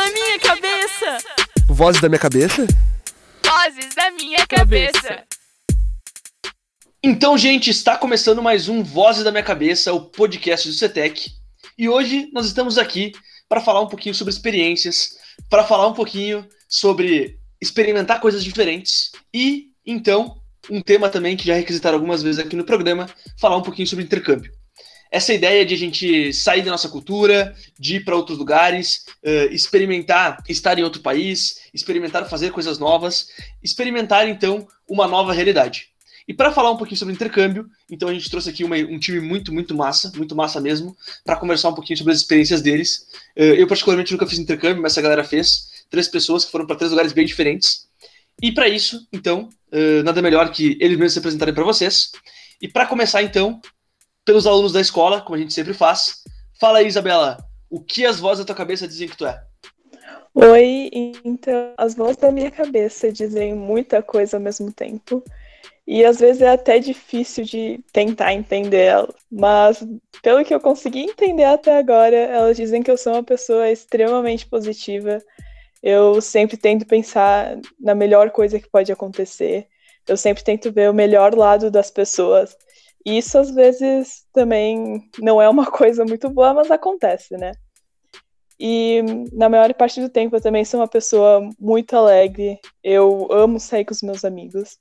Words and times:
da 0.00 0.06
minha 0.12 0.38
cabeça! 0.38 1.18
Vozes 1.68 2.00
da 2.00 2.08
minha 2.08 2.18
cabeça? 2.18 2.66
Vozes 3.44 3.94
da 3.94 4.10
minha 4.12 4.46
cabeça! 4.46 5.24
Então, 7.02 7.36
gente, 7.36 7.68
está 7.68 7.98
começando 7.98 8.42
mais 8.42 8.66
um 8.66 8.82
Vozes 8.82 9.22
da 9.22 9.30
Minha 9.30 9.42
Cabeça, 9.42 9.92
o 9.92 10.06
podcast 10.06 10.66
do 10.66 10.72
CETEC. 10.72 11.32
E 11.76 11.86
hoje 11.86 12.30
nós 12.32 12.46
estamos 12.46 12.78
aqui 12.78 13.12
para 13.46 13.60
falar 13.60 13.82
um 13.82 13.88
pouquinho 13.88 14.14
sobre 14.14 14.32
experiências, 14.32 15.18
para 15.50 15.64
falar 15.64 15.86
um 15.86 15.94
pouquinho 15.94 16.48
sobre 16.66 17.38
experimentar 17.60 18.22
coisas 18.22 18.42
diferentes 18.42 19.12
e, 19.34 19.66
então, 19.84 20.40
um 20.70 20.80
tema 20.80 21.10
também 21.10 21.36
que 21.36 21.46
já 21.46 21.54
requisitaram 21.54 21.96
algumas 21.96 22.22
vezes 22.22 22.38
aqui 22.38 22.56
no 22.56 22.64
programa, 22.64 23.06
falar 23.38 23.58
um 23.58 23.62
pouquinho 23.62 23.86
sobre 23.86 24.06
intercâmbio. 24.06 24.50
Essa 25.10 25.34
ideia 25.34 25.66
de 25.66 25.74
a 25.74 25.78
gente 25.78 26.32
sair 26.32 26.62
da 26.62 26.70
nossa 26.70 26.88
cultura, 26.88 27.54
de 27.78 27.96
ir 27.96 28.04
para 28.04 28.14
outros 28.14 28.38
lugares, 28.38 29.06
uh, 29.24 29.52
experimentar 29.52 30.42
estar 30.48 30.78
em 30.78 30.84
outro 30.84 31.02
país, 31.02 31.62
experimentar 31.74 32.28
fazer 32.28 32.52
coisas 32.52 32.78
novas, 32.78 33.28
experimentar 33.62 34.28
então 34.28 34.68
uma 34.88 35.08
nova 35.08 35.32
realidade. 35.32 35.90
E 36.28 36.32
para 36.32 36.52
falar 36.52 36.70
um 36.70 36.76
pouquinho 36.76 36.96
sobre 36.96 37.12
intercâmbio, 37.12 37.68
então 37.90 38.08
a 38.08 38.14
gente 38.14 38.30
trouxe 38.30 38.50
aqui 38.50 38.62
uma, 38.62 38.76
um 38.76 39.00
time 39.00 39.18
muito, 39.18 39.52
muito 39.52 39.74
massa, 39.74 40.12
muito 40.14 40.36
massa 40.36 40.60
mesmo, 40.60 40.96
para 41.24 41.34
conversar 41.34 41.70
um 41.70 41.74
pouquinho 41.74 41.96
sobre 41.96 42.12
as 42.12 42.20
experiências 42.20 42.62
deles. 42.62 43.08
Uh, 43.36 43.58
eu, 43.58 43.66
particularmente, 43.66 44.12
nunca 44.12 44.28
fiz 44.28 44.38
intercâmbio, 44.38 44.80
mas 44.80 44.92
essa 44.92 45.02
galera 45.02 45.24
fez. 45.24 45.70
Três 45.90 46.06
pessoas 46.06 46.44
que 46.44 46.52
foram 46.52 46.66
para 46.66 46.76
três 46.76 46.92
lugares 46.92 47.12
bem 47.12 47.26
diferentes. 47.26 47.88
E 48.40 48.52
para 48.52 48.68
isso, 48.68 49.08
então, 49.12 49.48
uh, 49.72 50.04
nada 50.04 50.22
melhor 50.22 50.52
que 50.52 50.78
eles 50.80 50.96
mesmos 50.96 51.14
se 51.14 51.18
apresentarem 51.18 51.52
para 51.52 51.64
vocês. 51.64 52.12
E 52.62 52.68
para 52.68 52.86
começar, 52.86 53.22
então, 53.24 53.60
pelos 54.24 54.46
alunos 54.46 54.72
da 54.72 54.80
escola, 54.80 55.20
como 55.20 55.36
a 55.36 55.38
gente 55.38 55.52
sempre 55.52 55.74
faz. 55.74 56.22
Fala 56.60 56.78
aí, 56.78 56.86
Isabela, 56.86 57.38
o 57.68 57.80
que 57.80 58.04
as 58.04 58.18
vozes 58.18 58.44
da 58.44 58.46
tua 58.46 58.56
cabeça 58.56 58.86
dizem 58.86 59.08
que 59.08 59.16
tu 59.16 59.26
é? 59.26 59.42
Oi, 60.34 60.90
então, 61.24 61.74
as 61.76 61.94
vozes 61.94 62.16
da 62.16 62.30
minha 62.30 62.50
cabeça 62.50 63.10
dizem 63.10 63.54
muita 63.54 64.02
coisa 64.02 64.36
ao 64.36 64.42
mesmo 64.42 64.72
tempo. 64.72 65.24
E 65.86 66.04
às 66.04 66.20
vezes 66.20 66.40
é 66.40 66.50
até 66.50 66.78
difícil 66.78 67.44
de 67.44 67.80
tentar 67.92 68.32
entender 68.32 68.84
elas. 68.84 69.14
Mas, 69.30 69.84
pelo 70.22 70.44
que 70.44 70.54
eu 70.54 70.60
consegui 70.60 71.00
entender 71.00 71.44
até 71.44 71.76
agora, 71.76 72.16
elas 72.16 72.56
dizem 72.56 72.82
que 72.82 72.90
eu 72.90 72.96
sou 72.96 73.14
uma 73.14 73.24
pessoa 73.24 73.68
extremamente 73.68 74.46
positiva. 74.46 75.20
Eu 75.82 76.20
sempre 76.20 76.56
tento 76.56 76.86
pensar 76.86 77.58
na 77.78 77.94
melhor 77.94 78.30
coisa 78.30 78.60
que 78.60 78.70
pode 78.70 78.92
acontecer. 78.92 79.66
Eu 80.06 80.16
sempre 80.16 80.44
tento 80.44 80.70
ver 80.70 80.90
o 80.90 80.94
melhor 80.94 81.34
lado 81.34 81.70
das 81.70 81.90
pessoas. 81.90 82.56
Isso 83.04 83.38
às 83.38 83.50
vezes 83.50 84.26
também 84.32 85.08
não 85.18 85.40
é 85.40 85.48
uma 85.48 85.66
coisa 85.70 86.04
muito 86.04 86.28
boa, 86.30 86.54
mas 86.54 86.70
acontece, 86.70 87.36
né? 87.36 87.52
E 88.58 89.02
na 89.32 89.48
maior 89.48 89.72
parte 89.72 90.00
do 90.02 90.10
tempo 90.10 90.36
eu 90.36 90.40
também 90.40 90.64
sou 90.66 90.80
uma 90.80 90.88
pessoa 90.88 91.48
muito 91.58 91.96
alegre. 91.96 92.58
Eu 92.84 93.26
amo 93.32 93.58
sair 93.58 93.86
com 93.86 93.94
os 93.94 94.02
meus 94.02 94.22
amigos. 94.22 94.78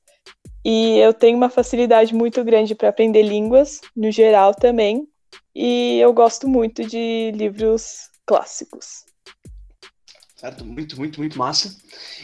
E 0.65 0.97
eu 0.97 1.13
tenho 1.13 1.37
uma 1.37 1.49
facilidade 1.49 2.13
muito 2.13 2.43
grande 2.43 2.75
para 2.75 2.89
aprender 2.89 3.21
línguas, 3.21 3.79
no 3.95 4.11
geral 4.11 4.53
também. 4.53 5.07
E 5.55 5.97
eu 5.99 6.11
gosto 6.11 6.47
muito 6.47 6.83
de 6.83 7.31
livros 7.33 8.09
clássicos. 8.25 9.05
Certo, 10.35 10.65
muito, 10.65 10.97
muito, 10.97 11.19
muito 11.19 11.37
massa. 11.37 11.75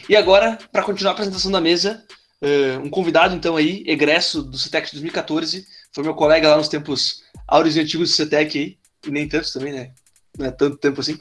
E 0.08 0.16
agora, 0.16 0.58
para 0.70 0.82
continuar 0.82 1.12
a 1.12 1.14
apresentação 1.14 1.50
da 1.50 1.60
mesa, 1.60 2.04
uh, 2.42 2.80
um 2.84 2.88
convidado, 2.88 3.34
então, 3.34 3.56
aí, 3.56 3.82
egresso 3.86 4.42
do 4.42 4.56
CETEC 4.56 4.92
2014, 4.92 5.66
foi 5.96 6.04
meu 6.04 6.14
colega 6.14 6.50
lá 6.50 6.58
nos 6.58 6.68
tempos 6.68 7.22
áureos 7.48 7.74
e 7.74 7.80
antigos 7.80 8.10
do 8.10 8.14
CETEC 8.14 8.58
aí, 8.58 8.76
e 9.06 9.10
nem 9.10 9.26
tantos 9.26 9.50
também, 9.50 9.72
né? 9.72 9.92
Não 10.38 10.44
é 10.44 10.50
tanto 10.50 10.76
tempo 10.76 11.00
assim. 11.00 11.18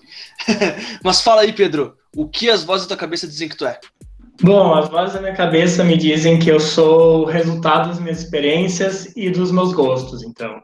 Mas 1.01 1.21
fala 1.21 1.43
aí, 1.43 1.53
Pedro, 1.53 1.95
o 2.13 2.27
que 2.27 2.49
as 2.49 2.65
vozes 2.65 2.85
da 2.85 2.89
tua 2.89 2.99
cabeça 2.99 3.25
dizem 3.25 3.47
que 3.47 3.55
tu 3.55 3.65
é? 3.65 3.79
Bom, 4.41 4.73
as 4.73 4.89
vozes 4.89 5.13
da 5.13 5.21
minha 5.21 5.33
cabeça 5.33 5.81
me 5.81 5.95
dizem 5.95 6.37
que 6.37 6.51
eu 6.51 6.59
sou 6.59 7.21
o 7.21 7.25
resultado 7.25 7.87
das 7.87 8.01
minhas 8.01 8.19
experiências 8.19 9.15
e 9.15 9.29
dos 9.29 9.49
meus 9.49 9.71
gostos, 9.71 10.23
então. 10.23 10.61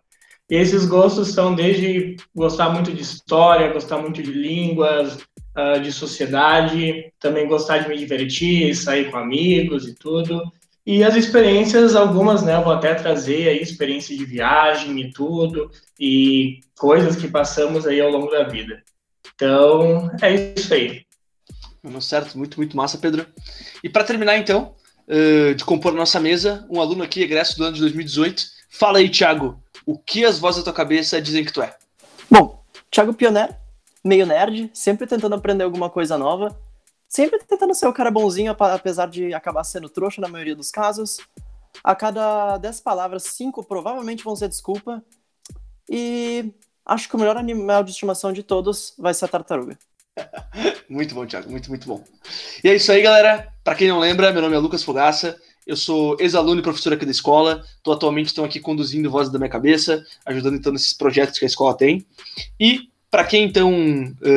E 0.49 0.55
esses 0.55 0.85
gostos 0.85 1.29
são 1.29 1.55
desde 1.55 2.17
gostar 2.35 2.69
muito 2.69 2.91
de 2.91 3.01
história, 3.01 3.71
gostar 3.71 3.99
muito 3.99 4.21
de 4.21 4.33
línguas, 4.33 5.19
uh, 5.57 5.79
de 5.81 5.89
sociedade, 5.89 7.13
também 7.17 7.47
gostar 7.47 7.77
de 7.77 7.87
me 7.87 7.97
divertir, 7.97 8.75
sair 8.75 9.09
com 9.09 9.15
amigos 9.15 9.87
e 9.87 9.95
tudo. 9.95 10.43
E 10.85 11.03
as 11.03 11.15
experiências, 11.15 11.95
algumas, 11.95 12.41
né, 12.41 12.55
eu 12.55 12.63
vou 12.63 12.73
até 12.73 12.95
trazer 12.95 13.47
aí 13.47 13.61
experiência 13.61 14.17
de 14.17 14.25
viagem 14.25 14.99
e 14.99 15.11
tudo, 15.11 15.69
e 15.99 16.61
coisas 16.77 17.15
que 17.15 17.27
passamos 17.27 17.85
aí 17.85 18.01
ao 18.01 18.09
longo 18.09 18.31
da 18.31 18.43
vida. 18.43 18.81
Então, 19.35 20.11
é 20.21 20.53
isso 20.57 20.73
aí. 20.73 21.05
Certo, 21.99 22.37
muito, 22.37 22.57
muito 22.57 22.75
massa, 22.75 22.97
Pedro. 22.97 23.25
E 23.83 23.89
para 23.89 24.03
terminar, 24.03 24.37
então, 24.37 24.75
uh, 25.07 25.53
de 25.53 25.63
compor 25.63 25.93
a 25.93 25.97
nossa 25.97 26.19
mesa, 26.19 26.65
um 26.69 26.79
aluno 26.79 27.03
aqui, 27.03 27.21
egresso 27.21 27.57
do 27.57 27.63
ano 27.63 27.73
de 27.73 27.81
2018. 27.81 28.43
Fala 28.69 28.99
aí, 28.99 29.09
Thiago, 29.09 29.61
o 29.85 29.97
que 29.97 30.25
as 30.25 30.39
vozes 30.39 30.61
da 30.61 30.65
tua 30.65 30.73
cabeça 30.73 31.21
dizem 31.21 31.43
que 31.43 31.53
tu 31.53 31.61
é? 31.61 31.75
Bom, 32.29 32.63
Thiago 32.89 33.13
Pioneiro, 33.13 33.53
meio 34.03 34.25
nerd, 34.25 34.69
sempre 34.73 35.07
tentando 35.07 35.35
aprender 35.35 35.63
alguma 35.63 35.89
coisa 35.89 36.17
nova, 36.17 36.57
sempre 37.11 37.39
tentando 37.43 37.75
ser 37.75 37.87
o 37.87 37.93
cara 37.93 38.09
bonzinho, 38.09 38.55
apesar 38.57 39.07
de 39.07 39.33
acabar 39.33 39.65
sendo 39.65 39.89
trouxa 39.89 40.21
na 40.21 40.29
maioria 40.29 40.55
dos 40.55 40.71
casos. 40.71 41.17
A 41.83 41.93
cada 41.93 42.57
10 42.57 42.79
palavras, 42.79 43.23
5 43.23 43.65
provavelmente 43.65 44.23
vão 44.23 44.33
ser 44.33 44.47
desculpa. 44.47 45.03
E 45.89 46.53
acho 46.85 47.09
que 47.09 47.15
o 47.15 47.19
melhor 47.19 47.35
animal 47.35 47.83
de 47.83 47.91
estimação 47.91 48.31
de 48.31 48.41
todos 48.41 48.93
vai 48.97 49.13
ser 49.13 49.25
a 49.25 49.27
tartaruga. 49.27 49.77
muito 50.89 51.13
bom, 51.13 51.25
Thiago, 51.25 51.51
muito, 51.51 51.67
muito 51.67 51.85
bom. 51.85 52.01
E 52.63 52.69
é 52.69 52.75
isso 52.75 52.89
aí, 52.93 53.01
galera. 53.01 53.53
Para 53.61 53.75
quem 53.75 53.89
não 53.89 53.99
lembra, 53.99 54.31
meu 54.31 54.41
nome 54.41 54.55
é 54.55 54.59
Lucas 54.59 54.83
Fogaça. 54.83 55.37
Eu 55.67 55.75
sou 55.75 56.15
ex-aluno 56.17 56.61
e 56.61 56.63
professor 56.63 56.93
aqui 56.93 57.05
da 57.05 57.11
escola. 57.11 57.61
Estou 57.75 57.93
atualmente 57.93 58.27
estão 58.27 58.45
aqui 58.45 58.61
conduzindo 58.61 59.11
Vozes 59.11 59.31
da 59.31 59.37
Minha 59.37 59.51
Cabeça, 59.51 60.01
ajudando 60.25 60.55
então 60.55 60.71
nesses 60.71 60.93
projetos 60.93 61.37
que 61.37 61.45
a 61.45 61.47
escola 61.47 61.75
tem. 61.75 62.05
E 62.57 62.90
para 63.11 63.25
quem 63.25 63.43
então 63.43 63.71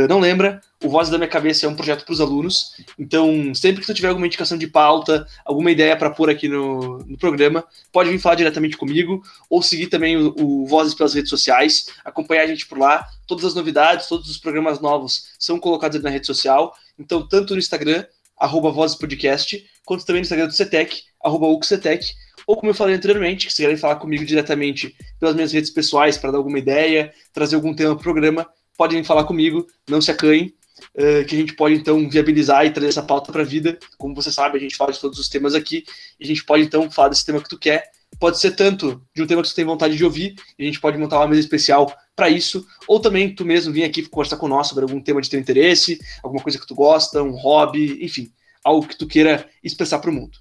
não 0.09 0.19
lembra, 0.19 0.61
o 0.85 0.89
Voz 0.89 1.09
da 1.09 1.17
Minha 1.17 1.31
Cabeça 1.31 1.65
é 1.65 1.69
um 1.69 1.75
projeto 1.75 2.05
para 2.05 2.13
os 2.13 2.21
alunos. 2.21 2.75
Então, 2.99 3.55
sempre 3.55 3.81
que 3.81 3.87
tu 3.87 3.95
tiver 3.95 4.09
alguma 4.09 4.27
indicação 4.27 4.59
de 4.59 4.67
pauta, 4.67 5.27
alguma 5.45 5.71
ideia 5.71 5.97
para 5.97 6.11
pôr 6.11 6.29
aqui 6.29 6.47
no, 6.47 6.99
no, 6.99 7.17
programa, 7.17 7.65
pode 7.91 8.11
vir 8.11 8.19
falar 8.19 8.35
diretamente 8.35 8.77
comigo 8.77 9.23
ou 9.49 9.63
seguir 9.63 9.87
também 9.87 10.17
o, 10.17 10.35
o 10.37 10.67
Vozes 10.67 10.93
pelas 10.93 11.15
redes 11.15 11.31
sociais, 11.31 11.87
acompanhar 12.05 12.43
a 12.43 12.47
gente 12.47 12.67
por 12.67 12.77
lá. 12.77 13.07
Todas 13.27 13.45
as 13.45 13.55
novidades, 13.55 14.09
todos 14.09 14.29
os 14.29 14.37
programas 14.37 14.81
novos 14.81 15.31
são 15.39 15.59
colocados 15.59 16.03
na 16.03 16.11
rede 16.11 16.27
social. 16.27 16.77
Então, 16.99 17.27
tanto 17.27 17.55
no 17.55 17.61
Instagram, 17.61 18.05
arroba 18.37 18.71
Vozes 18.71 18.97
Podcast, 18.97 19.65
quanto 19.87 20.05
também 20.05 20.21
no 20.21 20.25
Instagram 20.25 20.49
do 20.49 20.53
CETEC, 20.53 21.03
arroba 21.23 21.47
UCCETEC, 21.47 22.13
ou 22.47 22.57
como 22.57 22.71
eu 22.71 22.75
falei 22.75 22.95
anteriormente, 22.95 23.47
que 23.47 23.53
se 23.53 23.57
quiserem 23.57 23.77
falar 23.77 23.97
comigo 23.97 24.25
diretamente 24.25 24.95
pelas 25.19 25.35
minhas 25.35 25.53
redes 25.53 25.71
pessoais 25.71 26.19
para 26.19 26.31
dar 26.31 26.39
alguma 26.39 26.59
ideia, 26.59 27.13
trazer 27.33 27.57
algum 27.57 27.75
tema 27.75 27.95
para 27.95 28.01
o 28.01 28.03
programa, 28.03 28.47
podem 28.77 29.03
falar 29.05 29.25
comigo, 29.25 29.67
não 29.89 30.01
se 30.01 30.11
acanhem, 30.11 30.55
uh, 30.95 31.25
que 31.27 31.35
a 31.35 31.39
gente 31.39 31.55
pode 31.55 31.75
então 31.75 32.09
viabilizar 32.09 32.67
e 32.67 32.71
trazer 32.71 32.89
essa 32.89 33.03
pauta 33.03 33.33
para 33.33 33.43
a 33.43 33.45
vida. 33.45 33.79
Como 33.97 34.15
você 34.15 34.31
sabe, 34.31 34.59
a 34.59 34.61
gente 34.61 34.77
fala 34.77 34.93
de 34.93 35.01
todos 35.01 35.19
os 35.19 35.29
temas 35.29 35.55
aqui, 35.55 35.85
e 36.19 36.25
a 36.25 36.27
gente 36.27 36.45
pode 36.45 36.65
então 36.65 36.91
falar 36.91 37.09
desse 37.09 37.25
tema 37.25 37.41
que 37.41 37.49
tu 37.49 37.59
quer. 37.59 37.91
Pode 38.19 38.39
ser 38.39 38.53
tanto 38.53 39.03
de 39.15 39.23
um 39.23 39.27
tema 39.27 39.43
que 39.43 39.49
tu 39.49 39.55
tem 39.55 39.65
vontade 39.65 39.97
de 39.97 40.05
ouvir, 40.05 40.37
e 40.59 40.63
a 40.63 40.67
gente 40.67 40.81
pode 40.81 40.97
montar 40.97 41.19
uma 41.19 41.29
mesa 41.29 41.41
especial 41.41 41.93
para 42.15 42.29
isso, 42.29 42.65
ou 42.87 43.01
também 43.01 43.35
tu 43.35 43.45
mesmo 43.45 43.73
vir 43.73 43.85
aqui 43.85 44.03
conversar 44.03 44.37
com 44.37 44.47
nós 44.47 44.69
sobre 44.69 44.85
algum 44.85 45.01
tema 45.01 45.21
de 45.21 45.29
teu 45.29 45.41
interesse, 45.41 45.99
alguma 46.23 46.43
coisa 46.43 46.59
que 46.59 46.67
tu 46.67 46.75
gosta, 46.75 47.23
um 47.23 47.33
hobby, 47.33 48.05
enfim, 48.05 48.31
algo 48.63 48.87
que 48.87 48.97
tu 48.97 49.07
queira 49.07 49.49
expressar 49.63 49.99
para 49.99 50.11
o 50.11 50.13
mundo. 50.13 50.39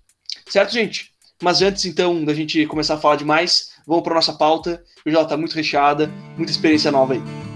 Certo, 0.47 0.71
gente? 0.71 1.11
Mas 1.41 1.61
antes, 1.61 1.85
então, 1.85 2.23
da 2.23 2.33
gente 2.33 2.65
começar 2.67 2.95
a 2.95 2.99
falar 2.99 3.15
demais, 3.15 3.71
vamos 3.85 4.03
para 4.03 4.13
nossa 4.13 4.33
pauta. 4.33 4.83
Hoje 5.05 5.15
ela 5.15 5.23
está 5.23 5.35
muito 5.35 5.53
recheada, 5.53 6.07
muita 6.37 6.51
experiência 6.51 6.91
nova 6.91 7.13
aí. 7.13 7.52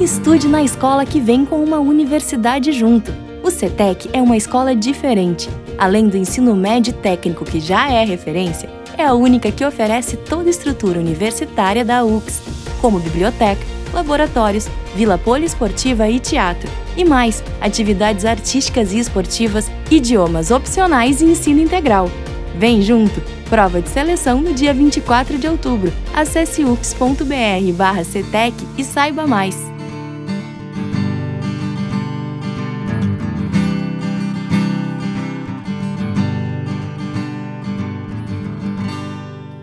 Estude 0.00 0.48
na 0.48 0.62
escola 0.62 1.04
que 1.04 1.20
vem 1.20 1.44
com 1.44 1.62
uma 1.62 1.78
universidade 1.78 2.72
junto. 2.72 3.12
O 3.42 3.50
CETEC 3.50 4.08
é 4.14 4.22
uma 4.22 4.34
escola 4.34 4.74
diferente. 4.74 5.46
Além 5.76 6.08
do 6.08 6.16
ensino 6.16 6.56
médio 6.56 6.94
técnico 6.94 7.44
que 7.44 7.60
já 7.60 7.90
é 7.90 8.02
referência, 8.02 8.70
é 8.96 9.04
a 9.04 9.12
única 9.12 9.52
que 9.52 9.62
oferece 9.62 10.16
toda 10.16 10.44
a 10.44 10.50
estrutura 10.50 10.98
universitária 10.98 11.84
da 11.84 12.02
UX, 12.02 12.40
como 12.80 12.98
biblioteca, 12.98 13.60
laboratórios, 13.92 14.66
vila 14.96 15.18
poliesportiva 15.18 16.08
e 16.08 16.18
teatro. 16.18 16.70
E 16.96 17.04
mais, 17.04 17.44
atividades 17.60 18.24
artísticas 18.24 18.94
e 18.94 18.98
esportivas, 18.98 19.70
idiomas 19.90 20.50
opcionais 20.50 21.20
e 21.20 21.26
ensino 21.26 21.60
integral. 21.60 22.10
Vem 22.56 22.80
junto! 22.80 23.20
Prova 23.50 23.82
de 23.82 23.90
seleção 23.90 24.40
no 24.40 24.54
dia 24.54 24.72
24 24.72 25.36
de 25.36 25.46
outubro. 25.46 25.92
Acesse 26.14 26.64
ux.br/cetec 26.64 26.94
e 28.78 28.84
saiba 28.84 29.26
mais. 29.26 29.70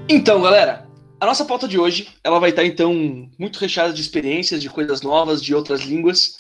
Então, 0.09 0.41
galera, 0.41 0.87
a 1.19 1.25
nossa 1.25 1.43
pauta 1.43 1.67
de 1.67 1.77
hoje, 1.77 2.07
ela 2.23 2.39
vai 2.39 2.51
estar 2.51 2.63
então 2.63 3.29
muito 3.37 3.59
recheada 3.59 3.91
de 3.91 3.99
experiências, 3.99 4.61
de 4.61 4.69
coisas 4.69 5.01
novas, 5.01 5.43
de 5.43 5.53
outras 5.53 5.81
línguas. 5.81 6.37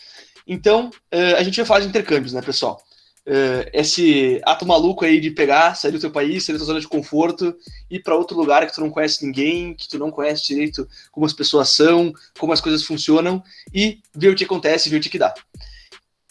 Então, 0.47 0.89
uh, 1.13 1.35
a 1.37 1.43
gente 1.43 1.57
vai 1.57 1.65
falar 1.65 1.81
de 1.81 1.87
intercâmbios, 1.87 2.31
né, 2.31 2.41
pessoal? 2.41 2.81
Uh, 3.27 3.67
esse 3.73 4.41
ato 4.45 4.65
maluco 4.65 5.03
aí 5.03 5.19
de 5.19 5.31
pegar, 5.31 5.75
sair 5.75 5.91
do 5.91 5.99
teu 5.99 6.09
país, 6.09 6.45
sair 6.45 6.53
da 6.53 6.59
tua 6.59 6.67
zona 6.67 6.79
de 6.79 6.87
conforto, 6.87 7.53
ir 7.91 7.99
para 7.99 8.15
outro 8.15 8.37
lugar 8.37 8.65
que 8.65 8.73
tu 8.73 8.79
não 8.79 8.89
conhece 8.89 9.25
ninguém, 9.25 9.73
que 9.73 9.89
tu 9.89 9.99
não 9.99 10.11
conhece 10.11 10.47
direito 10.47 10.87
como 11.11 11.25
as 11.25 11.33
pessoas 11.33 11.67
são, 11.67 12.13
como 12.39 12.53
as 12.53 12.61
coisas 12.61 12.83
funcionam 12.83 13.43
e 13.73 13.99
ver 14.15 14.29
o 14.29 14.35
que 14.35 14.45
acontece, 14.45 14.89
ver 14.89 14.95
o 14.95 15.01
que 15.01 15.19
dá. 15.19 15.33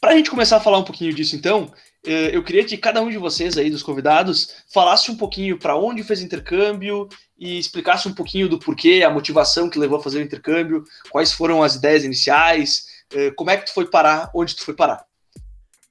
Para 0.01 0.13
a 0.13 0.17
gente 0.17 0.31
começar 0.31 0.57
a 0.57 0.61
falar 0.61 0.79
um 0.79 0.85
pouquinho 0.85 1.13
disso, 1.13 1.37
então, 1.37 1.65
uh, 2.07 2.11
eu 2.33 2.43
queria 2.43 2.65
que 2.65 2.79
cada 2.79 3.03
um 3.03 3.11
de 3.11 3.19
vocês 3.19 3.59
aí, 3.59 3.69
dos 3.69 3.83
convidados, 3.83 4.55
falasse 4.73 5.11
um 5.11 5.17
pouquinho 5.17 5.59
para 5.59 5.77
onde 5.77 6.03
fez 6.03 6.23
intercâmbio 6.23 7.11
e 7.39 7.59
explicasse 7.59 8.09
um 8.09 8.15
pouquinho 8.15 8.49
do 8.49 8.59
porquê, 8.59 9.03
a 9.05 9.11
motivação 9.11 9.69
que 9.69 9.79
levou 9.79 9.99
a 9.99 10.03
fazer 10.03 10.19
o 10.19 10.23
intercâmbio, 10.23 10.85
quais 11.11 11.33
foram 11.33 11.63
as 11.63 11.75
ideias 11.75 12.05
iniciais, 12.05 12.87
uh, 13.13 13.35
como 13.35 13.51
é 13.51 13.57
que 13.57 13.67
tu 13.67 13.75
foi 13.75 13.87
parar, 13.87 14.31
onde 14.35 14.57
tu 14.57 14.65
foi 14.65 14.75
parar. 14.75 15.05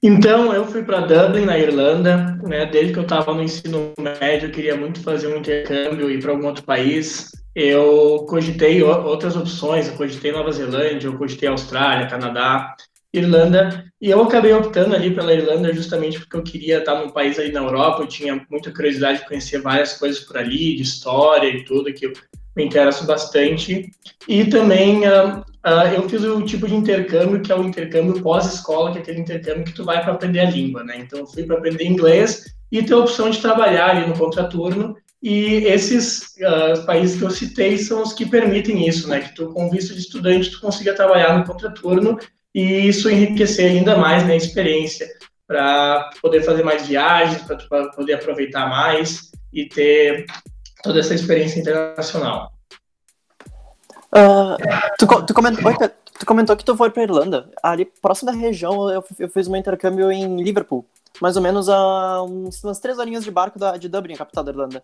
Então, 0.02 0.52
eu 0.52 0.66
fui 0.66 0.82
para 0.82 1.00
Dublin, 1.00 1.46
na 1.46 1.58
Irlanda, 1.58 2.38
né? 2.42 2.66
Desde 2.66 2.92
que 2.92 2.98
eu 2.98 3.02
estava 3.02 3.32
no 3.32 3.42
ensino 3.42 3.92
médio, 3.98 4.48
eu 4.48 4.52
queria 4.52 4.76
muito 4.76 5.00
fazer 5.00 5.26
um 5.26 5.38
intercâmbio 5.38 6.10
e 6.10 6.14
ir 6.14 6.22
para 6.22 6.32
algum 6.32 6.46
outro 6.46 6.64
país. 6.64 7.32
Eu 7.54 8.26
cogitei 8.28 8.82
outras 8.82 9.34
opções, 9.34 9.88
eu 9.88 9.96
cogitei 9.96 10.30
Nova 10.30 10.52
Zelândia, 10.52 11.08
eu 11.08 11.16
cogitei 11.16 11.48
Austrália, 11.48 12.06
Canadá, 12.06 12.76
Irlanda, 13.18 13.84
e 14.00 14.10
eu 14.10 14.22
acabei 14.22 14.52
optando 14.52 14.94
ali 14.94 15.14
pela 15.14 15.32
Irlanda 15.32 15.72
justamente 15.72 16.18
porque 16.18 16.36
eu 16.36 16.42
queria 16.42 16.78
estar 16.78 17.00
num 17.00 17.10
país 17.10 17.38
aí 17.38 17.50
na 17.50 17.60
Europa, 17.60 18.02
eu 18.02 18.06
tinha 18.06 18.46
muita 18.50 18.70
curiosidade 18.70 19.20
de 19.20 19.26
conhecer 19.26 19.60
várias 19.60 19.94
coisas 19.94 20.20
por 20.20 20.36
ali, 20.36 20.76
de 20.76 20.82
história 20.82 21.48
e 21.48 21.64
tudo, 21.64 21.92
que 21.92 22.06
eu 22.06 22.12
me 22.56 22.64
interesso 22.64 23.06
bastante. 23.06 23.90
E 24.26 24.44
também 24.46 25.06
uh, 25.06 25.40
uh, 25.40 25.94
eu 25.94 26.08
fiz 26.08 26.22
o 26.24 26.42
tipo 26.42 26.66
de 26.66 26.74
intercâmbio 26.74 27.40
que 27.40 27.52
é 27.52 27.56
o 27.56 27.64
intercâmbio 27.64 28.22
pós-escola, 28.22 28.92
que 28.92 28.98
é 28.98 29.02
aquele 29.02 29.20
intercâmbio 29.20 29.64
que 29.64 29.74
tu 29.74 29.84
vai 29.84 30.02
para 30.02 30.12
aprender 30.12 30.40
a 30.40 30.50
língua, 30.50 30.82
né? 30.82 30.98
Então 30.98 31.20
eu 31.20 31.26
fui 31.26 31.44
para 31.44 31.56
aprender 31.56 31.84
inglês 31.84 32.44
e 32.72 32.82
ter 32.82 32.94
a 32.94 32.98
opção 32.98 33.30
de 33.30 33.40
trabalhar 33.40 33.90
ali 33.90 34.06
no 34.08 34.16
contraturno. 34.16 34.96
E 35.22 35.64
esses 35.64 36.34
uh, 36.38 36.84
países 36.86 37.18
que 37.18 37.24
eu 37.24 37.30
citei 37.30 37.78
são 37.78 38.02
os 38.02 38.12
que 38.12 38.26
permitem 38.26 38.86
isso, 38.86 39.08
né? 39.08 39.20
Que 39.20 39.34
tu, 39.34 39.48
com 39.48 39.70
visto 39.70 39.94
de 39.94 40.00
estudante, 40.00 40.50
tu 40.50 40.60
consiga 40.60 40.94
trabalhar 40.94 41.38
no 41.38 41.44
contraturno 41.44 42.18
e 42.56 42.88
isso 42.88 43.10
enriquecer 43.10 43.70
ainda 43.70 43.98
mais 43.98 44.24
minha 44.24 44.38
experiência 44.38 45.06
para 45.46 46.08
poder 46.22 46.42
fazer 46.42 46.64
mais 46.64 46.86
viagens, 46.86 47.42
para 47.42 47.90
poder 47.90 48.14
aproveitar 48.14 48.66
mais 48.66 49.30
e 49.52 49.66
ter 49.66 50.24
toda 50.82 51.00
essa 51.00 51.14
experiência 51.14 51.60
internacional. 51.60 52.50
Uh, 54.06 54.56
tu, 54.98 55.06
tu, 55.26 55.34
comentou, 55.34 55.70
tu, 56.18 56.24
comentou, 56.24 56.56
que 56.56 56.64
tu 56.64 56.74
foi 56.74 56.88
para 56.88 57.02
Irlanda. 57.02 57.50
Ali, 57.62 57.84
próximo 57.84 58.32
da 58.32 58.38
região, 58.38 58.90
eu, 58.90 59.04
eu, 59.18 59.28
fiz 59.28 59.46
um 59.48 59.54
intercâmbio 59.54 60.10
em 60.10 60.42
Liverpool. 60.42 60.86
Mais 61.20 61.36
ou 61.36 61.42
menos 61.42 61.68
a 61.68 62.22
uns, 62.22 62.64
umas 62.64 62.80
três 62.80 62.98
horinhas 62.98 63.22
de 63.22 63.30
barco 63.30 63.58
da, 63.58 63.76
de 63.76 63.86
Dublin, 63.86 64.16
capital 64.16 64.42
da 64.42 64.50
Irlanda. 64.50 64.82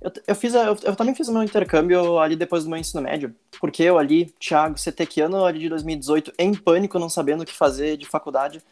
Eu, 0.00 0.12
eu, 0.28 0.34
fiz 0.34 0.54
eu, 0.54 0.76
eu, 0.82 0.94
também 0.94 1.14
fiz 1.14 1.26
o 1.28 1.32
meu 1.32 1.42
intercâmbio 1.42 2.18
ali 2.18 2.36
depois 2.36 2.64
do 2.64 2.70
meu 2.70 2.78
ensino 2.78 3.02
médio, 3.02 3.34
porque 3.60 3.82
eu 3.82 3.98
ali, 3.98 4.26
Thiago, 4.38 4.76
ano 5.20 5.44
ali 5.44 5.58
de 5.58 5.68
2018, 5.68 6.32
em 6.38 6.54
pânico, 6.54 6.98
não 6.98 7.08
sabendo 7.08 7.42
o 7.42 7.44
que 7.44 7.52
fazer 7.52 7.96
de 7.96 8.06
faculdade, 8.06 8.62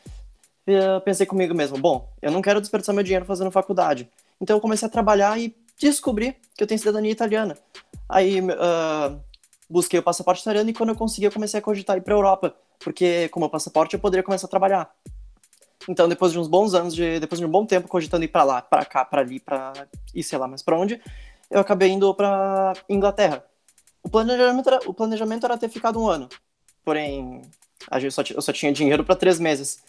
pensei 1.04 1.26
comigo 1.26 1.54
mesmo, 1.54 1.78
bom, 1.78 2.08
eu 2.22 2.30
não 2.30 2.42
quero 2.42 2.60
desperdiçar 2.60 2.94
meu 2.94 3.04
dinheiro 3.04 3.24
fazendo 3.24 3.50
faculdade. 3.50 4.08
Então 4.40 4.56
eu 4.56 4.60
comecei 4.60 4.86
a 4.86 4.90
trabalhar 4.90 5.38
e 5.38 5.54
descobri 5.80 6.36
que 6.56 6.62
eu 6.62 6.66
tenho 6.66 6.78
cidadania 6.78 7.10
italiana. 7.10 7.56
Aí 8.08 8.40
uh, 8.40 9.20
busquei 9.68 9.98
o 9.98 10.02
passaporte 10.02 10.42
italiano 10.42 10.70
e 10.70 10.74
quando 10.74 10.90
eu 10.90 10.96
consegui 10.96 11.26
eu 11.26 11.32
comecei 11.32 11.58
a 11.58 11.62
cogitar 11.62 11.96
ir 11.96 12.02
para 12.02 12.14
Europa, 12.14 12.54
porque 12.78 13.28
com 13.30 13.40
o 13.40 13.48
passaporte 13.48 13.94
eu 13.94 14.00
poderia 14.00 14.22
começar 14.22 14.46
a 14.46 14.50
trabalhar. 14.50 14.90
Então, 15.88 16.08
depois 16.08 16.32
de 16.32 16.38
uns 16.38 16.48
bons 16.48 16.74
anos, 16.74 16.94
de, 16.94 17.20
depois 17.20 17.38
de 17.38 17.46
um 17.46 17.50
bom 17.50 17.64
tempo 17.64 17.88
cogitando 17.88 18.24
ir 18.24 18.28
para 18.28 18.44
lá, 18.44 18.62
para 18.62 18.84
cá, 18.84 19.04
para 19.04 19.22
ali, 19.22 19.38
para 19.38 19.72
ir 20.14 20.22
sei 20.22 20.38
lá 20.38 20.48
mais 20.48 20.62
para 20.62 20.78
onde, 20.78 21.00
eu 21.50 21.60
acabei 21.60 21.90
indo 21.90 22.12
para 22.14 22.72
Inglaterra. 22.88 23.44
O 24.02 24.08
planejamento, 24.08 24.68
era, 24.68 24.80
o 24.88 24.94
planejamento 24.94 25.44
era 25.44 25.58
ter 25.58 25.68
ficado 25.68 26.00
um 26.00 26.08
ano, 26.08 26.28
porém 26.84 27.42
eu 27.90 28.10
só, 28.10 28.22
eu 28.34 28.42
só 28.42 28.52
tinha 28.52 28.72
dinheiro 28.72 29.04
para 29.04 29.16
três 29.16 29.38
meses. 29.38 29.82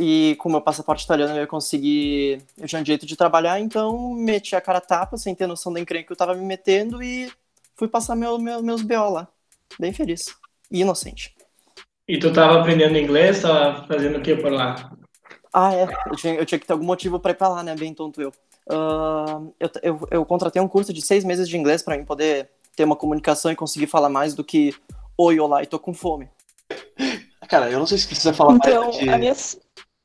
E 0.00 0.34
com 0.38 0.48
o 0.48 0.52
meu 0.52 0.62
passaporte 0.62 1.04
italiano 1.04 1.34
eu 1.34 1.42
ia 1.42 1.46
conseguir. 1.46 2.42
Eu 2.56 2.66
tinha 2.66 2.82
direito 2.82 3.04
de 3.04 3.16
trabalhar, 3.16 3.60
então 3.60 4.14
meti 4.14 4.56
a 4.56 4.60
cara 4.60 4.78
a 4.78 4.80
tapa, 4.80 5.16
sem 5.18 5.34
ter 5.34 5.46
noção 5.46 5.72
da 5.72 5.80
encrenca 5.80 6.06
que 6.06 6.12
eu 6.12 6.16
tava 6.16 6.34
me 6.34 6.44
metendo 6.44 7.02
e 7.02 7.30
fui 7.76 7.86
passar 7.86 8.16
meu, 8.16 8.38
meu, 8.38 8.62
meus 8.62 8.82
BO 8.82 9.10
lá. 9.10 9.28
Bem 9.78 9.92
feliz. 9.92 10.34
E 10.70 10.80
inocente. 10.80 11.34
E 12.08 12.18
tu 12.18 12.32
tava 12.32 12.60
aprendendo 12.60 12.98
inglês? 12.98 13.42
Tava 13.42 13.86
fazendo 13.86 14.18
o 14.18 14.22
que 14.22 14.34
por 14.36 14.52
lá? 14.52 14.92
Ah, 15.52 15.74
é. 15.74 15.86
Eu 16.06 16.16
tinha, 16.16 16.34
eu 16.34 16.46
tinha 16.46 16.58
que 16.58 16.66
ter 16.66 16.72
algum 16.72 16.84
motivo 16.84 17.20
para 17.20 17.32
ir 17.32 17.36
pra 17.36 17.48
lá, 17.48 17.62
né? 17.62 17.74
Bem 17.76 17.94
tonto 17.94 18.20
eu. 18.20 18.32
Uh, 18.70 19.54
eu, 19.60 19.70
eu. 19.82 20.08
Eu 20.10 20.24
contratei 20.24 20.60
um 20.60 20.68
curso 20.68 20.92
de 20.92 21.02
seis 21.02 21.24
meses 21.24 21.48
de 21.48 21.56
inglês 21.56 21.82
para 21.82 21.96
mim 21.96 22.04
poder 22.04 22.48
ter 22.74 22.84
uma 22.84 22.96
comunicação 22.96 23.52
e 23.52 23.56
conseguir 23.56 23.86
falar 23.86 24.08
mais 24.08 24.34
do 24.34 24.42
que 24.42 24.74
oi, 25.16 25.38
olá 25.38 25.62
e 25.62 25.66
tô 25.66 25.78
com 25.78 25.92
fome. 25.92 26.28
Cara, 27.48 27.70
eu 27.70 27.78
não 27.78 27.86
sei 27.86 27.98
se 27.98 28.06
precisa 28.06 28.32
falar 28.32 28.54
então, 28.54 28.84
mais 28.84 28.96
do 28.96 28.98
que, 28.98 29.18
minha... 29.18 29.34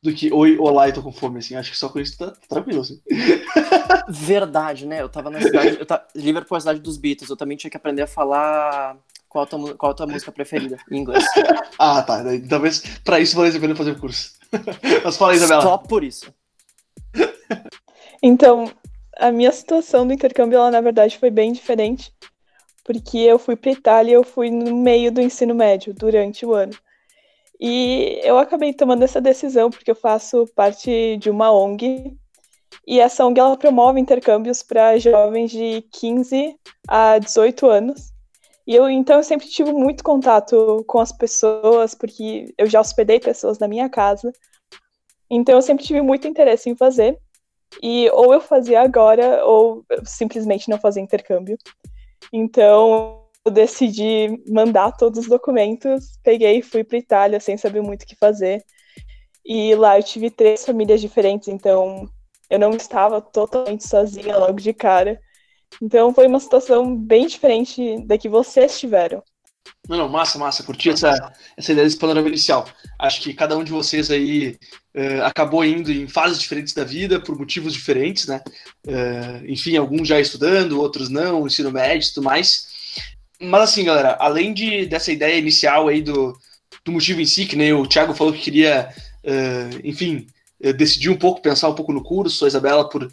do 0.04 0.14
que 0.14 0.34
oi, 0.34 0.58
olá 0.58 0.90
e 0.90 0.94
tô 0.94 1.02
com 1.02 1.14
fome, 1.14 1.40
assim. 1.40 1.56
Acho 1.56 1.72
que 1.72 1.78
só 1.78 1.88
com 1.88 2.00
isso 2.00 2.18
tá 2.18 2.34
tranquilo, 2.50 2.82
assim. 2.82 3.02
Verdade, 4.10 4.86
né? 4.86 5.02
Eu 5.02 5.08
tava 5.08 5.30
na 5.30 5.40
cidade. 5.40 5.78
Eu 5.80 5.86
tava, 5.86 6.06
Liverpool 6.14 6.56
é 6.56 6.58
a 6.58 6.62
cidade 6.62 6.80
dos 6.82 6.98
Beatles. 6.98 7.30
Eu 7.30 7.38
também 7.38 7.56
tinha 7.56 7.72
que 7.72 7.78
aprender 7.78 8.02
a 8.02 8.08
falar 8.08 8.98
qual 9.28 9.44
a 9.44 9.48
tua, 9.48 9.76
qual 9.76 9.92
a 9.92 9.96
tua 9.96 10.08
música 10.08 10.32
preferida 10.32 10.78
em 10.92 11.00
inglês? 11.00 11.24
ah, 11.78 12.02
tá. 12.02 12.24
Talvez 12.50 12.82
pra 13.04 13.20
isso 13.20 13.36
valesse 13.36 13.58
a 13.58 13.62
pena 13.62 13.76
fazer 13.76 13.92
o 13.92 14.00
curso. 14.00 14.34
Mas 15.04 15.18
fala, 15.18 15.36
Isabela. 15.36 15.62
Só 15.62 15.78
por 15.78 16.04
isso. 16.04 16.34
Então, 18.20 18.66
a 19.16 19.32
minha 19.32 19.52
situação 19.52 20.08
do 20.08 20.12
intercâmbio, 20.12 20.58
ela, 20.58 20.72
na 20.72 20.82
verdade, 20.82 21.20
foi 21.20 21.30
bem 21.30 21.52
diferente. 21.52 22.12
Porque 22.84 23.20
eu 23.20 23.38
fui 23.38 23.56
para 23.56 23.72
Itália 23.72 24.12
e 24.12 24.14
eu 24.16 24.24
fui 24.24 24.50
no 24.50 24.76
meio 24.76 25.12
do 25.12 25.22
ensino 25.22 25.54
médio, 25.54 25.94
durante 25.94 26.44
o 26.44 26.54
ano. 26.54 26.74
E 27.60 28.20
eu 28.24 28.38
acabei 28.38 28.74
tomando 28.74 29.04
essa 29.04 29.20
decisão 29.20 29.70
porque 29.70 29.90
eu 29.90 29.96
faço 29.96 30.48
parte 30.56 31.18
de 31.18 31.30
uma 31.30 31.52
ONG. 31.52 32.16
E 32.86 33.00
essa 33.00 33.26
ONG 33.26 33.40
ela 33.40 33.58
promove 33.58 34.00
intercâmbios 34.00 34.64
para 34.64 34.98
jovens 34.98 35.52
de 35.52 35.82
15 35.92 36.56
a 36.88 37.20
18 37.20 37.68
anos. 37.68 38.14
E 38.68 38.76
eu, 38.76 38.90
então, 38.90 39.18
eu 39.18 39.24
sempre 39.24 39.48
tive 39.48 39.72
muito 39.72 40.04
contato 40.04 40.84
com 40.86 41.00
as 41.00 41.12
pessoas, 41.12 41.96
porque 41.96 42.54
eu 42.58 42.68
já 42.68 42.82
hospedei 42.82 43.18
pessoas 43.18 43.58
na 43.58 43.68
minha 43.68 43.90
casa. 43.90 44.32
Então, 45.30 45.56
eu 45.56 45.62
sempre 45.62 45.86
tive 45.86 46.02
muito 46.02 46.28
interesse 46.28 46.70
em 46.70 46.76
fazer. 46.76 47.18
E 47.82 48.10
ou 48.12 48.34
eu 48.34 48.42
fazia 48.42 48.82
agora, 48.82 49.46
ou 49.46 49.86
simplesmente 50.06 50.70
não 50.70 50.78
fazia 50.78 51.02
intercâmbio. 51.02 51.58
Então, 52.34 53.24
eu 53.46 53.52
decidi 53.52 54.44
mandar 54.48 54.92
todos 54.92 55.20
os 55.20 55.28
documentos, 55.28 56.20
peguei 56.22 56.60
e 56.60 56.62
fui 56.62 56.84
para 56.84 56.98
Itália 56.98 57.40
sem 57.40 57.56
saber 57.58 57.82
muito 57.82 58.04
o 58.04 58.06
que 58.06 58.16
fazer. 58.18 58.64
E 59.46 59.74
lá 59.76 59.98
eu 59.98 60.04
tive 60.04 60.30
três 60.30 60.66
famílias 60.66 61.00
diferentes, 61.00 61.48
então 61.48 62.06
eu 62.50 62.60
não 62.60 62.72
estava 62.72 63.22
totalmente 63.22 63.88
sozinha 63.88 64.38
logo 64.38 64.60
de 64.60 64.74
cara. 64.74 65.18
Então 65.82 66.14
foi 66.14 66.28
uma 66.28 66.40
situação 66.40 66.96
bem 66.96 67.28
diferente 67.28 68.00
da 68.06 68.18
que 68.18 68.30
vocês 68.30 68.80
tiveram. 68.80 69.24
Não, 69.88 69.98
não, 69.98 70.10
massa, 70.10 70.38
massa. 70.38 70.64
Curti 70.64 70.90
essa, 70.90 71.34
essa 71.56 71.72
ideia 71.72 71.86
desse 71.86 71.98
panorama 71.98 72.28
inicial. 72.28 72.68
Acho 73.00 73.22
que 73.22 73.34
cada 73.34 73.58
um 73.58 73.64
de 73.64 73.72
vocês 73.72 74.12
aí 74.12 74.58
uh, 74.96 75.24
acabou 75.24 75.64
indo 75.64 75.92
em 75.92 76.08
fases 76.08 76.40
diferentes 76.40 76.74
da 76.74 76.84
vida, 76.84 77.20
por 77.20 77.38
motivos 77.38 77.74
diferentes, 77.74 78.28
né? 78.28 78.42
Uh, 78.86 79.46
enfim, 79.46 79.78
alguns 79.78 80.08
já 80.08 80.20
estudando, 80.20 80.80
outros 80.80 81.10
não, 81.10 81.48
ensino 81.48 81.72
médio 81.72 82.08
e 82.08 82.14
tudo 82.14 82.24
mais. 82.24 82.68
Mas 83.40 83.62
assim, 83.62 83.86
galera, 83.86 84.18
além 84.20 84.54
de, 84.54 84.86
dessa 84.88 85.12
ideia 85.12 85.38
inicial 85.38 85.88
aí 85.88 86.02
do, 86.02 86.38
do 86.84 86.92
motivo 86.92 87.22
em 87.22 87.26
si, 87.26 87.46
que 87.46 87.56
nem 87.56 87.72
o 87.72 87.88
Thiago 87.88 88.14
falou 88.14 88.34
que 88.34 88.40
queria, 88.40 88.90
uh, 89.24 89.80
enfim, 89.84 90.28
decidir 90.76 91.10
um 91.10 91.18
pouco, 91.18 91.42
pensar 91.42 91.70
um 91.70 91.76
pouco 91.76 91.94
no 91.94 92.04
curso, 92.04 92.44
a 92.44 92.48
Isabela 92.48 92.90
por 92.90 93.10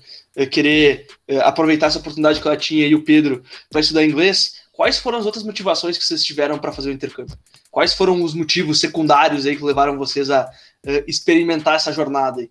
querer 0.50 1.07
eh, 1.29 1.38
aproveitar 1.38 1.87
essa 1.87 1.99
oportunidade 1.99 2.41
que 2.41 2.47
ela 2.47 2.57
tinha 2.57 2.87
e 2.87 2.95
o 2.95 3.05
Pedro 3.05 3.43
para 3.71 3.81
estudar 3.81 4.05
inglês, 4.05 4.57
quais 4.73 4.99
foram 4.99 5.19
as 5.19 5.26
outras 5.26 5.45
motivações 5.45 5.97
que 5.97 6.05
vocês 6.05 6.25
tiveram 6.25 6.59
para 6.59 6.73
fazer 6.73 6.91
o 6.91 6.93
intercâmbio? 6.93 7.37
Quais 7.71 7.95
foram 7.95 8.23
os 8.23 8.35
motivos 8.35 8.81
secundários 8.81 9.47
aí 9.47 9.57
que 9.57 9.64
levaram 9.64 9.97
vocês 9.97 10.31
a 10.31 10.45
uh, 10.45 11.05
experimentar 11.07 11.76
essa 11.76 11.93
jornada 11.93 12.41
aí? 12.41 12.50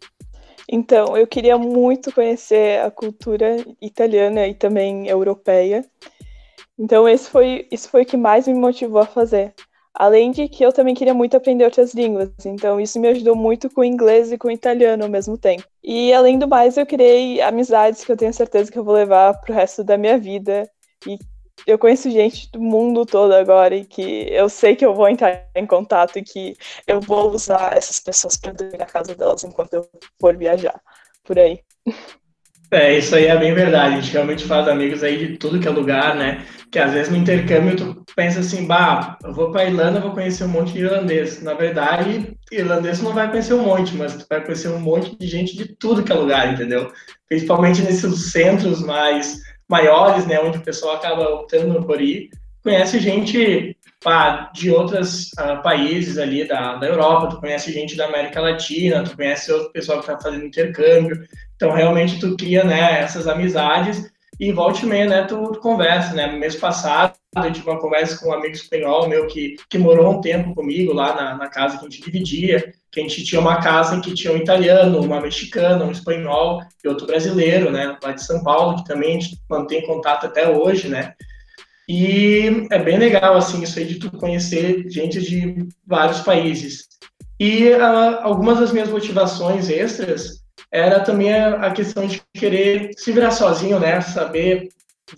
Então, 0.69 1.17
eu 1.17 1.27
queria 1.27 1.57
muito 1.57 2.11
conhecer 2.11 2.79
a 2.79 2.89
cultura 2.89 3.57
italiana 3.81 4.47
e 4.47 4.53
também 4.53 5.07
europeia. 5.07 5.85
Então, 6.79 7.07
esse 7.07 7.29
foi, 7.29 7.67
isso 7.69 7.89
foi 7.89 8.03
o 8.03 8.05
que 8.05 8.17
mais 8.17 8.47
me 8.47 8.53
motivou 8.53 9.01
a 9.01 9.05
fazer. 9.05 9.53
Além 9.95 10.31
de 10.31 10.47
que 10.47 10.65
eu 10.65 10.73
também 10.73 10.95
queria 10.95 11.13
muito 11.13 11.37
aprender 11.37 11.65
outras 11.65 11.93
línguas, 11.93 12.31
então 12.45 12.81
isso 12.81 12.99
me 12.99 13.09
ajudou 13.09 13.35
muito 13.35 13.69
com 13.69 13.81
o 13.81 13.85
inglês 13.85 14.31
e 14.31 14.37
com 14.37 14.47
o 14.47 14.51
italiano 14.51 15.03
ao 15.03 15.09
mesmo 15.09 15.37
tempo. 15.37 15.63
E 15.83 16.11
além 16.11 16.39
do 16.39 16.47
mais, 16.47 16.77
eu 16.77 16.85
criei 16.85 17.39
amizades 17.41 18.03
que 18.03 18.11
eu 18.11 18.17
tenho 18.17 18.33
certeza 18.33 18.71
que 18.71 18.79
eu 18.79 18.83
vou 18.83 18.95
levar 18.95 19.39
pro 19.41 19.53
resto 19.53 19.83
da 19.83 19.97
minha 19.97 20.17
vida 20.17 20.67
e 21.07 21.19
eu 21.67 21.77
conheço 21.77 22.09
gente 22.09 22.51
do 22.51 22.59
mundo 22.59 23.05
todo 23.05 23.33
agora 23.33 23.75
e 23.75 23.85
que 23.85 24.27
eu 24.31 24.49
sei 24.49 24.75
que 24.75 24.85
eu 24.85 24.93
vou 24.93 25.07
entrar 25.07 25.47
em 25.55 25.65
contato 25.65 26.17
e 26.17 26.23
que 26.23 26.57
eu 26.87 26.99
vou 26.99 27.29
usar 27.31 27.77
essas 27.77 27.99
pessoas 27.99 28.35
para 28.35 28.51
dormir 28.51 28.77
na 28.77 28.85
casa 28.85 29.15
delas 29.15 29.43
enquanto 29.43 29.75
eu 29.75 29.87
for 30.19 30.35
viajar 30.35 30.79
por 31.23 31.37
aí. 31.37 31.59
É, 32.71 32.97
isso 32.97 33.15
aí 33.15 33.25
é 33.25 33.37
bem 33.37 33.53
verdade. 33.53 33.95
A 33.95 34.01
gente 34.01 34.11
realmente 34.11 34.45
faz 34.45 34.67
amigos 34.67 35.03
aí 35.03 35.27
de 35.27 35.37
tudo 35.37 35.59
que 35.59 35.67
é 35.67 35.71
lugar, 35.71 36.15
né? 36.15 36.45
Que 36.73 36.79
às 36.79 36.91
vezes 36.91 37.11
no 37.11 37.17
intercâmbio 37.17 37.75
tu 37.75 38.03
pensa 38.15 38.39
assim, 38.39 38.65
bah, 38.65 39.15
eu 39.23 39.31
vou 39.31 39.51
para 39.51 39.65
Irlanda, 39.65 39.99
vou 39.99 40.09
conhecer 40.09 40.43
um 40.43 40.47
monte 40.47 40.73
de 40.73 40.79
irlandês. 40.79 41.39
Na 41.43 41.53
verdade, 41.53 42.35
irlandês 42.51 42.99
não 42.99 43.13
vai 43.13 43.29
conhecer 43.29 43.53
um 43.53 43.63
monte, 43.63 43.95
mas 43.95 44.15
tu 44.15 44.25
vai 44.27 44.43
conhecer 44.43 44.69
um 44.69 44.79
monte 44.79 45.15
de 45.15 45.27
gente 45.27 45.55
de 45.55 45.67
tudo 45.75 46.01
que 46.01 46.11
é 46.11 46.15
lugar, 46.15 46.51
entendeu? 46.51 46.91
Principalmente 47.29 47.83
nesses 47.83 48.31
centros 48.31 48.81
mais 48.81 49.37
maiores, 49.69 50.25
né, 50.25 50.39
onde 50.39 50.57
o 50.57 50.63
pessoal 50.63 50.95
acaba 50.95 51.29
optando 51.29 51.85
por 51.85 52.01
ir, 52.01 52.31
conhece 52.63 52.99
gente 52.99 53.77
pá, 54.03 54.49
de 54.51 54.71
outros 54.71 55.29
uh, 55.33 55.61
países 55.61 56.17
ali 56.17 56.47
da, 56.47 56.77
da 56.77 56.87
Europa, 56.87 57.27
tu 57.27 57.39
conhece 57.39 57.71
gente 57.71 57.95
da 57.95 58.05
América 58.05 58.41
Latina, 58.41 59.03
tu 59.03 59.15
conhece 59.15 59.51
outro 59.51 59.71
pessoal 59.71 59.99
que 59.99 60.09
está 60.09 60.19
fazendo 60.19 60.45
intercâmbio, 60.45 61.23
então 61.55 61.71
realmente 61.71 62.19
tu 62.19 62.35
cria, 62.35 62.63
né, 62.63 62.99
essas 62.99 63.27
amizades 63.27 64.11
e 64.39 64.51
volte 64.51 64.85
e 64.85 64.89
meia, 64.89 65.07
né, 65.07 65.23
tu, 65.23 65.51
tu 65.51 65.59
conversa, 65.59 66.13
né, 66.13 66.27
mês 66.27 66.55
passado 66.55 67.13
eu 67.35 67.51
tive 67.51 67.69
uma 67.69 67.79
conversa 67.79 68.19
com 68.19 68.29
um 68.29 68.33
amigo 68.33 68.53
espanhol 68.53 69.07
meu 69.07 69.25
que, 69.25 69.55
que 69.67 69.77
morou 69.77 70.11
um 70.13 70.21
tempo 70.21 70.53
comigo 70.53 70.93
lá 70.93 71.15
na, 71.15 71.35
na 71.35 71.47
casa 71.47 71.77
que 71.77 71.85
a 71.85 71.89
gente 71.89 72.03
dividia, 72.03 72.73
que 72.91 72.99
a 72.99 73.03
gente 73.03 73.23
tinha 73.23 73.41
uma 73.41 73.59
casa 73.59 73.95
em 73.95 74.01
que 74.01 74.13
tinha 74.13 74.31
um 74.31 74.37
italiano, 74.37 75.01
uma 75.01 75.19
mexicana, 75.19 75.83
um 75.83 75.91
espanhol 75.91 76.61
e 76.83 76.87
outro 76.87 77.07
brasileiro, 77.07 77.71
né, 77.71 77.97
lá 78.03 78.11
de 78.11 78.23
São 78.23 78.43
Paulo, 78.43 78.77
que 78.77 78.85
também 78.85 79.17
a 79.17 79.19
gente 79.19 79.37
mantém 79.49 79.85
contato 79.85 80.27
até 80.27 80.47
hoje, 80.47 80.87
né, 80.87 81.13
e 81.87 82.67
é 82.71 82.79
bem 82.79 82.97
legal, 82.97 83.35
assim, 83.35 83.61
isso 83.61 83.77
aí 83.77 83.85
de 83.85 83.99
tu 83.99 84.11
conhecer 84.11 84.89
gente 84.89 85.21
de 85.21 85.67
vários 85.85 86.21
países. 86.21 86.87
E 87.39 87.69
uh, 87.71 88.19
algumas 88.21 88.59
das 88.59 88.71
minhas 88.71 88.89
motivações 88.89 89.69
extras 89.69 90.42
era 90.73 91.01
também 91.01 91.31
a, 91.31 91.69
questão 91.71 92.07
de 92.07 92.19
querer 92.33 92.91
se 92.97 93.11
virar 93.11 93.29
sozinho, 93.29 93.79
né, 93.79 94.01
saber, 94.01 94.69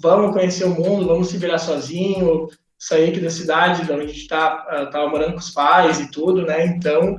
vamos 0.02 0.34
conhecer 0.34 0.66
o 0.66 0.76
mundo, 0.76 1.08
vamos 1.08 1.30
se 1.30 1.38
virar 1.38 1.60
sozinho, 1.60 2.50
sair 2.78 3.10
aqui 3.10 3.22
da 3.22 3.30
cidade, 3.30 3.86
de 3.86 3.92
onde 3.92 4.04
a 4.04 4.08
gente 4.08 4.26
uh, 4.26 4.90
tava 4.92 5.08
morando 5.08 5.32
com 5.32 5.40
os 5.40 5.52
pais 5.52 6.02
e 6.02 6.12
tudo, 6.12 6.46
né, 6.46 6.68
então 6.68 7.18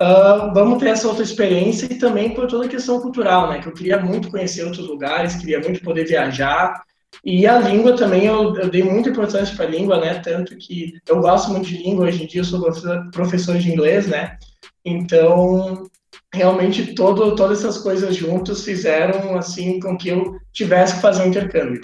Uh, 0.00 0.54
vamos 0.54 0.78
ter 0.78 0.90
essa 0.90 1.08
outra 1.08 1.24
experiência 1.24 1.86
e 1.86 1.98
também 1.98 2.32
por 2.32 2.46
toda 2.46 2.66
a 2.66 2.68
questão 2.68 3.00
cultural, 3.00 3.48
né? 3.48 3.60
Que 3.60 3.66
eu 3.66 3.72
queria 3.72 3.98
muito 3.98 4.30
conhecer 4.30 4.62
outros 4.62 4.86
lugares, 4.86 5.34
queria 5.34 5.58
muito 5.58 5.82
poder 5.82 6.04
viajar. 6.04 6.84
E 7.24 7.44
a 7.48 7.58
língua 7.58 7.96
também, 7.96 8.26
eu, 8.26 8.56
eu 8.58 8.70
dei 8.70 8.84
muita 8.84 9.08
importância 9.08 9.56
para 9.56 9.64
a 9.66 9.68
língua, 9.68 9.98
né? 9.98 10.20
Tanto 10.20 10.56
que 10.56 10.94
eu 11.04 11.20
gosto 11.20 11.50
muito 11.50 11.66
de 11.66 11.78
língua, 11.78 12.06
hoje 12.06 12.22
em 12.22 12.26
dia 12.28 12.42
eu 12.42 12.44
sou 12.44 12.70
professor 13.10 13.58
de 13.58 13.72
inglês, 13.72 14.06
né? 14.06 14.38
Então, 14.84 15.90
realmente, 16.32 16.94
todo, 16.94 17.34
todas 17.34 17.60
essas 17.60 17.78
coisas 17.78 18.14
juntas 18.14 18.62
fizeram, 18.62 19.36
assim, 19.36 19.80
com 19.80 19.96
que 19.96 20.08
eu 20.08 20.38
tivesse 20.52 20.96
que 20.96 21.00
fazer 21.00 21.22
um 21.22 21.28
intercâmbio. 21.28 21.80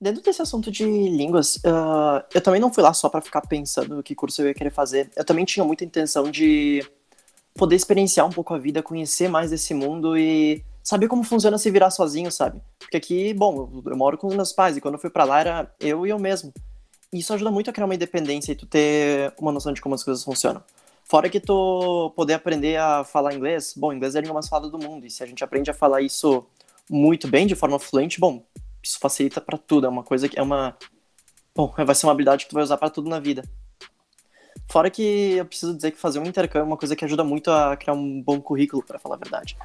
Dentro 0.00 0.22
desse 0.22 0.42
assunto 0.42 0.70
de 0.70 0.84
línguas, 0.84 1.56
uh, 1.56 2.22
eu 2.34 2.40
também 2.40 2.60
não 2.60 2.72
fui 2.72 2.82
lá 2.82 2.92
só 2.92 3.08
para 3.08 3.22
ficar 3.22 3.40
pensando 3.42 4.02
que 4.02 4.14
curso 4.14 4.42
eu 4.42 4.48
ia 4.48 4.54
querer 4.54 4.70
fazer. 4.70 5.10
Eu 5.16 5.24
também 5.24 5.44
tinha 5.44 5.64
muita 5.64 5.84
intenção 5.84 6.30
de 6.30 6.84
poder 7.54 7.76
experienciar 7.76 8.26
um 8.26 8.30
pouco 8.30 8.52
a 8.52 8.58
vida, 8.58 8.82
conhecer 8.82 9.28
mais 9.28 9.50
desse 9.50 9.72
mundo 9.72 10.16
e 10.16 10.62
saber 10.82 11.08
como 11.08 11.24
funciona 11.24 11.56
se 11.56 11.70
virar 11.70 11.90
sozinho, 11.90 12.30
sabe? 12.30 12.60
Porque 12.78 12.96
aqui, 12.96 13.32
bom, 13.32 13.70
eu, 13.74 13.90
eu 13.90 13.96
moro 13.96 14.18
com 14.18 14.26
os 14.26 14.36
meus 14.36 14.52
pais 14.52 14.76
e 14.76 14.80
quando 14.80 14.94
eu 14.94 15.00
fui 15.00 15.10
para 15.10 15.24
lá 15.24 15.40
era 15.40 15.74
eu 15.80 16.06
e 16.06 16.10
eu 16.10 16.18
mesmo. 16.18 16.52
E 17.12 17.20
isso 17.20 17.32
ajuda 17.32 17.50
muito 17.50 17.70
a 17.70 17.72
criar 17.72 17.86
uma 17.86 17.94
independência 17.94 18.52
e 18.52 18.54
tu 18.54 18.66
ter 18.66 19.32
uma 19.38 19.50
noção 19.50 19.72
de 19.72 19.80
como 19.80 19.94
as 19.94 20.04
coisas 20.04 20.22
funcionam. 20.22 20.62
Fora 21.08 21.30
que 21.30 21.38
tu 21.38 22.12
poder 22.16 22.34
aprender 22.34 22.76
a 22.76 23.04
falar 23.04 23.32
inglês, 23.32 23.74
bom, 23.76 23.92
inglês 23.92 24.16
é 24.16 24.18
a 24.18 24.20
língua 24.20 24.34
mais 24.34 24.48
falada 24.48 24.68
do 24.68 24.78
mundo, 24.78 25.06
e 25.06 25.10
se 25.10 25.22
a 25.22 25.26
gente 25.26 25.44
aprende 25.44 25.70
a 25.70 25.74
falar 25.74 26.02
isso 26.02 26.44
muito 26.90 27.28
bem, 27.28 27.46
de 27.46 27.54
forma 27.54 27.78
fluente, 27.78 28.18
bom, 28.18 28.44
isso 28.82 28.98
facilita 28.98 29.40
para 29.40 29.56
tudo, 29.56 29.86
é 29.86 29.88
uma 29.88 30.02
coisa 30.02 30.28
que 30.28 30.38
é 30.38 30.42
uma 30.42 30.76
bom, 31.54 31.72
vai 31.76 31.94
ser 31.94 32.06
uma 32.06 32.12
habilidade 32.12 32.44
que 32.44 32.50
tu 32.50 32.54
vai 32.54 32.62
usar 32.62 32.76
para 32.76 32.90
tudo 32.90 33.08
na 33.08 33.20
vida. 33.20 33.44
Fora 34.68 34.90
que 34.90 35.34
eu 35.34 35.46
preciso 35.46 35.76
dizer 35.76 35.92
que 35.92 35.98
fazer 35.98 36.18
um 36.18 36.26
intercâmbio 36.26 36.64
é 36.64 36.68
uma 36.68 36.76
coisa 36.76 36.96
que 36.96 37.04
ajuda 37.04 37.22
muito 37.22 37.52
a 37.52 37.76
criar 37.76 37.94
um 37.94 38.20
bom 38.20 38.40
currículo, 38.40 38.82
para 38.82 38.98
falar 38.98 39.14
a 39.14 39.18
verdade. 39.18 39.56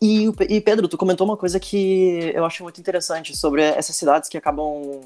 E, 0.00 0.26
e, 0.48 0.60
Pedro, 0.60 0.88
tu 0.88 0.96
comentou 0.96 1.26
uma 1.26 1.36
coisa 1.36 1.60
que 1.60 2.32
eu 2.34 2.46
acho 2.46 2.62
muito 2.62 2.80
interessante 2.80 3.36
sobre 3.36 3.62
essas 3.62 3.94
cidades 3.94 4.28
que 4.28 4.38
acabam 4.38 5.02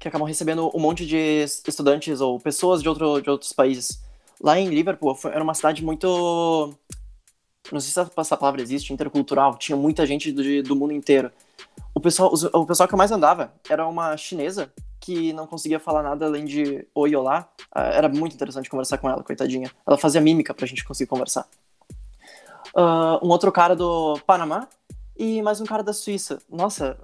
que 0.00 0.08
acabam 0.08 0.26
recebendo 0.26 0.70
um 0.74 0.80
monte 0.80 1.06
de 1.06 1.44
estudantes 1.44 2.20
ou 2.20 2.40
pessoas 2.40 2.82
de, 2.82 2.88
outro, 2.88 3.20
de 3.20 3.30
outros 3.30 3.52
países. 3.52 4.02
Lá 4.40 4.58
em 4.58 4.68
Liverpool 4.68 5.14
foi, 5.14 5.30
era 5.30 5.44
uma 5.44 5.54
cidade 5.54 5.84
muito 5.84 6.74
não 7.70 7.80
sei 7.80 7.92
se 7.92 8.10
essa 8.16 8.36
palavra 8.36 8.60
existe, 8.60 8.92
intercultural, 8.92 9.56
tinha 9.56 9.76
muita 9.76 10.04
gente 10.06 10.32
do, 10.32 10.62
do 10.62 10.74
mundo 10.74 10.92
inteiro. 10.92 11.30
O 11.94 12.00
pessoal, 12.00 12.32
o 12.52 12.66
pessoal 12.66 12.88
que 12.88 12.94
eu 12.94 12.98
mais 12.98 13.12
andava 13.12 13.52
era 13.68 13.86
uma 13.86 14.16
chinesa 14.16 14.72
que 14.98 15.32
não 15.32 15.46
conseguia 15.46 15.78
falar 15.78 16.02
nada 16.02 16.26
além 16.26 16.44
de 16.44 16.86
oi, 16.94 17.14
olá. 17.14 17.48
Ah, 17.72 17.84
era 17.84 18.08
muito 18.08 18.34
interessante 18.34 18.68
conversar 18.68 18.98
com 18.98 19.08
ela, 19.08 19.22
coitadinha. 19.22 19.70
Ela 19.86 19.96
fazia 19.96 20.20
mímica 20.20 20.52
pra 20.52 20.66
gente 20.66 20.84
conseguir 20.84 21.08
conversar. 21.08 21.46
Uh, 22.74 23.24
um 23.24 23.28
outro 23.28 23.50
cara 23.50 23.74
do 23.74 24.18
Panamá 24.26 24.68
e 25.16 25.42
mais 25.42 25.60
um 25.60 25.64
cara 25.64 25.82
da 25.82 25.92
Suíça. 25.92 26.40
Nossa, 26.48 26.98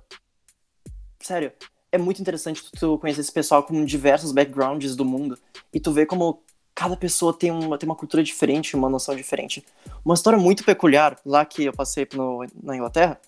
sério, 1.21 1.53
é 1.97 1.99
muito 1.99 2.21
interessante 2.21 2.63
tu 2.79 2.99
conhecer 2.99 3.21
esse 3.21 3.33
pessoal 3.33 3.63
com 3.63 3.85
diversos 3.85 4.31
backgrounds 4.31 4.95
do 4.95 5.05
mundo 5.05 5.39
e 5.73 5.81
tu 5.81 5.93
ver 5.93 6.07
como 6.07 6.43
cada 6.75 6.97
pessoa 6.97 7.33
tem 7.33 7.51
uma, 7.51 7.79
tem 7.79 7.89
uma 7.89 7.97
cultura 7.97 8.23
diferente, 8.23 8.77
uma 8.77 8.91
noção 8.91 9.17
diferente. 9.17 9.65
Uma 10.05 10.15
história 10.15 10.39
muito 10.39 10.63
peculiar 10.63 11.19
lá 11.25 11.45
que 11.45 11.65
eu 11.65 11.73
passei 11.73 12.07
no, 12.15 12.47
na 12.63 12.77
Inglaterra 12.77 13.19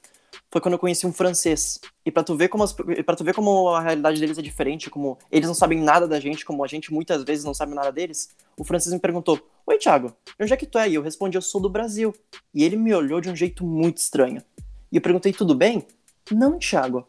foi 0.51 0.61
quando 0.61 0.75
eu 0.75 0.79
conheci 0.79 1.07
um 1.07 1.13
francês. 1.13 1.81
E 2.05 2.11
para 2.11 2.23
tu 2.23 2.37
ver 2.37 2.49
como 2.49 2.67
para 3.05 3.17
tu 3.17 3.25
ver 3.25 3.35
como 3.35 3.69
a 3.71 3.81
realidade 3.81 4.21
deles 4.21 4.39
é 4.39 4.43
diferente, 4.43 4.91
como 4.91 5.19
eles 5.33 5.47
não 5.47 5.55
sabem 5.55 5.81
nada 5.81 6.07
da 6.07 6.21
gente, 6.21 6.45
como 6.45 6.63
a 6.63 6.67
gente 6.67 6.93
muitas 6.93 7.25
vezes 7.25 7.45
não 7.45 7.55
sabe 7.55 7.75
nada 7.75 7.91
deles, 7.91 8.31
o 8.57 8.65
francês 8.65 8.93
me 8.93 9.01
perguntou: 9.01 9.41
"Oi, 9.67 9.79
Thiago, 9.79 10.09
de 10.09 10.45
onde 10.45 10.53
é 10.53 10.57
que 10.57 10.67
tu 10.67 10.79
é?" 10.79 10.89
E 10.89 10.95
eu 10.95 11.03
respondi: 11.03 11.37
"Eu 11.37 11.43
sou 11.43 11.61
do 11.61 11.71
Brasil". 11.71 12.15
E 12.55 12.65
ele 12.65 12.77
me 12.77 12.95
olhou 12.95 13.21
de 13.21 13.31
um 13.31 13.37
jeito 13.37 13.65
muito 13.65 13.97
estranho. 13.99 14.43
E 14.93 14.97
eu 14.97 15.03
perguntei: 15.03 15.33
"Tudo 15.33 15.55
bem?" 15.55 15.87
"Não, 16.31 16.59
Thiago. 16.59 17.07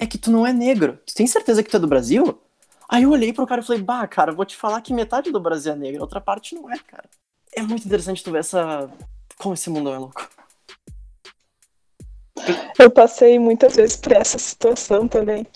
É 0.00 0.06
que 0.06 0.18
tu 0.18 0.30
não 0.30 0.46
é 0.46 0.52
negro. 0.52 0.98
Tu 1.06 1.14
tem 1.14 1.26
certeza 1.26 1.62
que 1.62 1.70
tu 1.70 1.76
é 1.76 1.80
do 1.80 1.86
Brasil?" 1.86 2.40
Aí 2.88 3.04
eu 3.04 3.10
olhei 3.10 3.32
pro 3.32 3.46
cara 3.46 3.60
e 3.60 3.64
falei: 3.64 3.82
"Bah, 3.82 4.06
cara, 4.08 4.32
vou 4.32 4.44
te 4.44 4.56
falar 4.56 4.80
que 4.80 4.92
metade 4.92 5.30
do 5.30 5.38
Brasil 5.38 5.72
é 5.72 5.76
negro, 5.76 6.00
outra 6.00 6.20
parte 6.20 6.54
não 6.54 6.72
é, 6.72 6.78
cara." 6.78 7.08
É 7.52 7.62
muito 7.62 7.86
interessante 7.86 8.24
tu 8.24 8.32
ver 8.32 8.40
essa 8.40 8.90
como 9.36 9.54
esse 9.54 9.70
mundo 9.70 9.90
é 9.90 9.98
louco. 9.98 10.28
Eu 12.78 12.90
passei 12.90 13.38
muitas 13.38 13.76
vezes 13.76 13.96
por 13.96 14.12
essa 14.12 14.38
situação 14.38 15.06
também. 15.06 15.46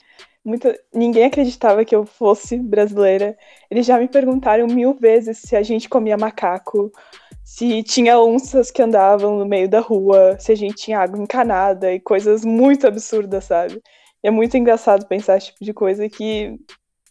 Muita... 0.45 0.79
Ninguém 0.93 1.25
acreditava 1.25 1.85
que 1.85 1.97
eu 1.97 2.05
fosse 2.05 2.59
brasileira. 2.59 3.37
Eles 3.71 3.87
já 3.87 3.99
me 3.99 4.09
perguntaram 4.09 4.67
mil 4.67 4.95
vezes 4.95 5.39
se 5.39 5.57
a 5.57 5.63
gente 5.63 5.89
comia 5.89 6.19
macaco, 6.19 6.93
se 7.43 7.83
tinha 7.83 8.19
onças 8.21 8.71
que 8.71 8.83
andavam 8.83 9.39
no 9.39 9.47
meio 9.47 9.69
da 9.69 9.81
rua, 9.81 10.37
se 10.39 10.53
a 10.53 10.55
gente 10.55 10.77
tinha 10.77 11.01
água 11.01 11.19
encanada 11.19 11.93
e 11.93 12.01
coisas 12.01 12.45
muito 12.45 12.87
absurdas, 12.87 13.45
sabe? 13.45 13.83
É 14.25 14.31
muito 14.31 14.57
engraçado 14.57 15.07
pensar 15.07 15.37
esse 15.37 15.49
tipo 15.49 15.63
de 15.63 15.75
coisa 15.75 16.09
que 16.09 16.59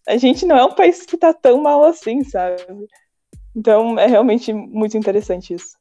a 0.08 0.18
gente 0.18 0.48
não 0.48 0.58
é 0.58 0.66
um 0.66 0.74
país 0.74 1.06
que 1.06 1.16
tá 1.16 1.32
tão 1.32 1.62
mal 1.62 1.84
assim, 1.84 2.24
sabe? 2.24 2.58
Então 3.56 4.00
é 4.00 4.08
realmente 4.08 4.52
muito 4.52 4.98
interessante 4.98 5.54
isso. 5.54 5.78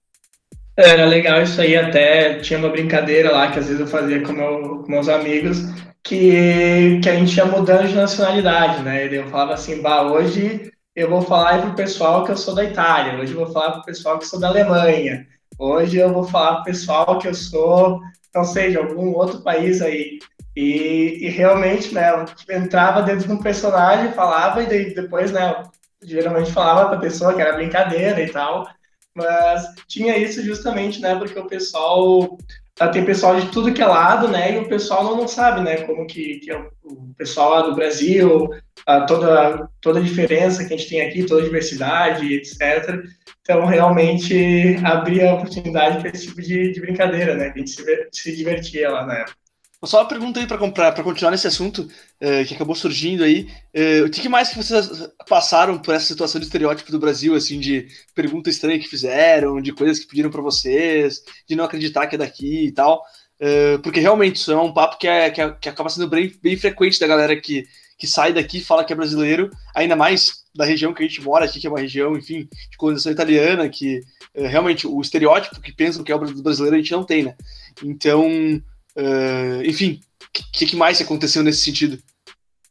Era 0.76 1.06
legal 1.06 1.40
isso 1.40 1.58
aí, 1.58 1.74
até 1.74 2.38
tinha 2.40 2.58
uma 2.58 2.68
brincadeira 2.68 3.32
lá 3.32 3.50
que 3.50 3.58
às 3.58 3.66
vezes 3.66 3.80
eu 3.80 3.86
fazia 3.86 4.22
com, 4.22 4.32
meu, 4.32 4.82
com 4.82 4.90
meus 4.90 5.08
amigos, 5.08 5.58
que, 6.02 7.00
que 7.02 7.08
a 7.08 7.16
gente 7.16 7.34
ia 7.34 7.46
mudando 7.46 7.88
de 7.88 7.94
nacionalidade, 7.94 8.82
né? 8.82 9.06
Eu 9.10 9.26
falava 9.28 9.54
assim, 9.54 9.80
bah, 9.80 10.02
hoje 10.02 10.70
eu 10.94 11.08
vou 11.08 11.22
falar 11.22 11.62
para 11.62 11.70
o 11.70 11.74
pessoal 11.74 12.24
que 12.24 12.32
eu 12.32 12.36
sou 12.36 12.54
da 12.54 12.64
Itália, 12.64 13.18
hoje 13.18 13.32
eu 13.32 13.38
vou 13.38 13.50
falar 13.50 13.70
para 13.72 13.80
o 13.80 13.84
pessoal 13.84 14.18
que 14.18 14.24
eu 14.24 14.28
sou 14.28 14.38
da 14.38 14.48
Alemanha, 14.48 15.26
hoje 15.58 15.96
eu 15.96 16.12
vou 16.12 16.24
falar 16.24 16.52
para 16.56 16.60
o 16.60 16.64
pessoal 16.64 17.18
que 17.18 17.28
eu 17.28 17.34
sou, 17.34 18.00
não 18.34 18.42
de 18.42 18.76
algum 18.76 19.12
outro 19.14 19.42
país 19.42 19.80
aí. 19.80 20.18
E, 20.54 21.26
e 21.26 21.28
realmente, 21.28 21.94
né, 21.94 22.10
eu 22.10 22.56
entrava 22.56 23.02
dentro 23.02 23.26
de 23.26 23.32
um 23.32 23.38
personagem, 23.38 24.12
falava, 24.12 24.62
e 24.62 24.94
depois, 24.94 25.32
né, 25.32 25.62
geralmente 26.02 26.52
falava 26.52 26.88
para 26.88 26.98
a 26.98 27.00
pessoa 27.00 27.34
que 27.34 27.40
era 27.40 27.54
brincadeira 27.54 28.20
e 28.20 28.28
tal. 28.28 28.66
Mas 29.14 29.64
tinha 29.86 30.16
isso 30.16 30.42
justamente, 30.42 31.00
né, 31.00 31.14
porque 31.14 31.38
o 31.38 31.46
pessoal 31.46 32.38
uh, 32.80 32.90
tem 32.92 33.04
pessoal 33.04 33.38
de 33.38 33.50
tudo 33.50 33.72
que 33.72 33.82
é 33.82 33.86
lado, 33.86 34.28
né? 34.28 34.54
E 34.54 34.58
o 34.58 34.68
pessoal 34.68 35.04
não, 35.04 35.16
não 35.16 35.28
sabe, 35.28 35.60
né? 35.60 35.82
Como 35.82 36.06
que, 36.06 36.38
que 36.40 36.50
é 36.50 36.58
o 36.82 37.14
pessoal 37.16 37.50
lá 37.50 37.60
do 37.62 37.74
Brasil, 37.74 38.44
uh, 38.44 39.06
toda, 39.06 39.68
toda 39.80 39.98
a 40.00 40.02
diferença 40.02 40.64
que 40.64 40.72
a 40.72 40.76
gente 40.76 40.88
tem 40.88 41.00
aqui, 41.02 41.24
toda 41.24 41.42
a 41.42 41.44
diversidade, 41.44 42.34
etc. 42.34 43.04
Então, 43.42 43.66
realmente, 43.66 44.76
abria 44.84 45.30
a 45.30 45.34
oportunidade 45.34 46.00
para 46.00 46.10
esse 46.10 46.28
tipo 46.28 46.40
de, 46.40 46.72
de, 46.72 46.80
brincadeira, 46.80 47.34
né? 47.34 47.50
Que 47.50 47.58
a 47.60 47.64
gente 47.64 47.70
se, 47.70 48.08
se 48.12 48.36
divertia 48.36 48.90
lá 48.90 49.04
na 49.04 49.14
época. 49.18 49.41
Só 49.84 49.98
uma 49.98 50.08
pergunta 50.08 50.38
aí 50.38 50.46
para 50.46 51.02
continuar 51.02 51.32
nesse 51.32 51.48
assunto 51.48 51.80
uh, 51.80 52.46
que 52.46 52.54
acabou 52.54 52.74
surgindo 52.74 53.24
aí. 53.24 53.48
Uh, 53.74 54.06
o 54.06 54.10
que 54.10 54.28
mais 54.28 54.50
que 54.50 54.56
vocês 54.56 55.08
passaram 55.28 55.76
por 55.76 55.92
essa 55.92 56.06
situação 56.06 56.38
de 56.40 56.46
estereótipo 56.46 56.92
do 56.92 57.00
Brasil, 57.00 57.34
assim, 57.34 57.58
de 57.58 57.88
pergunta 58.14 58.48
estranha 58.48 58.78
que 58.78 58.86
fizeram, 58.88 59.60
de 59.60 59.72
coisas 59.72 59.98
que 59.98 60.06
pediram 60.06 60.30
para 60.30 60.40
vocês, 60.40 61.24
de 61.48 61.56
não 61.56 61.64
acreditar 61.64 62.06
que 62.06 62.14
é 62.14 62.18
daqui 62.18 62.66
e 62.66 62.72
tal? 62.72 63.02
Uh, 63.40 63.80
porque 63.82 63.98
realmente 63.98 64.36
isso 64.36 64.52
é 64.52 64.56
um 64.56 64.72
papo 64.72 64.98
que, 64.98 65.08
é, 65.08 65.28
que, 65.30 65.40
é, 65.40 65.50
que 65.50 65.68
acaba 65.68 65.90
sendo 65.90 66.08
bem, 66.08 66.32
bem 66.40 66.56
frequente 66.56 67.00
da 67.00 67.08
galera 67.08 67.34
que, 67.40 67.66
que 67.98 68.06
sai 68.06 68.32
daqui 68.32 68.58
e 68.58 68.64
fala 68.64 68.84
que 68.84 68.92
é 68.92 68.96
brasileiro, 68.96 69.50
ainda 69.74 69.96
mais 69.96 70.44
da 70.54 70.64
região 70.64 70.94
que 70.94 71.02
a 71.02 71.06
gente 71.08 71.20
mora 71.20 71.44
aqui, 71.44 71.58
que 71.58 71.66
é 71.66 71.70
uma 71.70 71.80
região, 71.80 72.16
enfim, 72.16 72.48
de 72.70 72.76
colonização 72.76 73.10
italiana, 73.10 73.68
que 73.68 74.00
realmente 74.32 74.86
o 74.86 75.00
estereótipo 75.00 75.60
que 75.60 75.72
pensam 75.72 76.04
que 76.04 76.12
é 76.12 76.14
o 76.14 76.18
brasileiro 76.18 76.76
a 76.76 76.78
gente 76.78 76.92
não 76.92 77.02
tem, 77.02 77.24
né? 77.24 77.34
Então 77.82 78.62
Uh, 78.96 79.62
enfim, 79.64 80.00
o 80.22 80.26
que, 80.52 80.66
que, 80.66 80.76
mais 80.76 81.00
aconteceu 81.00 81.42
nesse 81.42 81.62
sentido? 81.62 81.98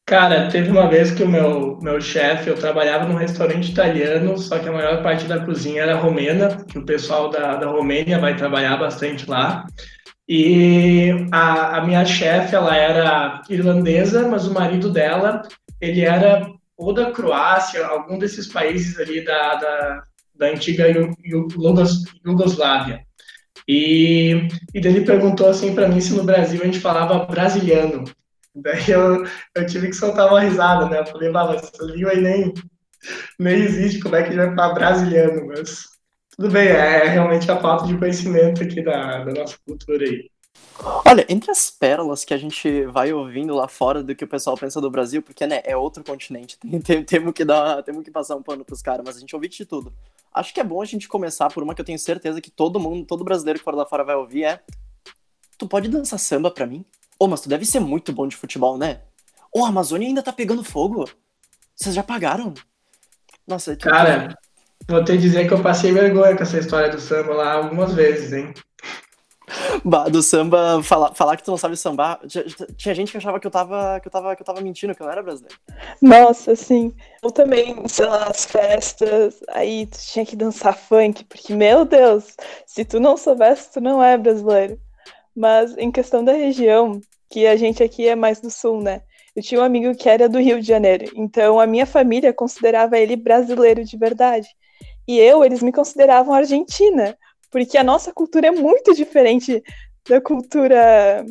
Cara, 0.05 0.49
teve 0.49 0.69
uma 0.69 0.89
vez 0.89 1.11
que 1.11 1.23
o 1.23 1.29
meu, 1.29 1.79
meu 1.81 2.01
chefe, 2.01 2.49
eu 2.49 2.55
trabalhava 2.55 3.05
num 3.05 3.15
restaurante 3.15 3.71
italiano, 3.71 4.37
só 4.37 4.59
que 4.59 4.67
a 4.67 4.71
maior 4.71 5.01
parte 5.01 5.25
da 5.25 5.39
cozinha 5.39 5.83
era 5.83 5.95
romena, 5.95 6.63
que 6.65 6.77
o 6.77 6.85
pessoal 6.85 7.29
da, 7.29 7.55
da 7.55 7.67
Romênia 7.67 8.19
vai 8.19 8.35
trabalhar 8.35 8.77
bastante 8.77 9.29
lá. 9.29 9.65
E 10.27 11.27
a, 11.31 11.77
a 11.77 11.85
minha 11.85 12.05
chefe, 12.05 12.55
ela 12.55 12.75
era 12.75 13.41
irlandesa, 13.49 14.27
mas 14.27 14.47
o 14.47 14.53
marido 14.53 14.91
dela, 14.91 15.43
ele 15.79 16.01
era 16.01 16.49
ou 16.77 16.93
da 16.93 17.11
Croácia, 17.11 17.85
algum 17.85 18.17
desses 18.17 18.47
países 18.47 18.99
ali 18.99 19.23
da, 19.23 19.55
da, 19.55 20.03
da 20.35 20.47
antiga 20.47 20.85
Iugoslávia. 22.25 23.05
E, 23.67 24.47
e 24.73 24.81
daí 24.81 24.95
ele 24.95 25.05
perguntou 25.05 25.47
assim 25.49 25.73
para 25.75 25.87
mim 25.87 26.01
se 26.01 26.13
no 26.13 26.23
Brasil 26.23 26.61
a 26.61 26.65
gente 26.65 26.79
falava 26.79 27.25
brasiliano. 27.25 28.03
Daí 28.55 28.89
eu, 28.89 29.23
eu 29.55 29.65
tive 29.65 29.87
que 29.87 29.95
soltar 29.95 30.27
uma 30.27 30.41
risada, 30.41 30.89
né? 30.89 30.99
Eu 30.99 31.05
falei, 31.05 31.29
mas 31.29 31.63
essa 31.63 31.83
língua 31.83 32.11
aí 32.11 32.21
nem, 32.21 32.53
nem 33.39 33.61
existe, 33.63 33.99
como 33.99 34.15
é 34.15 34.23
que 34.23 34.29
a 34.29 34.31
gente 34.31 34.45
vai 34.45 34.55
falar 34.55 34.73
brasiliano? 34.73 35.47
Mas 35.47 35.85
tudo 36.35 36.49
bem, 36.49 36.69
é 36.69 37.07
realmente 37.07 37.49
a 37.51 37.59
falta 37.59 37.85
de 37.85 37.97
conhecimento 37.97 38.63
aqui 38.63 38.83
da, 38.83 39.23
da 39.23 39.33
nossa 39.33 39.57
cultura 39.65 40.05
aí. 40.05 40.30
Olha, 41.05 41.25
entre 41.29 41.51
as 41.51 41.69
pérolas 41.69 42.25
que 42.25 42.33
a 42.33 42.37
gente 42.37 42.85
vai 42.85 43.13
ouvindo 43.13 43.53
lá 43.53 43.67
fora 43.67 44.01
do 44.01 44.15
que 44.15 44.23
o 44.23 44.27
pessoal 44.27 44.57
pensa 44.57 44.81
do 44.81 44.89
Brasil, 44.89 45.21
porque 45.21 45.45
né, 45.45 45.61
é 45.63 45.75
outro 45.77 46.03
continente, 46.03 46.57
tem, 46.61 46.81
tem, 46.81 47.03
temos, 47.03 47.33
que 47.33 47.45
dar, 47.45 47.83
temos 47.83 48.03
que 48.03 48.11
passar 48.11 48.35
um 48.35 48.41
pano 48.43 48.65
pros 48.65 48.81
caras, 48.81 49.03
mas 49.05 49.17
a 49.17 49.19
gente 49.19 49.35
ouve 49.35 49.47
de 49.47 49.65
tudo. 49.65 49.93
Acho 50.33 50.53
que 50.53 50.59
é 50.59 50.63
bom 50.63 50.81
a 50.81 50.85
gente 50.85 51.07
começar 51.07 51.49
por 51.49 51.61
uma 51.61 51.75
que 51.75 51.81
eu 51.81 51.85
tenho 51.85 51.99
certeza 51.99 52.41
que 52.41 52.49
todo 52.49 52.79
mundo, 52.79 53.05
todo 53.05 53.23
brasileiro 53.23 53.59
que 53.59 53.65
for 53.65 53.75
lá 53.75 53.85
fora 53.85 54.03
vai 54.03 54.15
ouvir, 54.15 54.45
é 54.45 54.61
Tu 55.61 55.67
pode 55.67 55.87
dançar 55.89 56.17
samba 56.17 56.49
pra 56.49 56.65
mim? 56.65 56.83
Ô, 57.19 57.25
oh, 57.25 57.27
mas 57.27 57.41
tu 57.41 57.47
deve 57.47 57.65
ser 57.65 57.79
muito 57.79 58.11
bom 58.11 58.27
de 58.27 58.35
futebol, 58.35 58.79
né? 58.79 59.01
Ô, 59.53 59.59
oh, 59.59 59.65
a 59.65 59.69
Amazônia 59.69 60.07
ainda 60.07 60.23
tá 60.23 60.33
pegando 60.33 60.63
fogo? 60.63 61.07
Vocês 61.75 61.93
já 61.93 62.01
pagaram? 62.01 62.51
Nossa, 63.45 63.75
tu... 63.75 63.87
Cara, 63.87 64.35
vou 64.87 65.05
te 65.05 65.15
dizer 65.19 65.47
que 65.47 65.53
eu 65.53 65.61
passei 65.61 65.91
vergonha 65.91 66.35
com 66.35 66.41
essa 66.41 66.57
história 66.57 66.89
do 66.89 66.99
samba 66.99 67.35
lá 67.35 67.53
algumas 67.53 67.93
vezes, 67.93 68.33
hein? 68.33 68.55
Do 70.11 70.21
samba, 70.21 70.81
falar, 70.83 71.13
falar 71.13 71.37
que 71.37 71.43
tu 71.43 71.51
não 71.51 71.57
sabe 71.57 71.75
sambar. 71.77 72.19
Tinha 72.77 72.95
gente 72.95 73.11
que 73.11 73.17
achava 73.17 73.39
que 73.39 73.47
eu 73.47 73.51
tava, 73.51 73.99
que 73.99 74.07
eu 74.07 74.11
tava, 74.11 74.35
que 74.35 74.41
eu 74.41 74.45
tava 74.45 74.61
mentindo, 74.61 74.95
que 74.95 75.01
eu 75.01 75.05
não 75.05 75.11
era 75.11 75.23
brasileiro. 75.23 75.57
Nossa, 76.01 76.55
sim. 76.55 76.93
Eu 77.23 77.31
também, 77.31 77.87
sei 77.87 78.05
lá, 78.05 78.27
as 78.27 78.45
festas, 78.45 79.41
aí 79.49 79.85
tu 79.85 79.99
tinha 79.99 80.25
que 80.25 80.35
dançar 80.35 80.77
funk, 80.77 81.23
porque, 81.25 81.53
meu 81.53 81.85
Deus, 81.85 82.35
se 82.65 82.85
tu 82.85 82.99
não 82.99 83.17
soubesse, 83.17 83.71
tu 83.73 83.81
não 83.81 84.03
é 84.03 84.17
brasileiro. 84.17 84.79
Mas 85.35 85.77
em 85.77 85.91
questão 85.91 86.23
da 86.23 86.33
região, 86.33 86.99
que 87.29 87.47
a 87.47 87.55
gente 87.55 87.81
aqui 87.81 88.07
é 88.07 88.15
mais 88.15 88.41
do 88.41 88.51
sul, 88.51 88.81
né? 88.81 89.01
Eu 89.33 89.41
tinha 89.41 89.61
um 89.61 89.63
amigo 89.63 89.95
que 89.95 90.09
era 90.09 90.27
do 90.27 90.39
Rio 90.39 90.59
de 90.59 90.67
Janeiro, 90.67 91.05
então 91.15 91.57
a 91.57 91.65
minha 91.65 91.85
família 91.85 92.33
considerava 92.33 92.99
ele 92.99 93.15
brasileiro 93.15 93.83
de 93.85 93.97
verdade. 93.97 94.49
E 95.07 95.17
eu, 95.17 95.43
eles 95.43 95.63
me 95.63 95.71
consideravam 95.71 96.33
argentina, 96.33 97.17
porque 97.51 97.77
a 97.77 97.83
nossa 97.83 98.13
cultura 98.13 98.47
é 98.47 98.51
muito 98.51 98.95
diferente 98.95 99.61
da 100.07 100.19
cultura 100.21 101.25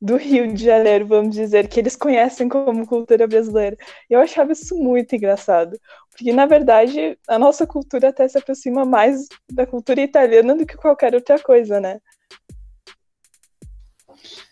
do 0.00 0.16
Rio 0.16 0.52
de 0.52 0.64
Janeiro, 0.64 1.06
vamos 1.06 1.34
dizer, 1.34 1.68
que 1.68 1.78
eles 1.78 1.94
conhecem 1.94 2.48
como 2.48 2.86
cultura 2.86 3.26
brasileira. 3.26 3.76
Eu 4.10 4.20
achava 4.20 4.52
isso 4.52 4.76
muito 4.76 5.14
engraçado, 5.14 5.78
porque 6.10 6.32
na 6.32 6.44
verdade 6.44 7.16
a 7.28 7.38
nossa 7.38 7.66
cultura 7.66 8.08
até 8.08 8.26
se 8.28 8.36
aproxima 8.36 8.84
mais 8.84 9.28
da 9.50 9.64
cultura 9.64 10.00
italiana 10.00 10.56
do 10.56 10.66
que 10.66 10.76
qualquer 10.76 11.14
outra 11.14 11.38
coisa, 11.38 11.80
né? 11.80 12.00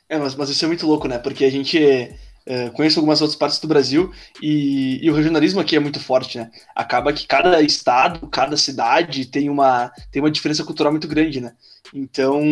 É, 0.08 0.18
mas, 0.18 0.34
mas 0.34 0.50
isso 0.50 0.64
é 0.64 0.68
muito 0.68 0.86
louco, 0.86 1.06
né? 1.06 1.18
Porque 1.18 1.44
a 1.44 1.50
gente 1.50 1.78
Uh, 2.50 2.72
conheço 2.72 2.98
algumas 2.98 3.20
outras 3.20 3.38
partes 3.38 3.60
do 3.60 3.68
Brasil 3.68 4.12
e, 4.42 4.98
e, 5.00 5.08
o 5.08 5.14
regionalismo 5.14 5.60
aqui 5.60 5.76
é 5.76 5.78
muito 5.78 6.00
forte, 6.00 6.36
né? 6.36 6.50
Acaba 6.74 7.12
que 7.12 7.24
cada 7.24 7.62
estado, 7.62 8.26
cada 8.26 8.56
cidade 8.56 9.26
tem 9.26 9.48
uma, 9.48 9.92
tem 10.10 10.20
uma 10.20 10.32
diferença 10.32 10.64
cultural 10.64 10.90
muito 10.90 11.06
grande, 11.06 11.40
né? 11.40 11.52
Então, 11.94 12.42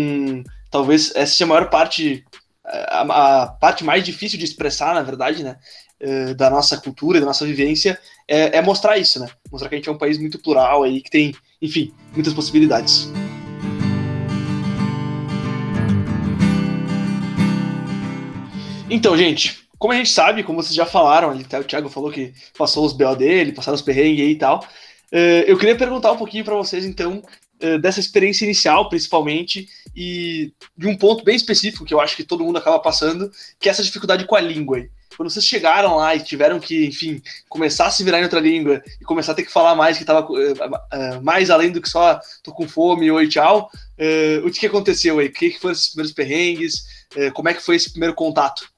talvez 0.70 1.10
essa 1.16 1.32
seja 1.32 1.46
a 1.46 1.48
maior 1.48 1.68
parte, 1.68 2.24
a, 2.64 3.42
a 3.42 3.46
parte 3.48 3.82
mais 3.82 4.04
difícil 4.04 4.38
de 4.38 4.44
expressar, 4.44 4.94
na 4.94 5.02
verdade, 5.02 5.42
né? 5.42 5.56
Uh, 6.00 6.32
da 6.36 6.48
nossa 6.48 6.76
cultura, 6.76 7.18
da 7.18 7.26
nossa 7.26 7.44
vivência, 7.44 7.98
é, 8.28 8.58
é 8.58 8.62
mostrar 8.62 8.98
isso, 8.98 9.18
né? 9.18 9.28
Mostrar 9.50 9.68
que 9.68 9.74
a 9.74 9.78
gente 9.78 9.88
é 9.88 9.92
um 9.92 9.98
país 9.98 10.16
muito 10.16 10.38
plural 10.38 10.84
aí, 10.84 11.00
que 11.00 11.10
tem, 11.10 11.34
enfim, 11.60 11.92
muitas 12.14 12.32
possibilidades. 12.32 13.10
Então, 18.88 19.16
gente, 19.16 19.67
como 19.78 19.92
a 19.92 19.96
gente 19.96 20.10
sabe, 20.10 20.42
como 20.42 20.60
vocês 20.60 20.74
já 20.74 20.84
falaram, 20.84 21.30
até 21.30 21.58
o 21.58 21.64
Thiago 21.64 21.88
falou 21.88 22.10
que 22.10 22.34
passou 22.56 22.84
os 22.84 22.92
BO 22.92 23.14
dele, 23.14 23.52
passaram 23.52 23.76
os 23.76 23.82
perrengues 23.82 24.28
e 24.28 24.34
tal. 24.34 24.64
Uh, 25.12 25.46
eu 25.46 25.56
queria 25.56 25.76
perguntar 25.76 26.12
um 26.12 26.16
pouquinho 26.16 26.44
para 26.44 26.56
vocês, 26.56 26.84
então, 26.84 27.22
uh, 27.62 27.78
dessa 27.78 28.00
experiência 28.00 28.44
inicial, 28.44 28.88
principalmente, 28.88 29.68
e 29.96 30.52
de 30.76 30.86
um 30.86 30.96
ponto 30.96 31.24
bem 31.24 31.36
específico 31.36 31.84
que 31.84 31.94
eu 31.94 32.00
acho 32.00 32.16
que 32.16 32.24
todo 32.24 32.44
mundo 32.44 32.58
acaba 32.58 32.78
passando, 32.80 33.30
que 33.58 33.68
é 33.68 33.72
essa 33.72 33.82
dificuldade 33.82 34.26
com 34.26 34.34
a 34.34 34.40
língua. 34.40 34.84
Quando 35.16 35.30
vocês 35.30 35.46
chegaram 35.46 35.96
lá 35.96 36.14
e 36.14 36.20
tiveram 36.20 36.60
que, 36.60 36.86
enfim, 36.86 37.22
começar 37.48 37.86
a 37.86 37.90
se 37.90 38.04
virar 38.04 38.20
em 38.20 38.24
outra 38.24 38.38
língua 38.38 38.82
e 39.00 39.04
começar 39.04 39.32
a 39.32 39.34
ter 39.34 39.44
que 39.44 39.52
falar 39.52 39.74
mais, 39.74 39.96
que 39.96 40.02
estava 40.02 40.26
uh, 40.30 41.22
mais 41.22 41.50
além 41.50 41.72
do 41.72 41.80
que 41.80 41.88
só 41.88 42.20
tô 42.42 42.52
com 42.52 42.68
fome, 42.68 43.10
oi, 43.10 43.28
tchau, 43.28 43.70
o 44.44 44.50
que, 44.50 44.66
aconteceu 44.66 45.18
aí? 45.18 45.26
O 45.26 45.32
que 45.32 45.58
foram 45.58 45.72
esses 45.72 45.88
primeiros 45.88 46.12
perrengues? 46.12 46.98
como 47.34 47.48
é 47.48 47.54
que 47.54 47.62
foi 47.62 47.74
esse 47.74 47.90
primeiro 47.90 48.14
contato? 48.14 48.68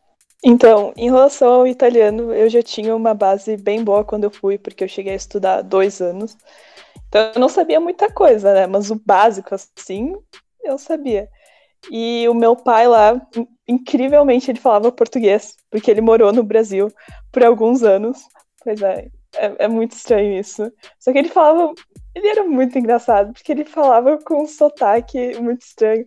Então, 0.42 0.92
em 0.96 1.10
relação 1.10 1.52
ao 1.52 1.66
italiano, 1.66 2.32
eu 2.32 2.48
já 2.48 2.62
tinha 2.62 2.96
uma 2.96 3.12
base 3.12 3.56
bem 3.56 3.84
boa 3.84 4.04
quando 4.04 4.24
eu 4.24 4.30
fui, 4.30 4.56
porque 4.56 4.84
eu 4.84 4.88
cheguei 4.88 5.12
a 5.12 5.16
estudar 5.16 5.62
dois 5.62 6.00
anos. 6.00 6.36
Então, 7.08 7.32
eu 7.34 7.40
não 7.40 7.48
sabia 7.48 7.78
muita 7.80 8.10
coisa, 8.10 8.54
né? 8.54 8.66
Mas 8.66 8.90
o 8.90 8.94
básico, 8.94 9.54
assim, 9.54 10.14
eu 10.64 10.78
sabia. 10.78 11.28
E 11.90 12.28
o 12.28 12.34
meu 12.34 12.56
pai 12.56 12.86
lá, 12.88 13.20
incrivelmente, 13.68 14.50
ele 14.50 14.60
falava 14.60 14.92
português, 14.92 15.56
porque 15.70 15.90
ele 15.90 16.00
morou 16.00 16.32
no 16.32 16.42
Brasil 16.42 16.92
por 17.32 17.44
alguns 17.44 17.82
anos. 17.82 18.18
Pois 18.62 18.80
é, 18.82 19.08
é, 19.36 19.64
é 19.64 19.68
muito 19.68 19.92
estranho 19.92 20.38
isso. 20.38 20.70
Só 20.98 21.12
que 21.12 21.18
ele 21.18 21.28
falava. 21.28 21.72
Ele 22.14 22.28
era 22.28 22.44
muito 22.44 22.78
engraçado, 22.78 23.32
porque 23.32 23.52
ele 23.52 23.64
falava 23.64 24.18
com 24.18 24.42
um 24.42 24.46
sotaque 24.46 25.38
muito 25.40 25.62
estranho. 25.62 26.04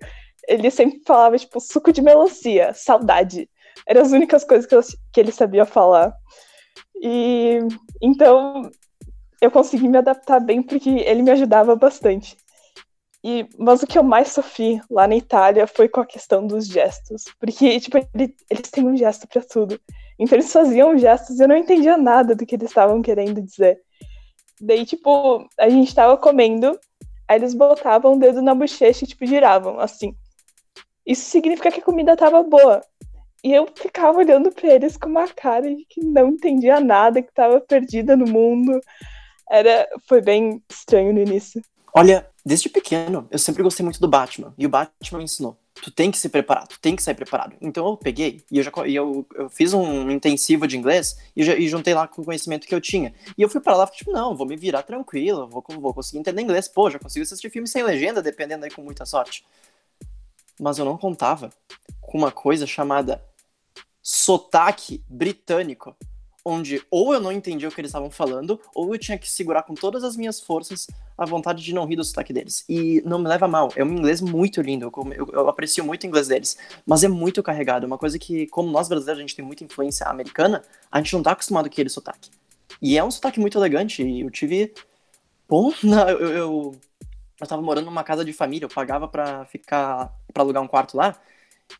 Ele 0.47 0.69
sempre 0.69 1.01
falava, 1.05 1.37
tipo, 1.37 1.59
suco 1.59 1.93
de 1.93 2.01
melancia, 2.01 2.73
saudade. 2.73 3.49
Eram 3.87 4.01
as 4.01 4.11
únicas 4.11 4.43
coisas 4.43 4.65
que, 4.65 4.75
eu, 4.75 4.81
que 5.11 5.19
ele 5.19 5.31
sabia 5.31 5.65
falar. 5.65 6.13
E 7.01 7.59
então 8.01 8.69
eu 9.41 9.51
consegui 9.51 9.87
me 9.89 9.97
adaptar 9.97 10.39
bem 10.39 10.61
porque 10.61 10.89
ele 10.89 11.21
me 11.21 11.31
ajudava 11.31 11.75
bastante. 11.75 12.37
E, 13.23 13.47
mas 13.57 13.81
o 13.81 13.87
que 13.87 13.97
eu 13.97 14.03
mais 14.03 14.29
sofri 14.29 14.81
lá 14.89 15.07
na 15.07 15.15
Itália 15.15 15.65
foi 15.65 15.87
com 15.87 16.01
a 16.01 16.05
questão 16.05 16.45
dos 16.45 16.67
gestos. 16.67 17.23
Porque, 17.39 17.79
tipo, 17.79 17.97
ele, 17.97 18.35
eles 18.49 18.69
têm 18.69 18.85
um 18.85 18.97
gesto 18.97 19.27
para 19.27 19.41
tudo. 19.41 19.79
Então 20.19 20.37
eles 20.37 20.51
faziam 20.51 20.97
gestos 20.97 21.39
e 21.39 21.43
eu 21.43 21.47
não 21.47 21.55
entendia 21.55 21.97
nada 21.97 22.35
do 22.35 22.45
que 22.45 22.55
eles 22.55 22.69
estavam 22.69 23.01
querendo 23.01 23.41
dizer. 23.41 23.79
Daí, 24.61 24.85
tipo, 24.85 25.47
a 25.57 25.69
gente 25.69 25.95
tava 25.95 26.17
comendo, 26.17 26.77
aí 27.27 27.37
eles 27.37 27.53
botavam 27.53 28.13
o 28.13 28.19
dedo 28.19 28.41
na 28.41 28.53
bochecha 28.53 29.03
e, 29.03 29.07
tipo, 29.07 29.25
giravam, 29.25 29.79
assim. 29.79 30.15
Isso 31.05 31.29
significa 31.29 31.71
que 31.71 31.79
a 31.79 31.83
comida 31.83 32.15
tava 32.15 32.43
boa. 32.43 32.81
E 33.43 33.51
eu 33.51 33.67
ficava 33.75 34.17
olhando 34.17 34.51
para 34.51 34.73
eles 34.73 34.95
com 34.95 35.09
uma 35.09 35.27
cara 35.27 35.75
de 35.75 35.83
que 35.85 36.01
não 36.01 36.29
entendia 36.29 36.79
nada, 36.79 37.21
que 37.21 37.29
estava 37.29 37.59
perdida 37.59 38.15
no 38.15 38.25
mundo. 38.25 38.79
Era, 39.49 39.85
foi 40.07 40.21
bem 40.21 40.63
estranho 40.69 41.11
no 41.11 41.19
início. 41.19 41.61
Olha, 41.93 42.25
desde 42.45 42.69
pequeno, 42.69 43.27
eu 43.29 43.37
sempre 43.37 43.61
gostei 43.61 43.83
muito 43.83 43.99
do 43.99 44.07
Batman. 44.07 44.53
E 44.57 44.65
o 44.65 44.69
Batman 44.69 45.17
me 45.17 45.25
ensinou. 45.25 45.57
tu 45.75 45.91
tem 45.91 46.09
que 46.09 46.17
se 46.17 46.29
preparar, 46.29 46.65
tu 46.67 46.79
tem 46.79 46.95
que 46.95 47.03
sair 47.03 47.15
preparado. 47.15 47.57
Então 47.59 47.85
eu 47.85 47.97
peguei 47.97 48.45
e 48.49 48.59
eu 48.59 48.63
já 48.63 48.71
e 48.85 48.95
eu, 48.95 49.27
eu 49.35 49.49
fiz 49.49 49.73
um 49.73 50.09
intensivo 50.09 50.65
de 50.65 50.77
inglês 50.77 51.17
e, 51.35 51.43
já, 51.43 51.53
e 51.55 51.67
juntei 51.67 51.93
lá 51.93 52.07
com 52.07 52.21
o 52.21 52.25
conhecimento 52.25 52.65
que 52.65 52.73
eu 52.73 52.79
tinha. 52.79 53.13
E 53.37 53.41
eu 53.41 53.49
fui 53.49 53.59
para 53.59 53.75
lá, 53.75 53.85
tipo, 53.87 54.11
não, 54.13 54.37
vou 54.37 54.47
me 54.47 54.55
virar 54.55 54.83
tranquilo, 54.83 55.49
vou, 55.49 55.63
vou 55.67 55.93
conseguir 55.93 56.19
entender 56.19 56.41
inglês. 56.41 56.69
Pô, 56.69 56.89
já 56.89 56.97
consigo 56.97 57.23
assistir 57.23 57.49
filme 57.49 57.67
sem 57.67 57.83
legenda, 57.83 58.21
dependendo 58.21 58.63
aí 58.63 58.71
com 58.71 58.81
muita 58.81 59.05
sorte. 59.05 59.45
Mas 60.59 60.77
eu 60.77 60.85
não 60.85 60.97
contava 60.97 61.49
com 61.99 62.17
uma 62.17 62.31
coisa 62.31 62.65
chamada 62.65 63.21
sotaque 64.03 65.03
britânico 65.07 65.95
onde 66.45 66.81
ou 66.91 67.13
eu 67.13 67.19
não 67.19 67.31
entendia 67.31 67.69
o 67.69 67.71
que 67.71 67.79
eles 67.79 67.89
estavam 67.89 68.11
falando, 68.11 68.59
ou 68.75 68.93
eu 68.93 68.99
tinha 68.99 69.17
que 69.17 69.29
segurar 69.29 69.63
com 69.63 69.73
todas 69.73 70.03
as 70.03 70.17
minhas 70.17 70.39
forças 70.39 70.87
a 71.17 71.25
vontade 71.25 71.63
de 71.63 71.73
não 71.73 71.85
rir 71.85 71.95
do 71.95 72.03
sotaque 72.03 72.33
deles. 72.33 72.65
E 72.67 73.01
não 73.05 73.19
me 73.19 73.27
leva 73.27 73.47
mal, 73.47 73.71
é 73.75 73.83
um 73.83 73.91
inglês 73.91 74.19
muito 74.19 74.61
lindo, 74.61 74.91
eu, 75.15 75.27
eu, 75.31 75.47
aprecio 75.47 75.83
muito 75.85 76.03
o 76.03 76.07
inglês 76.07 76.27
deles, 76.27 76.57
mas 76.85 77.03
é 77.03 77.07
muito 77.07 77.41
carregado, 77.41 77.85
é 77.85 77.87
uma 77.87 77.97
coisa 77.97 78.19
que, 78.19 78.47
como 78.47 78.69
nós 78.69 78.89
brasileiros, 78.89 79.19
a 79.19 79.21
gente 79.21 79.35
tem 79.35 79.45
muita 79.45 79.63
influência 79.63 80.05
americana, 80.07 80.61
a 80.91 80.97
gente 80.97 81.13
não 81.13 81.23
tá 81.23 81.31
acostumado 81.31 81.65
com 81.65 81.73
aquele 81.73 81.89
sotaque. 81.89 82.29
E 82.81 82.97
é 82.97 83.03
um 83.03 83.11
sotaque 83.11 83.39
muito 83.39 83.57
elegante, 83.57 84.03
e 84.03 84.21
eu 84.21 84.29
tive... 84.29 84.73
Bom, 85.47 85.71
não, 85.83 86.09
eu, 86.09 86.19
eu, 86.19 86.75
eu 87.39 87.47
tava 87.47 87.61
morando 87.61 87.85
numa 87.85 88.03
casa 88.03 88.25
de 88.25 88.33
família, 88.33 88.65
eu 88.65 88.69
pagava 88.69 89.07
para 89.07 89.45
ficar, 89.45 90.13
para 90.33 90.43
alugar 90.43 90.61
um 90.61 90.67
quarto 90.67 90.97
lá, 90.97 91.17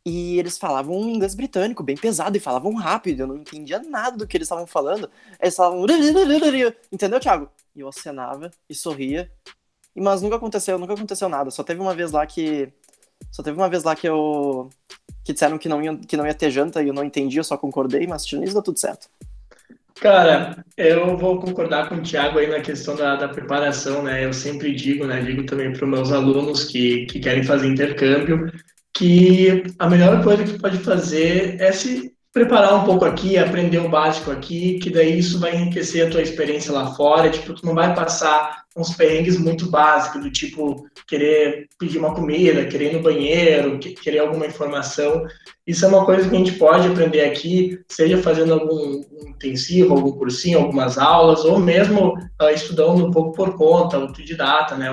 e 0.06 0.38
eles 0.38 0.58
falavam 0.58 0.98
um 0.98 1.10
inglês 1.10 1.34
britânico, 1.34 1.84
bem 1.84 1.96
pesado, 1.96 2.36
e 2.36 2.40
falavam 2.40 2.74
rápido. 2.76 3.22
Eu 3.22 3.28
não 3.28 3.38
entendia 3.38 3.80
nada 3.80 4.18
do 4.18 4.28
que 4.28 4.36
eles 4.38 4.46
estavam 4.46 4.68
falando. 4.68 5.10
Eles 5.42 5.56
falavam. 5.56 5.86
Entendeu, 6.92 7.20
Thiago? 7.20 7.50
E 7.76 7.80
eu 7.80 7.88
acenava 7.88 8.52
e 8.70 8.76
sorria. 8.76 9.32
Mas 9.96 10.22
nunca 10.22 10.36
aconteceu, 10.36 10.78
nunca 10.78 10.94
aconteceu 10.94 11.30
nada. 11.30 11.52
Só 11.52 11.64
teve 11.64 11.80
uma 11.80 11.96
vez 11.96 12.12
lá 12.12 12.26
que. 12.26 12.72
Só 13.32 13.42
teve 13.42 13.58
uma 13.58 13.70
vez 13.70 13.84
lá 13.84 13.96
que 13.96 14.08
eu. 14.08 14.70
Que 15.24 15.32
disseram 15.32 15.58
que 15.58 15.70
não 15.70 15.82
ia, 15.82 15.96
que 15.98 16.18
não 16.18 16.28
ia 16.28 16.34
ter 16.34 16.52
janta 16.52 16.84
e 16.84 16.90
eu 16.90 16.94
não 16.94 17.04
entendi, 17.04 17.38
eu 17.38 17.44
só 17.46 17.56
concordei, 17.56 18.06
mas 18.06 18.26
tirando 18.26 18.44
isso 18.44 18.54
deu 18.54 18.62
tudo 18.62 18.78
certo. 18.78 19.08
Cara, 20.02 20.66
eu 20.76 21.16
vou 21.18 21.40
concordar 21.40 21.88
com 21.88 21.96
o 21.96 22.02
Thiago 22.02 22.40
aí 22.40 22.48
na 22.48 22.60
questão 22.60 22.94
da, 22.94 23.16
da 23.16 23.30
preparação, 23.30 24.04
né? 24.04 24.26
Eu 24.26 24.34
sempre 24.34 24.74
digo, 24.74 25.06
né? 25.06 25.22
Digo 25.22 25.46
também 25.46 25.72
para 25.72 25.86
os 25.86 25.90
meus 25.90 26.12
alunos 26.12 26.66
que, 26.66 27.06
que 27.06 27.20
querem 27.20 27.44
fazer 27.44 27.68
intercâmbio, 27.68 28.52
que 28.94 29.64
a 29.80 29.90
melhor 29.90 30.24
coisa 30.24 30.44
que 30.44 30.60
pode 30.60 30.78
fazer 30.80 31.60
é 31.60 31.72
se 31.72 32.14
preparar 32.34 32.74
um 32.74 32.84
pouco 32.84 33.06
aqui, 33.06 33.38
aprender 33.38 33.78
o 33.78 33.90
básico 33.90 34.32
aqui, 34.32 34.80
que 34.80 34.90
daí 34.90 35.20
isso 35.20 35.40
vai 35.40 35.56
enriquecer 35.56 36.08
a 36.08 36.10
tua 36.10 36.22
experiência 36.22 36.74
lá 36.74 36.94
fora, 36.96 37.30
tipo, 37.30 37.54
tu 37.54 37.64
não 37.64 37.76
vai 37.76 37.94
passar 37.94 38.64
uns 38.76 38.96
perrengues 38.96 39.38
muito 39.38 39.70
básicos, 39.70 40.20
do 40.20 40.32
tipo, 40.32 40.88
querer 41.08 41.68
pedir 41.78 42.00
uma 42.00 42.16
comida, 42.16 42.66
querer 42.66 42.92
ir 42.92 42.96
no 42.96 43.04
banheiro, 43.04 43.78
querer 43.78 44.20
alguma 44.20 44.48
informação. 44.48 45.28
Isso 45.66 45.86
é 45.86 45.88
uma 45.88 46.06
coisa 46.06 46.28
que 46.28 46.36
a 46.36 46.40
gente 46.40 46.54
pode 46.54 46.88
aprender 46.88 47.22
aqui, 47.22 47.80
seja 47.88 48.18
fazendo 48.18 48.54
algum 48.54 49.04
intensivo, 49.28 49.94
algum 49.94 50.14
cursinho, 50.14 50.58
algumas 50.58 50.98
aulas, 50.98 51.46
ou 51.46 51.60
mesmo 51.60 52.18
uh, 52.42 52.50
estudando 52.52 53.06
um 53.06 53.12
pouco 53.12 53.34
por 53.34 53.56
conta, 53.56 53.98
autodidata, 53.98 54.76
né? 54.76 54.90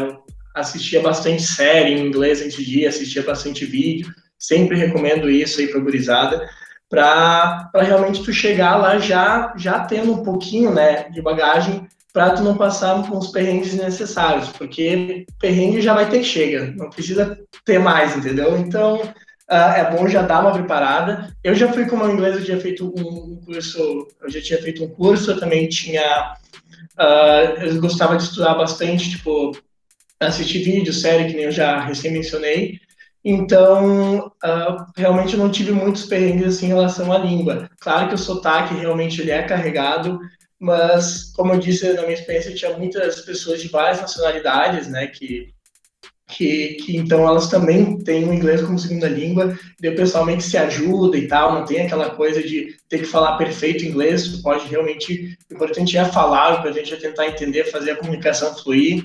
Assistia 0.55 1.01
bastante 1.01 1.43
série 1.43 1.95
em 1.95 2.07
inglês 2.07 2.41
antes 2.41 2.65
de 2.65 2.81
ir, 2.81 2.87
assistia 2.87 3.23
bastante 3.23 3.65
vídeo, 3.65 4.13
sempre 4.39 4.77
recomendo 4.77 5.31
isso 5.31 5.61
aí 5.61 5.69
para 5.69 5.81
gurizada, 5.81 6.49
para 6.89 7.71
realmente 7.75 8.23
tu 8.23 8.33
chegar 8.33 8.77
lá 8.77 8.99
já 8.99 9.53
já 9.57 9.81
tendo 9.81 10.13
um 10.13 10.25
pouquinho, 10.25 10.73
né, 10.73 11.09
de 11.11 11.23
bagagem 11.23 11.87
para 12.13 12.31
tu 12.31 12.43
não 12.43 12.57
passar 12.57 13.07
com 13.07 13.19
os 13.19 13.29
perrengues 13.29 13.75
necessários, 13.75 14.49
porque 14.49 15.25
perrengue 15.39 15.81
já 15.81 15.95
vai 15.95 16.09
ter 16.09 16.25
chega, 16.25 16.75
não 16.77 16.91
precisa 16.91 17.39
ter 17.65 17.79
mais, 17.79 18.17
entendeu? 18.17 18.59
Então, 18.59 18.97
uh, 18.97 19.55
é 19.77 19.89
bom 19.93 20.09
já 20.09 20.23
dar 20.23 20.41
uma 20.41 20.53
preparada. 20.53 21.33
Eu 21.45 21.55
já 21.55 21.73
fui 21.73 21.87
com 21.87 21.97
o 21.99 22.11
inglês, 22.11 22.35
eu 22.35 22.45
tinha 22.45 22.61
feito 22.61 22.85
um 22.85 23.37
curso, 23.45 24.09
eu 24.21 24.29
já 24.29 24.43
tinha 24.43 24.61
feito 24.61 24.83
um 24.83 24.89
curso, 24.89 25.31
eu 25.31 25.39
também 25.39 25.69
tinha 25.69 26.35
Uh, 27.01 27.63
eu 27.63 27.81
gostava 27.81 28.15
de 28.15 28.25
estudar 28.25 28.55
bastante, 28.55 29.11
tipo, 29.11 29.53
assistir 30.21 30.63
vídeo, 30.63 30.93
série, 30.93 31.29
que 31.31 31.35
nem 31.35 31.47
eu 31.47 31.53
já 31.53 31.81
recém 31.81 32.13
mencionei. 32.13 32.79
Então, 33.25 34.27
uh, 34.27 34.85
realmente 34.97 35.35
eu 35.35 35.39
não 35.39 35.51
tive 35.51 35.73
muitos 35.73 36.05
perrengues 36.05 36.57
assim, 36.57 36.67
em 36.67 36.71
relação 36.71 37.13
à 37.13 37.19
língua. 37.19 37.69
Claro 37.81 38.09
que 38.09 38.15
o 38.15 38.19
sotaque 38.19 38.75
realmente 38.75 39.21
ele 39.21 39.31
é 39.31 39.43
carregado, 39.43 40.19
mas, 40.59 41.33
como 41.35 41.53
eu 41.53 41.59
disse 41.59 41.91
na 41.93 42.03
minha 42.03 42.15
experiência, 42.15 42.55
tinha 42.55 42.77
muitas 42.77 43.21
pessoas 43.23 43.63
de 43.63 43.69
várias 43.69 44.01
nacionalidades, 44.01 44.89
né, 44.89 45.07
que, 45.07 45.55
que, 46.29 46.75
que 46.75 46.97
então 46.97 47.27
elas 47.27 47.49
também 47.49 47.99
têm 47.99 48.29
o 48.29 48.33
inglês 48.33 48.63
como 48.63 48.79
segunda 48.79 49.09
língua, 49.09 49.59
e 49.83 49.89
o 49.89 49.97
pessoal 49.97 50.25
meio 50.25 50.39
que 50.39 50.45
se 50.45 50.57
ajuda 50.57 51.17
e 51.17 51.27
tal, 51.27 51.55
não 51.55 51.65
tem 51.65 51.83
aquela 51.83 52.11
coisa 52.11 52.43
de 52.43 52.77
ter 52.89 52.99
que 52.99 53.07
falar 53.07 53.39
perfeito 53.39 53.85
inglês, 53.85 54.29
pode 54.43 54.67
realmente, 54.69 55.37
o 55.51 55.55
importante 55.55 55.97
é 55.97 56.05
falar, 56.05 56.57
o 56.57 56.59
importante 56.61 56.93
é 56.93 56.97
tentar 56.97 57.27
entender, 57.27 57.65
fazer 57.71 57.93
a 57.93 57.97
comunicação 57.97 58.55
fluir, 58.55 59.03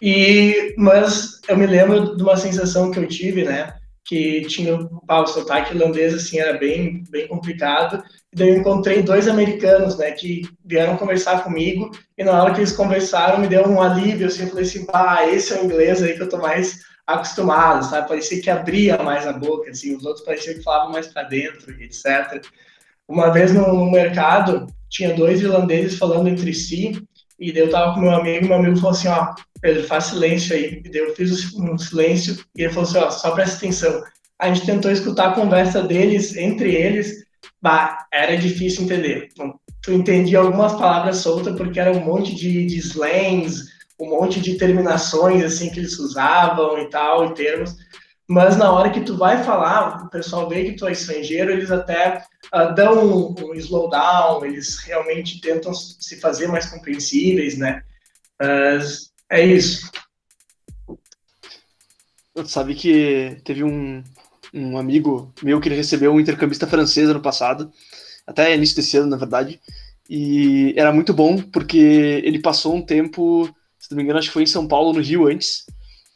e, 0.00 0.74
mas 0.78 1.40
eu 1.48 1.56
me 1.56 1.66
lembro 1.66 2.16
de 2.16 2.22
uma 2.22 2.36
sensação 2.36 2.90
que 2.90 2.98
eu 2.98 3.06
tive, 3.06 3.44
né? 3.44 3.74
Que 4.04 4.42
tinha 4.42 4.78
pá, 5.06 5.20
o 5.20 5.26
sotaque 5.26 5.74
irlandês, 5.74 6.14
assim, 6.14 6.38
era 6.38 6.58
bem, 6.58 7.04
bem 7.10 7.28
complicado. 7.28 8.02
E 8.32 8.36
daí 8.36 8.48
eu 8.48 8.58
encontrei 8.58 9.02
dois 9.02 9.28
americanos, 9.28 9.98
né? 9.98 10.10
Que 10.12 10.42
vieram 10.64 10.96
conversar 10.96 11.44
comigo. 11.44 11.90
E 12.16 12.24
na 12.24 12.42
hora 12.42 12.52
que 12.52 12.60
eles 12.60 12.72
conversaram, 12.72 13.38
me 13.38 13.48
deu 13.48 13.66
um 13.68 13.80
alívio, 13.80 14.26
assim. 14.26 14.44
Eu 14.44 14.48
falei 14.48 14.64
assim, 14.64 14.86
pá, 14.86 15.26
esse 15.26 15.52
é 15.52 15.60
o 15.60 15.64
inglês 15.64 16.02
aí 16.02 16.14
que 16.14 16.22
eu 16.22 16.28
tô 16.28 16.38
mais 16.38 16.80
acostumado, 17.06 17.84
sabe? 17.84 18.08
Parecia 18.08 18.40
que 18.40 18.50
abria 18.50 18.98
mais 19.02 19.26
a 19.26 19.32
boca, 19.32 19.70
assim. 19.70 19.94
Os 19.96 20.04
outros 20.04 20.24
pareciam 20.24 20.54
que 20.54 20.62
falavam 20.62 20.92
mais 20.92 21.08
para 21.08 21.24
dentro, 21.24 21.70
etc. 21.82 22.42
Uma 23.06 23.30
vez 23.30 23.52
no, 23.52 23.90
mercado, 23.90 24.66
tinha 24.88 25.14
dois 25.14 25.40
irlandeses 25.42 25.98
falando 25.98 26.28
entre 26.28 26.54
si. 26.54 27.02
E 27.38 27.52
daí 27.52 27.62
eu 27.62 27.70
tava 27.70 27.94
com 27.94 28.00
meu 28.00 28.12
amigo, 28.12 28.46
meu 28.46 28.56
amigo 28.56 28.76
falou 28.76 28.90
assim, 28.90 29.08
ó, 29.08 29.34
Pedro, 29.60 29.84
faz 29.84 30.04
silêncio 30.04 30.54
aí. 30.54 30.82
E 30.84 30.90
daí 30.90 31.00
eu 31.00 31.14
fiz 31.14 31.54
um 31.54 31.76
silêncio 31.76 32.38
e 32.56 32.62
ele 32.62 32.72
falou 32.72 32.88
assim, 32.88 32.98
ó, 32.98 33.10
só 33.10 33.30
presta 33.32 33.56
atenção. 33.56 34.02
A 34.38 34.48
gente 34.48 34.66
tentou 34.66 34.90
escutar 34.90 35.30
a 35.30 35.34
conversa 35.34 35.82
deles, 35.82 36.36
entre 36.36 36.74
eles, 36.74 37.24
bah, 37.60 38.06
era 38.12 38.36
difícil 38.36 38.84
entender. 38.84 39.28
Tu 39.82 39.92
entendia 39.92 40.38
algumas 40.38 40.72
palavras 40.72 41.18
soltas 41.18 41.56
porque 41.56 41.78
era 41.78 41.92
um 41.92 42.04
monte 42.04 42.34
de, 42.34 42.66
de 42.66 42.78
slangs, 42.78 43.66
um 43.98 44.08
monte 44.08 44.40
de 44.40 44.56
terminações, 44.56 45.44
assim, 45.44 45.70
que 45.70 45.80
eles 45.80 45.98
usavam 45.98 46.78
e 46.78 46.88
tal, 46.88 47.26
e 47.26 47.34
termos. 47.34 47.76
Mas 48.26 48.56
na 48.56 48.70
hora 48.72 48.90
que 48.90 49.00
tu 49.00 49.16
vai 49.16 49.42
falar, 49.42 50.04
o 50.04 50.08
pessoal 50.08 50.48
vê 50.48 50.64
que 50.64 50.76
tu 50.76 50.86
é 50.86 50.92
estrangeiro, 50.92 51.50
eles 51.50 51.70
até 51.70 52.22
uh, 52.54 52.74
dão 52.74 53.04
um, 53.04 53.34
um 53.44 53.54
slowdown, 53.54 54.44
eles 54.44 54.78
realmente 54.84 55.40
tentam 55.40 55.74
se 55.74 56.20
fazer 56.20 56.46
mais 56.46 56.66
compreensíveis, 56.66 57.58
né? 57.58 57.82
Mas 58.40 59.09
é 59.30 59.46
isso. 59.46 59.90
Sabe 62.46 62.74
que 62.74 63.40
teve 63.44 63.62
um, 63.64 64.02
um 64.52 64.78
amigo 64.78 65.32
meu 65.42 65.60
que 65.60 65.68
ele 65.68 65.76
recebeu 65.76 66.12
um 66.12 66.20
intercambista 66.20 66.66
francês 66.66 67.08
ano 67.08 67.20
passado, 67.20 67.70
até 68.26 68.54
início 68.54 68.76
desse 68.76 68.96
ano, 68.96 69.08
na 69.08 69.16
verdade, 69.16 69.60
e 70.08 70.74
era 70.76 70.92
muito 70.92 71.14
bom 71.14 71.40
porque 71.40 71.78
ele 72.24 72.40
passou 72.40 72.74
um 72.74 72.82
tempo, 72.82 73.46
se 73.78 73.90
não 73.90 73.96
me 73.96 74.02
engano, 74.02 74.18
acho 74.18 74.28
que 74.28 74.34
foi 74.34 74.42
em 74.42 74.46
São 74.46 74.66
Paulo, 74.66 74.92
no 74.92 75.00
Rio 75.00 75.28
antes, 75.28 75.64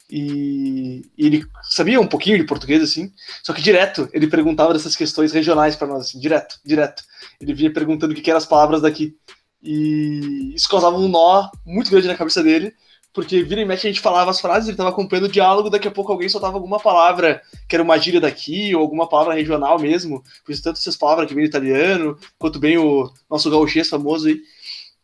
e, 0.09 1.01
e, 1.17 1.25
ele 1.25 1.45
sabia 1.63 1.99
um 1.99 2.07
pouquinho 2.07 2.37
de 2.37 2.43
português, 2.43 2.83
assim, 2.83 3.11
só 3.43 3.53
que 3.53 3.61
direto 3.61 4.07
ele 4.13 4.27
perguntava 4.27 4.73
dessas 4.73 4.95
questões 4.95 5.31
regionais 5.31 5.75
para 5.75 5.87
nós, 5.87 6.07
assim, 6.07 6.19
direto, 6.19 6.59
direto. 6.63 7.03
Ele 7.39 7.53
vinha 7.53 7.73
perguntando 7.73 8.13
o 8.13 8.15
que, 8.15 8.21
que 8.21 8.29
eram 8.29 8.37
as 8.37 8.45
palavras 8.45 8.81
daqui. 8.81 9.15
E 9.63 10.53
isso 10.53 10.69
causava 10.69 10.97
um 10.97 11.07
nó 11.07 11.49
muito 11.65 11.89
grande 11.89 12.07
na 12.07 12.15
cabeça 12.15 12.43
dele, 12.43 12.73
porque 13.15 13.41
vira 13.41 13.61
e 13.61 13.65
mexe 13.65 13.87
a 13.87 13.89
gente 13.89 14.01
falava 14.01 14.29
as 14.29 14.41
frases, 14.41 14.67
ele 14.67 14.73
estava 14.73 14.89
acompanhando 14.89 15.25
o 15.25 15.31
diálogo, 15.31 15.69
daqui 15.69 15.87
a 15.87 15.91
pouco 15.91 16.11
alguém 16.11 16.27
soltava 16.27 16.57
alguma 16.57 16.79
palavra 16.79 17.41
que 17.67 17.75
era 17.75 17.81
uma 17.81 17.97
gíria 17.97 18.19
daqui, 18.19 18.75
ou 18.75 18.81
alguma 18.81 19.07
palavra 19.07 19.33
regional 19.33 19.79
mesmo, 19.79 20.21
por 20.45 20.53
tanto 20.61 20.77
essas 20.77 20.97
palavras 20.97 21.25
que 21.25 21.33
vem 21.33 21.45
do 21.45 21.49
italiano, 21.49 22.17
quanto 22.37 22.59
bem 22.59 22.77
o 22.77 23.09
nosso 23.29 23.49
gauchês 23.49 23.87
famoso 23.87 24.27
aí, 24.27 24.41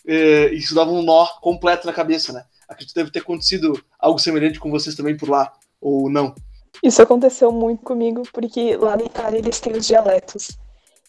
é, 0.06 0.54
isso 0.54 0.76
dava 0.76 0.92
um 0.92 1.02
nó 1.02 1.26
completo 1.40 1.88
na 1.88 1.94
cabeça, 1.94 2.34
né? 2.34 2.44
Acredito 2.68 2.94
que 2.94 3.00
deve 3.00 3.12
ter 3.12 3.20
acontecido 3.20 3.82
algo 3.98 4.20
semelhante 4.20 4.60
com 4.60 4.70
vocês 4.70 4.94
também 4.94 5.16
por 5.16 5.30
lá, 5.30 5.54
ou 5.80 6.10
não? 6.10 6.36
Isso 6.84 7.02
aconteceu 7.02 7.52
muito 7.52 7.84
comigo, 7.84 8.24
porque 8.34 8.76
lá 8.76 8.98
na 8.98 9.04
Itália 9.04 9.38
eles 9.38 9.60
têm 9.60 9.74
os 9.74 9.88
dialetos. 9.88 10.58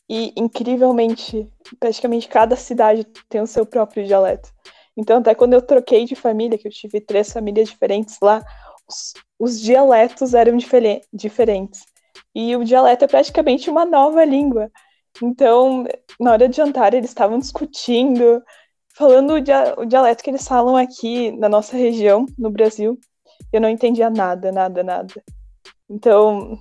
E, 0.08 0.32
incrivelmente, 0.36 1.48
praticamente 1.80 2.28
cada 2.28 2.54
cidade 2.54 3.04
tem 3.28 3.40
o 3.40 3.46
seu 3.46 3.64
próprio 3.64 4.06
dialeto. 4.06 4.52
Então, 4.96 5.18
até 5.18 5.34
quando 5.34 5.54
eu 5.54 5.62
troquei 5.62 6.04
de 6.04 6.14
família, 6.14 6.58
que 6.58 6.68
eu 6.68 6.72
tive 6.72 7.00
três 7.00 7.32
famílias 7.32 7.68
diferentes 7.68 8.18
lá, 8.20 8.44
os, 8.88 9.14
os 9.38 9.60
dialetos 9.60 10.34
eram 10.34 10.56
diferentes. 11.12 11.84
E 12.34 12.54
o 12.56 12.64
dialeto 12.64 13.04
é 13.04 13.08
praticamente 13.08 13.70
uma 13.70 13.84
nova 13.84 14.24
língua. 14.24 14.70
Então, 15.22 15.84
na 16.20 16.32
hora 16.32 16.48
de 16.48 16.56
jantar, 16.56 16.94
eles 16.94 17.10
estavam 17.10 17.38
discutindo 17.38 18.42
Falando 18.94 19.32
o, 19.32 19.40
dia, 19.40 19.74
o 19.78 19.86
dialeto 19.86 20.22
que 20.22 20.28
eles 20.28 20.46
falam 20.46 20.76
aqui 20.76 21.32
na 21.32 21.48
nossa 21.48 21.74
região, 21.74 22.26
no 22.38 22.50
Brasil, 22.50 22.98
eu 23.50 23.58
não 23.58 23.70
entendia 23.70 24.10
nada, 24.10 24.52
nada, 24.52 24.82
nada. 24.82 25.14
Então, 25.88 26.58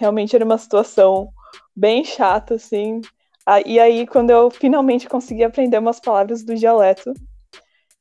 Realmente 0.00 0.34
era 0.34 0.46
uma 0.46 0.56
situação 0.56 1.28
bem 1.76 2.02
chata, 2.02 2.54
assim. 2.54 3.02
Ah, 3.44 3.60
e 3.60 3.78
aí, 3.78 4.06
quando 4.06 4.30
eu 4.30 4.50
finalmente 4.50 5.06
consegui 5.06 5.44
aprender 5.44 5.76
umas 5.78 6.00
palavras 6.00 6.42
do 6.42 6.54
dialeto, 6.54 7.12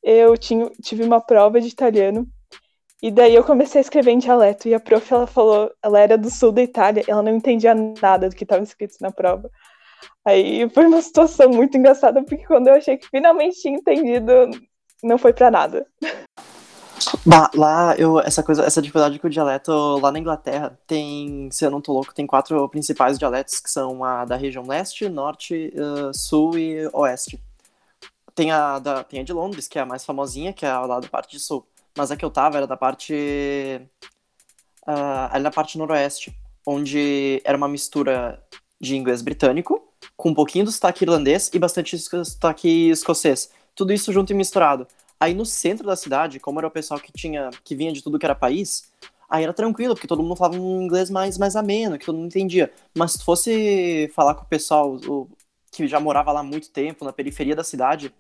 eu 0.04 0.38
tinha, 0.38 0.70
tive 0.84 1.04
uma 1.04 1.22
prova 1.22 1.60
de 1.60 1.68
italiano. 1.68 2.28
E 3.02 3.10
daí 3.12 3.34
eu 3.34 3.44
comecei 3.44 3.80
a 3.80 3.82
escrever 3.82 4.12
em 4.12 4.18
dialeto. 4.18 4.68
E 4.68 4.74
a 4.74 4.80
prof, 4.80 5.14
ela 5.14 5.28
falou, 5.28 5.72
ela 5.82 6.00
era 6.00 6.18
do 6.18 6.30
sul 6.30 6.52
da 6.52 6.62
Itália, 6.62 7.04
ela 7.08 7.22
não 7.24 7.36
entendia 7.36 7.74
nada 7.74 8.30
do 8.30 8.36
que 8.36 8.44
estava 8.44 8.64
escrito 8.64 8.96
na 9.02 9.12
prova. 9.12 9.50
Aí 10.26 10.70
foi 10.70 10.86
uma 10.86 11.02
situação 11.02 11.50
muito 11.50 11.78
engraçada, 11.78 12.24
porque 12.24 12.46
quando 12.46 12.68
eu 12.68 12.76
achei 12.76 12.98
que 12.98 13.08
finalmente 13.08 13.62
tinha 13.62 13.78
entendido, 13.78 14.32
não 15.04 15.18
foi 15.18 15.34
para 15.34 15.50
nada. 15.50 15.88
Bah, 17.26 17.50
lá, 17.56 17.96
eu, 17.98 18.20
essa 18.20 18.44
coisa, 18.44 18.64
essa 18.64 18.82
dificuldade 18.82 19.18
com 19.20 19.28
o 19.28 19.30
dialeto, 19.30 19.72
lá 20.00 20.12
na 20.12 20.20
Inglaterra, 20.20 20.78
tem, 20.86 21.50
se 21.52 21.66
eu 21.66 21.72
não 21.72 21.82
tô 21.82 21.94
louco, 21.94 22.14
tem 22.14 22.28
quatro 22.28 22.68
principais 22.70 23.18
dialetos, 23.18 23.60
que 23.60 23.72
são 23.72 24.04
a 24.04 24.26
da 24.26 24.36
região 24.36 24.66
leste, 24.68 25.08
norte, 25.08 25.74
uh, 25.76 26.14
sul 26.14 26.58
e 26.58 26.88
oeste. 26.94 27.42
Tem 28.39 28.52
a, 28.52 28.80
da, 28.80 29.04
tem 29.04 29.19
a 29.19 29.23
de 29.23 29.34
Londres, 29.34 29.67
que 29.67 29.78
é 29.78 29.82
a 29.82 29.86
mais 29.86 30.06
famosinha, 30.06 30.54
que 30.54 30.65
é 30.65 30.71
lá 30.71 31.02
da 31.02 31.10
parte 31.10 31.32
de 31.32 31.41
sul. 31.41 31.67
Mas 31.93 32.10
a 32.10 32.15
que 32.15 32.23
eu 32.23 32.32
tava 32.32 32.56
era 32.56 32.65
da 32.65 32.78
parte. 32.78 33.13
Uh, 34.88 35.28
ali 35.30 35.43
na 35.43 35.52
parte 35.52 35.78
noroeste, 35.78 36.34
onde 36.65 37.41
era 37.43 37.58
uma 37.58 37.67
mistura 37.67 38.41
de 38.80 38.95
inglês 38.95 39.21
britânico, 39.21 39.86
com 40.15 40.30
um 40.30 40.34
pouquinho 40.34 40.63
do 40.63 40.71
sotaque 40.71 41.04
irlandês 41.04 41.52
e 41.54 41.60
bastante 41.60 41.97
sotaque 41.97 42.89
escocês. 42.89 43.52
Tudo 43.75 43.91
isso 43.91 44.13
junto 44.13 44.32
e 44.32 44.34
misturado. 44.34 44.88
Aí 45.19 45.34
no 45.34 45.45
centro 45.45 45.86
da 45.86 45.97
cidade, 45.97 46.39
como 46.39 46.62
era 46.62 46.67
o 46.67 46.71
pessoal 46.71 46.97
que 46.97 47.12
tinha 47.12 47.49
que 47.62 47.75
vinha 47.75 47.91
de 47.91 48.02
tudo 48.02 48.17
que 48.17 48.25
era 48.25 48.34
país, 48.34 48.89
aí 49.30 49.43
era 49.43 49.52
tranquilo, 49.52 49.95
porque 49.95 50.08
todo 50.08 50.23
mundo 50.23 50.38
falava 50.38 50.58
um 50.58 50.82
inglês 50.82 51.10
mais, 51.10 51.38
mais 51.38 51.58
ameno, 51.58 51.99
que 51.99 52.06
todo 52.06 52.15
mundo 52.15 52.28
entendia. 52.28 52.71
Mas 52.97 53.12
se 53.12 53.25
fosse 53.25 54.10
falar 54.15 54.34
com 54.36 54.43
o 54.43 54.47
pessoal 54.47 54.95
o, 54.95 55.28
que 55.73 55.86
já 55.89 55.99
morava 55.99 56.32
lá 56.32 56.39
há 56.39 56.43
muito 56.43 56.69
tempo, 56.69 57.04
na 57.04 57.12
periferia 57.12 57.54
da 57.54 57.65
cidade, 57.65 58.13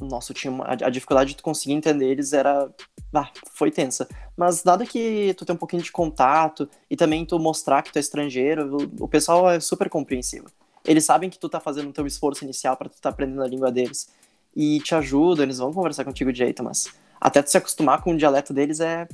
nossa, 0.00 0.34
tinha 0.34 0.52
uma, 0.52 0.66
a, 0.66 0.90
dificuldade 0.90 1.30
de 1.30 1.36
tu 1.36 1.42
conseguir 1.42 1.74
entender 1.74 2.06
eles 2.06 2.32
era. 2.32 2.70
Ah, 3.14 3.30
foi 3.54 3.70
tensa. 3.70 4.08
Mas 4.36 4.64
nada 4.64 4.86
que 4.86 5.34
tu 5.34 5.44
tenha 5.44 5.54
um 5.54 5.58
pouquinho 5.58 5.82
de 5.82 5.92
contato 5.92 6.68
e 6.90 6.96
também 6.96 7.24
tu 7.24 7.38
mostrar 7.38 7.82
que 7.82 7.92
tu 7.92 7.98
é 7.98 8.00
estrangeiro, 8.00 8.76
o, 8.76 9.04
o 9.04 9.08
pessoal 9.08 9.50
é 9.50 9.60
super 9.60 9.88
compreensivo. 9.90 10.46
Eles 10.84 11.04
sabem 11.04 11.30
que 11.30 11.38
tu 11.38 11.48
tá 11.48 11.60
fazendo 11.60 11.90
o 11.90 11.92
teu 11.92 12.06
esforço 12.06 12.44
inicial 12.44 12.76
para 12.76 12.88
tu 12.88 13.00
tá 13.00 13.10
aprendendo 13.10 13.42
a 13.42 13.46
língua 13.46 13.70
deles. 13.70 14.08
E 14.54 14.80
te 14.80 14.94
ajudam, 14.94 15.44
eles 15.44 15.58
vão 15.58 15.72
conversar 15.72 16.04
contigo 16.04 16.32
de 16.32 16.38
jeito, 16.38 16.62
mas 16.62 16.92
até 17.20 17.42
tu 17.42 17.50
se 17.50 17.56
acostumar 17.56 18.02
com 18.02 18.12
o 18.12 18.16
dialeto 18.16 18.52
deles 18.52 18.80
é 18.80 19.06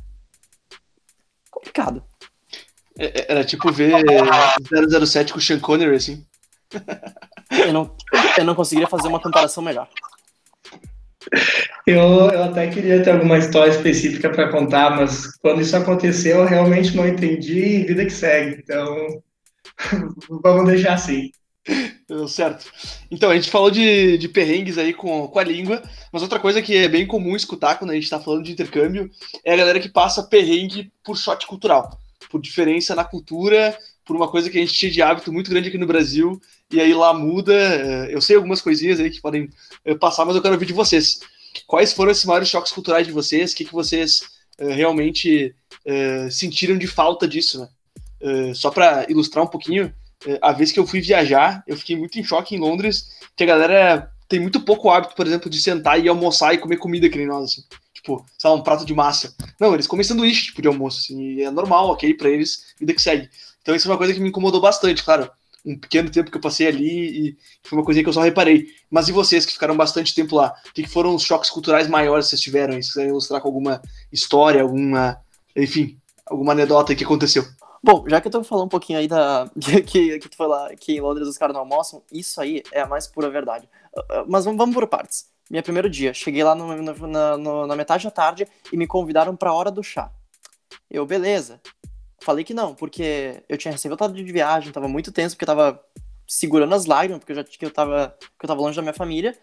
complicado. 1.51 2.03
É, 2.99 3.07
é 3.07 3.33
era 3.33 3.45
tipo 3.45 3.71
ver 3.71 3.93
007 5.07 5.33
com 5.33 5.39
o 5.39 5.43
Sean 5.43 5.61
Connery, 5.61 5.95
assim. 5.95 6.27
eu, 7.51 7.73
não, 7.73 7.97
eu 8.37 8.45
não 8.45 8.55
conseguiria 8.55 8.89
fazer 8.89 9.09
uma 9.09 9.21
comparação 9.21 9.63
melhor. 9.63 9.89
Eu, 11.87 12.31
eu 12.31 12.45
até 12.45 12.69
queria 12.69 13.03
ter 13.03 13.11
alguma 13.11 13.39
história 13.39 13.71
específica 13.71 14.31
para 14.31 14.51
contar, 14.51 14.91
mas 14.97 15.37
quando 15.39 15.63
isso 15.63 15.77
aconteceu, 15.77 16.39
eu 16.39 16.47
realmente 16.47 16.95
não 16.97 17.07
entendi 17.07 17.59
e 17.59 17.85
vida 17.85 18.05
que 18.05 18.13
segue. 18.13 18.63
Então, 18.63 19.23
vamos 20.43 20.67
deixar 20.67 20.95
assim. 20.95 21.31
Certo. 22.27 22.71
Então, 23.11 23.31
a 23.31 23.35
gente 23.35 23.51
falou 23.51 23.71
de, 23.71 24.17
de 24.17 24.29
perrengues 24.29 24.79
aí 24.79 24.95
com, 24.95 25.29
com 25.29 25.39
a 25.39 25.45
língua, 25.45 25.83
mas 26.11 26.23
outra 26.23 26.39
coisa 26.39 26.63
que 26.63 26.75
é 26.75 26.89
bem 26.89 27.07
comum 27.07 27.37
escutar 27.37 27.79
quando 27.79 27.91
a 27.91 27.95
gente 27.95 28.05
está 28.05 28.19
falando 28.19 28.45
de 28.45 28.53
intercâmbio 28.53 29.11
é 29.45 29.53
a 29.53 29.57
galera 29.57 29.81
que 29.81 29.89
passa 29.89 30.23
perrengue 30.23 30.91
por 31.05 31.17
choque 31.17 31.47
cultural, 31.47 31.99
por 32.31 32.41
diferença 32.41 32.95
na 32.95 33.05
cultura, 33.05 33.77
por 34.09 34.17
uma 34.17 34.27
coisa 34.27 34.49
que 34.49 34.57
a 34.57 34.61
gente 34.63 34.73
tinha 34.73 34.91
de 34.91 35.03
hábito 35.03 35.31
muito 35.31 35.51
grande 35.51 35.69
aqui 35.69 35.77
no 35.77 35.87
Brasil, 35.87 36.41
e 36.73 36.81
aí 36.81 36.95
lá 36.95 37.13
muda. 37.13 37.53
Eh, 37.53 38.15
eu 38.15 38.23
sei 38.23 38.37
algumas 38.37 38.63
coisinhas 38.63 38.99
aí 38.99 39.11
que 39.11 39.21
podem 39.21 39.51
eh, 39.85 39.95
passar, 39.95 40.25
mas 40.25 40.35
eu 40.35 40.41
quero 40.41 40.55
ouvir 40.55 40.65
de 40.65 40.73
vocês. 40.73 41.21
Quais 41.67 41.93
foram 41.93 42.11
esses 42.11 42.25
maiores 42.25 42.49
choques 42.49 42.73
culturais 42.73 43.07
de 43.07 43.13
vocês? 43.13 43.53
O 43.53 43.57
que, 43.57 43.67
que 43.67 43.73
vocês 43.73 44.23
uh, 44.61 44.69
realmente 44.69 45.55
sentiram 46.31 46.77
de 46.77 46.87
falta 46.87 47.27
disso, 47.27 47.61
né? 47.61 48.55
Só 48.55 48.71
para 48.71 49.07
ilustrar 49.09 49.45
um 49.45 49.49
pouquinho, 49.49 49.93
a 50.43 50.53
vez 50.53 50.71
que 50.71 50.79
eu 50.79 50.87
fui 50.87 51.01
viajar, 51.01 51.65
eu 51.67 51.77
fiquei 51.77 51.97
muito 51.97 52.19
em 52.19 52.23
choque 52.23 52.55
em 52.55 52.59
Londres, 52.59 53.09
que 53.35 53.43
a 53.43 53.47
galera 53.47 54.13
tem 54.29 54.39
muito 54.39 54.61
pouco 54.61 54.91
hábito, 54.91 55.15
por 55.15 55.27
exemplo, 55.27 55.49
de 55.49 55.61
sentar 55.61 55.99
e 55.99 56.09
almoçar 56.09 56.53
e 56.53 56.59
comer 56.59 56.77
comida 56.77 57.09
que 57.09 57.17
nem 57.17 57.27
nós, 57.27 57.45
assim. 57.45 57.65
Tipo, 57.95 58.25
sei 58.37 58.51
lá, 58.51 58.57
um 58.57 58.63
prato 58.63 58.85
de 58.85 58.95
massa. 58.95 59.35
Não, 59.59 59.73
eles 59.73 59.87
comem 59.87 60.05
sanduíche, 60.05 60.47
tipo, 60.47 60.63
de 60.63 60.69
almoço, 60.69 61.01
assim, 61.01 61.21
e 61.21 61.43
é 61.43 61.51
normal, 61.51 61.89
ok, 61.89 62.13
pra 62.15 62.29
eles, 62.29 62.75
vida 62.79 62.93
que 62.93 63.03
segue. 63.03 63.29
Então 63.69 63.77
isso 63.77 63.87
é 63.87 63.91
uma 63.91 63.99
coisa 63.99 64.15
que 64.15 64.21
me 64.21 64.31
incomodou 64.31 64.63
bastante, 64.63 65.05
claro 65.05 65.31
um 65.67 65.79
pequeno 65.79 66.11
tempo 66.11 66.31
que 66.31 66.37
eu 66.39 66.41
passei 66.41 66.67
ali 66.67 67.29
e 67.29 67.37
foi 67.63 67.79
uma 67.79 67.85
coisinha 67.85 68.03
que 68.03 68.09
eu 68.09 68.13
só 68.15 68.23
reparei. 68.23 68.69
Mas 68.91 69.09
e 69.09 69.13
vocês 69.13 69.45
que 69.45 69.53
ficaram 69.53 69.77
bastante 69.77 70.15
tempo 70.15 70.37
lá? 70.37 70.55
O 70.71 70.73
que, 70.73 70.87
foram 70.87 71.15
os 71.15 71.23
choques 71.23 71.51
culturais 71.51 71.87
maiores 71.87 72.25
que 72.25 72.31
vocês 72.31 72.41
tiveram? 72.41 72.81
Se 72.81 72.89
quiserem 72.89 73.11
ilustrar 73.11 73.43
com 73.43 73.49
alguma 73.49 73.83
história, 74.11 74.63
alguma, 74.63 75.21
enfim, 75.55 75.99
alguma 76.25 76.53
anedota 76.53 76.95
que 76.95 77.05
aconteceu. 77.05 77.45
Bom, 77.83 78.03
já 78.09 78.19
que 78.19 78.29
eu 78.29 78.33
tô 78.33 78.43
falando 78.43 78.65
um 78.65 78.71
pouquinho 78.71 78.99
aí 78.99 79.07
da. 79.09 79.51
que, 79.87 80.19
que 80.19 80.29
tu 80.31 80.37
foi 80.39 80.47
lá, 80.47 80.75
que 80.75 80.93
em 80.93 81.01
Londres 81.03 81.29
os 81.29 81.37
caras 81.37 81.53
não 81.53 81.61
almoçam, 81.61 82.03
isso 82.11 82.41
aí 82.41 82.63
é 82.73 82.81
a 82.81 82.87
mais 82.87 83.07
pura 83.07 83.29
verdade. 83.29 83.69
Ah, 83.95 84.05
ah, 84.11 84.25
mas 84.27 84.47
vamos, 84.47 84.57
vamos 84.57 84.75
por 84.75 84.87
partes. 84.87 85.27
Meu 85.51 85.63
primeiro 85.63 85.91
dia, 85.91 86.15
cheguei 86.15 86.43
lá 86.43 86.55
no, 86.55 86.75
no, 86.77 87.07
na, 87.07 87.37
no, 87.37 87.67
na 87.67 87.77
metade 87.77 88.05
da 88.05 88.11
tarde 88.11 88.49
e 88.73 88.77
me 88.77 88.87
convidaram 88.87 89.37
pra 89.37 89.53
hora 89.53 89.71
do 89.71 89.83
chá. 89.83 90.11
Eu, 90.91 91.05
beleza. 91.05 91.61
Falei 92.21 92.45
que 92.45 92.53
não, 92.55 92.75
porque 92.75 93.43
eu 93.49 93.57
tinha 93.57 93.73
recém 93.73 93.89
voltado 93.89 94.13
de 94.13 94.33
viagem, 94.33 94.73
tava 94.73 94.89
muito 94.89 95.13
tenso, 95.13 95.37
porque 95.37 95.45
eu 95.45 95.55
tava 95.55 95.83
segurando 96.27 96.75
as 96.75 96.85
lágrimas, 96.85 97.21
porque 97.21 97.33
eu 97.33 97.37
já 97.37 97.45
que 97.45 97.65
eu 97.65 97.71
tava, 97.71 98.15
que 98.39 98.45
eu 98.45 98.49
tava 98.49 98.61
longe 98.61 98.77
da 98.77 98.83
minha 98.83 98.95
família, 98.95 99.37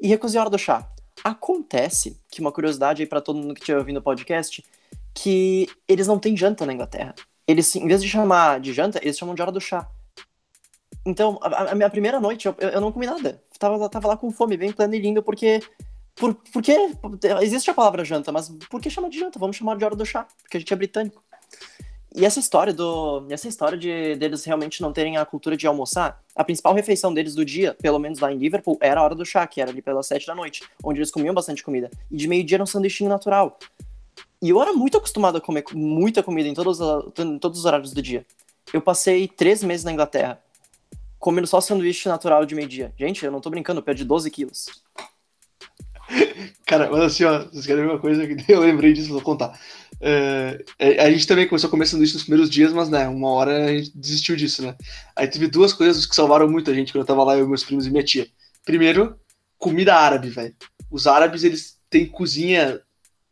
e 0.00 0.08
recusei 0.08 0.38
a 0.38 0.42
hora 0.42 0.50
do 0.50 0.58
chá. 0.58 0.88
Acontece 1.22 2.20
que 2.30 2.40
uma 2.40 2.52
curiosidade 2.52 3.02
aí 3.02 3.08
para 3.08 3.20
todo 3.20 3.38
mundo 3.38 3.54
que 3.54 3.60
estiver 3.60 3.78
ouvindo 3.78 3.98
o 3.98 4.02
podcast, 4.02 4.64
que 5.12 5.68
eles 5.86 6.06
não 6.06 6.18
têm 6.18 6.36
janta 6.36 6.64
na 6.64 6.72
Inglaterra. 6.72 7.14
Eles, 7.46 7.74
em 7.76 7.86
vez 7.86 8.02
de 8.02 8.08
chamar 8.08 8.60
de 8.60 8.72
janta, 8.72 8.98
eles 9.02 9.18
chamam 9.18 9.34
de 9.34 9.42
hora 9.42 9.52
do 9.52 9.60
chá. 9.60 9.88
Então, 11.06 11.38
a, 11.42 11.72
a 11.72 11.74
minha 11.74 11.90
primeira 11.90 12.18
noite, 12.18 12.46
eu, 12.46 12.54
eu 12.58 12.80
não 12.80 12.90
comi 12.90 13.06
nada. 13.06 13.42
Tava, 13.58 13.88
tava 13.88 14.08
lá 14.08 14.16
com 14.16 14.30
fome, 14.30 14.56
bem 14.56 14.72
planilhando, 14.72 15.22
porque 15.22 15.60
por, 16.14 16.34
porque 16.52 16.76
existe 17.42 17.70
a 17.70 17.74
palavra 17.74 18.04
janta, 18.04 18.30
mas 18.32 18.48
por 18.70 18.80
que 18.80 18.88
chamar 18.88 19.10
de 19.10 19.18
janta? 19.18 19.38
Vamos 19.38 19.56
chamar 19.56 19.76
de 19.76 19.84
hora 19.84 19.96
do 19.96 20.06
chá, 20.06 20.26
porque 20.42 20.56
a 20.56 20.60
gente 20.60 20.72
é 20.72 20.76
britânico. 20.76 21.22
E 22.14 22.24
essa 22.24 22.38
história 22.38 22.72
do. 22.72 23.26
Essa 23.28 23.48
história 23.48 23.76
de 23.76 24.14
deles 24.14 24.44
realmente 24.44 24.80
não 24.80 24.92
terem 24.92 25.16
a 25.16 25.24
cultura 25.24 25.56
de 25.56 25.66
almoçar, 25.66 26.22
a 26.36 26.44
principal 26.44 26.72
refeição 26.72 27.12
deles 27.12 27.34
do 27.34 27.44
dia, 27.44 27.74
pelo 27.74 27.98
menos 27.98 28.20
lá 28.20 28.32
em 28.32 28.38
Liverpool, 28.38 28.78
era 28.80 29.00
a 29.00 29.02
hora 29.02 29.16
do 29.16 29.24
chá, 29.26 29.44
que 29.48 29.60
era 29.60 29.70
ali 29.70 29.82
pelas 29.82 30.06
sete 30.06 30.24
da 30.24 30.34
noite, 30.34 30.62
onde 30.82 31.00
eles 31.00 31.10
comiam 31.10 31.34
bastante 31.34 31.64
comida. 31.64 31.90
E 32.08 32.16
de 32.16 32.28
meio-dia 32.28 32.56
era 32.56 32.62
um 32.62 32.66
sanduichinho 32.66 33.10
natural. 33.10 33.58
E 34.40 34.50
eu 34.50 34.62
era 34.62 34.72
muito 34.72 34.96
acostumado 34.96 35.38
a 35.38 35.40
comer 35.40 35.64
muita 35.74 36.22
comida 36.22 36.48
em 36.48 36.54
todos, 36.54 36.78
em 37.18 37.38
todos 37.38 37.58
os 37.58 37.64
horários 37.64 37.92
do 37.92 38.00
dia. 38.00 38.24
Eu 38.72 38.80
passei 38.80 39.26
três 39.26 39.64
meses 39.64 39.84
na 39.84 39.90
Inglaterra, 39.90 40.40
comendo 41.18 41.48
só 41.48 41.60
sanduíche 41.60 42.08
natural 42.08 42.46
de 42.46 42.54
meio-dia. 42.54 42.92
Gente, 42.96 43.24
eu 43.24 43.32
não 43.32 43.40
tô 43.40 43.50
brincando, 43.50 43.80
eu 43.80 43.84
perdi 43.84 44.04
12 44.04 44.30
quilos. 44.30 44.66
Cara, 46.66 46.90
mas 46.90 47.00
assim, 47.02 47.24
ó, 47.24 47.44
vocês 47.44 47.66
querem 47.66 47.84
ver 47.84 47.90
uma 47.90 47.98
coisa 47.98 48.26
que 48.26 48.44
eu 48.52 48.60
lembrei 48.60 48.92
disso, 48.92 49.12
vou 49.12 49.22
contar. 49.22 49.58
É, 50.00 50.64
a 50.78 51.10
gente 51.10 51.26
também 51.26 51.46
começou 51.46 51.70
começando 51.70 52.02
isso 52.02 52.14
nos 52.14 52.24
primeiros 52.24 52.50
dias, 52.50 52.72
mas 52.72 52.88
né, 52.88 53.08
uma 53.08 53.30
hora 53.30 53.66
a 53.66 53.76
gente 53.76 53.92
desistiu 53.94 54.36
disso, 54.36 54.62
né? 54.62 54.74
Aí 55.16 55.26
teve 55.26 55.46
duas 55.48 55.72
coisas 55.72 56.04
que 56.06 56.14
salvaram 56.14 56.48
muito 56.48 56.70
a 56.70 56.74
gente 56.74 56.92
quando 56.92 57.02
eu 57.02 57.06
tava 57.06 57.24
lá, 57.24 57.36
eu, 57.36 57.48
meus 57.48 57.64
primos 57.64 57.86
e 57.86 57.90
minha 57.90 58.04
tia. 58.04 58.26
Primeiro, 58.64 59.18
comida 59.58 59.94
árabe, 59.94 60.28
velho. 60.28 60.54
Os 60.90 61.06
árabes, 61.06 61.44
eles 61.44 61.78
têm 61.88 62.06
cozinha, 62.06 62.80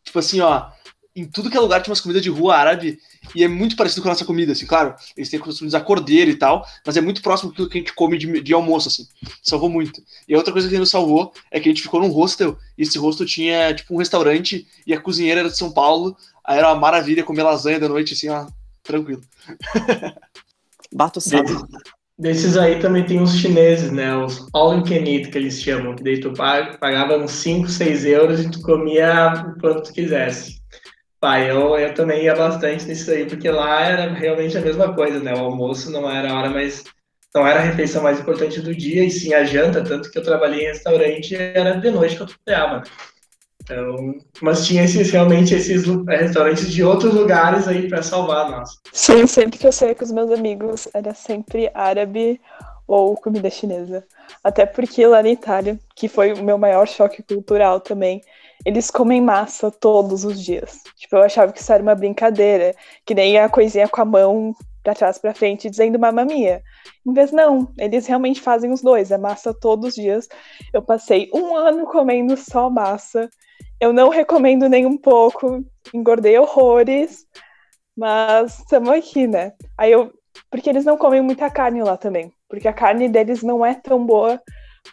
tipo 0.04 0.18
assim, 0.18 0.40
ó, 0.40 0.70
em 1.14 1.24
tudo 1.26 1.50
que 1.50 1.56
é 1.56 1.60
lugar 1.60 1.82
tinha 1.82 1.90
umas 1.90 2.00
comidas 2.00 2.22
de 2.22 2.30
rua 2.30 2.56
árabe 2.56 2.98
e 3.34 3.44
é 3.44 3.48
muito 3.48 3.76
parecido 3.76 4.02
com 4.02 4.08
a 4.08 4.12
nossa 4.12 4.24
comida, 4.24 4.52
assim, 4.52 4.66
claro, 4.66 4.94
eles 5.16 5.28
têm 5.28 5.38
costume 5.38 5.68
de 5.68 5.76
usar 5.76 5.84
cordeiro 5.84 6.30
e 6.30 6.36
tal, 6.36 6.66
mas 6.84 6.96
é 6.96 7.00
muito 7.00 7.22
próximo 7.22 7.52
do 7.52 7.68
que 7.68 7.78
a 7.78 7.80
gente 7.80 7.94
come 7.94 8.18
de, 8.18 8.40
de, 8.40 8.54
almoço, 8.54 8.88
assim, 8.88 9.06
salvou 9.42 9.68
muito. 9.68 10.02
E 10.26 10.34
a 10.34 10.38
outra 10.38 10.52
coisa 10.52 10.68
que 10.68 10.78
nos 10.78 10.90
salvou 10.90 11.32
é 11.50 11.60
que 11.60 11.68
a 11.68 11.72
gente 11.72 11.82
ficou 11.82 12.00
num 12.00 12.08
hostel, 12.08 12.58
e 12.76 12.82
esse 12.82 12.98
hostel 12.98 13.26
tinha, 13.26 13.74
tipo, 13.74 13.94
um 13.94 13.98
restaurante, 13.98 14.66
e 14.86 14.92
a 14.92 15.00
cozinheira 15.00 15.40
era 15.40 15.50
de 15.50 15.56
São 15.56 15.70
Paulo, 15.70 16.16
aí 16.44 16.58
era 16.58 16.68
uma 16.68 16.80
maravilha 16.80 17.24
comer 17.24 17.42
lasanha 17.42 17.80
da 17.80 17.88
noite, 17.88 18.14
assim, 18.14 18.28
ó, 18.28 18.46
tranquilo. 18.82 19.22
Bato 20.92 21.20
sabe. 21.20 21.50
Desses 22.18 22.56
aí 22.56 22.78
também 22.78 23.04
tem 23.04 23.20
os 23.20 23.36
chineses, 23.36 23.90
né? 23.90 24.14
Os 24.16 24.46
all 24.52 24.76
you 24.76 24.84
can 24.84 25.08
eat, 25.08 25.30
que 25.30 25.38
eles 25.38 25.60
chamam, 25.60 25.96
que 25.96 26.04
daí 26.04 26.20
tu 26.20 26.32
pagava 26.32 27.16
uns 27.16 27.32
5, 27.32 27.68
6 27.68 28.04
euros 28.04 28.40
e 28.40 28.50
tu 28.50 28.60
comia 28.60 29.32
o 29.56 29.60
quanto 29.60 29.84
tu 29.84 29.92
quisesse. 29.92 30.60
Pai, 31.18 31.50
eu, 31.50 31.78
eu 31.78 31.94
também 31.94 32.24
ia 32.24 32.34
bastante 32.34 32.84
nisso 32.84 33.10
aí, 33.10 33.24
porque 33.26 33.48
lá 33.50 33.80
era 33.80 34.12
realmente 34.12 34.58
a 34.58 34.60
mesma 34.60 34.92
coisa, 34.94 35.20
né? 35.20 35.32
O 35.34 35.38
almoço 35.38 35.90
não 35.90 36.10
era 36.10 36.32
a 36.32 36.38
hora 36.38 36.50
mais. 36.50 36.84
Não 37.34 37.46
era 37.46 37.60
a 37.60 37.62
refeição 37.62 38.02
mais 38.02 38.20
importante 38.20 38.60
do 38.60 38.74
dia, 38.74 39.04
e 39.04 39.10
sim 39.10 39.32
a 39.32 39.42
janta, 39.42 39.82
tanto 39.82 40.10
que 40.10 40.18
eu 40.18 40.22
trabalhei 40.22 40.64
em 40.64 40.68
restaurante 40.68 41.34
era 41.34 41.72
de 41.80 41.90
noite 41.90 42.16
que 42.16 42.22
eu 42.22 42.26
trabalhava. 42.26 42.82
Então, 43.62 44.14
mas 44.40 44.66
tinha 44.66 44.84
esses, 44.84 45.10
realmente 45.10 45.54
esses 45.54 45.84
restaurantes 46.06 46.70
de 46.70 46.82
outros 46.82 47.14
lugares 47.14 47.68
aí 47.68 47.88
para 47.88 48.02
salvar 48.02 48.50
nós. 48.50 48.80
Sim, 48.92 49.26
sempre 49.26 49.58
que 49.58 49.66
eu 49.66 49.72
saía 49.72 49.94
com 49.94 50.04
os 50.04 50.12
meus 50.12 50.30
amigos 50.30 50.88
era 50.92 51.14
sempre 51.14 51.70
árabe 51.72 52.40
ou 52.86 53.16
comida 53.16 53.48
chinesa. 53.48 54.04
Até 54.42 54.66
porque 54.66 55.06
lá 55.06 55.22
na 55.22 55.30
Itália, 55.30 55.78
que 55.94 56.08
foi 56.08 56.32
o 56.32 56.42
meu 56.42 56.58
maior 56.58 56.86
choque 56.88 57.22
cultural 57.22 57.80
também, 57.80 58.20
eles 58.64 58.90
comem 58.90 59.20
massa 59.20 59.70
todos 59.70 60.24
os 60.24 60.42
dias. 60.42 60.80
Tipo, 60.96 61.16
eu 61.16 61.22
achava 61.22 61.52
que 61.52 61.60
isso 61.60 61.72
era 61.72 61.82
uma 61.82 61.94
brincadeira, 61.94 62.74
que 63.04 63.14
nem 63.14 63.38
a 63.38 63.48
coisinha 63.48 63.88
com 63.88 64.00
a 64.00 64.04
mão 64.04 64.54
para 64.82 64.94
trás 64.94 65.18
para 65.18 65.34
frente 65.34 65.70
dizendo 65.70 65.98
mamma 65.98 66.24
mia. 66.24 66.62
Em 67.06 67.12
vez 67.12 67.30
não, 67.32 67.72
eles 67.78 68.06
realmente 68.06 68.40
fazem 68.40 68.72
os 68.72 68.82
dois, 68.82 69.10
é 69.10 69.18
massa 69.18 69.54
todos 69.54 69.90
os 69.90 69.94
dias. 69.94 70.28
Eu 70.72 70.82
passei 70.82 71.30
um 71.32 71.56
ano 71.56 71.86
comendo 71.86 72.36
só 72.36 72.68
massa. 72.68 73.30
Eu 73.82 73.92
não 73.92 74.10
recomendo 74.10 74.68
nem 74.68 74.86
um 74.86 74.96
pouco, 74.96 75.64
engordei 75.92 76.38
horrores, 76.38 77.26
mas 77.96 78.60
estamos 78.60 78.88
aqui, 78.90 79.26
né? 79.26 79.54
Aí 79.76 79.90
eu, 79.90 80.14
porque 80.48 80.70
eles 80.70 80.84
não 80.84 80.96
comem 80.96 81.20
muita 81.20 81.50
carne 81.50 81.82
lá 81.82 81.96
também, 81.96 82.32
porque 82.48 82.68
a 82.68 82.72
carne 82.72 83.08
deles 83.08 83.42
não 83.42 83.66
é 83.66 83.74
tão 83.74 84.06
boa 84.06 84.40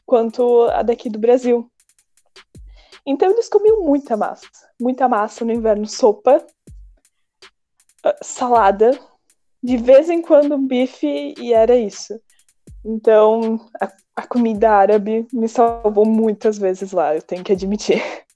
quanto 0.07 0.63
a 0.71 0.81
daqui 0.81 1.07
do 1.07 1.19
Brasil. 1.19 1.71
Então 3.05 3.29
eles 3.29 3.47
comiam 3.47 3.83
muita 3.83 4.17
massa, 4.17 4.47
muita 4.81 5.07
massa 5.07 5.45
no 5.45 5.51
inverno, 5.51 5.85
sopa, 5.85 6.43
ah, 8.03 8.17
salada, 8.23 8.99
de 9.61 9.77
vez 9.77 10.09
em 10.09 10.19
quando 10.19 10.57
bife 10.57 11.35
e 11.37 11.53
era 11.53 11.75
isso. 11.75 12.19
Então 12.83 13.69
a, 13.79 13.87
a 14.15 14.25
comida 14.25 14.71
árabe 14.71 15.27
me 15.31 15.47
salvou 15.47 16.07
muitas 16.07 16.57
vezes 16.57 16.91
lá, 16.91 17.15
eu 17.15 17.21
tenho 17.21 17.43
que 17.43 17.53
admitir. 17.53 18.01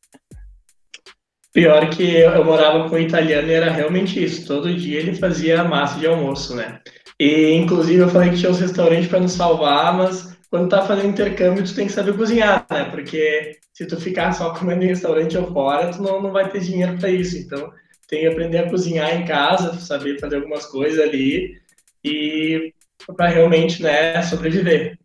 Pior 1.53 1.87
que 1.89 2.17
eu 2.17 2.43
morava 2.43 2.89
com 2.89 2.95
um 2.95 2.99
italiano 2.99 3.47
e 3.47 3.53
era 3.53 3.71
realmente 3.71 4.21
isso. 4.21 4.47
Todo 4.47 4.73
dia 4.73 4.99
ele 4.99 5.15
fazia 5.15 5.63
massa 5.63 5.99
de 5.99 6.07
almoço, 6.07 6.55
né? 6.55 6.79
E 7.19 7.51
inclusive 7.53 7.99
eu 7.99 8.09
falei 8.09 8.31
que 8.31 8.37
tinha 8.37 8.51
uns 8.51 8.59
restaurantes 8.59 9.07
para 9.07 9.19
nos 9.19 9.33
salvar, 9.33 9.95
mas 9.95 10.35
quando 10.49 10.69
tá 10.69 10.81
fazendo 10.81 11.09
intercâmbio 11.09 11.63
tu 11.63 11.75
tem 11.75 11.85
que 11.85 11.93
saber 11.93 12.17
cozinhar, 12.17 12.65
né? 12.71 12.85
Porque 12.85 13.59
se 13.71 13.85
tu 13.85 14.01
ficar 14.01 14.31
só 14.33 14.53
comendo 14.53 14.83
em 14.83 14.87
restaurante 14.87 15.37
ou 15.37 15.53
fora, 15.53 15.91
tu 15.91 16.01
não, 16.01 16.21
não 16.21 16.31
vai 16.31 16.49
ter 16.49 16.59
dinheiro 16.59 16.97
para 16.97 17.09
isso. 17.09 17.37
Então 17.37 17.71
tem 18.07 18.21
que 18.21 18.27
aprender 18.27 18.57
a 18.57 18.69
cozinhar 18.69 19.15
em 19.15 19.25
casa, 19.25 19.73
saber 19.79 20.19
fazer 20.19 20.37
algumas 20.37 20.65
coisas 20.65 20.99
ali 20.99 21.61
e 22.03 22.73
para 23.15 23.27
realmente, 23.27 23.81
né, 23.81 24.21
sobreviver. 24.23 24.97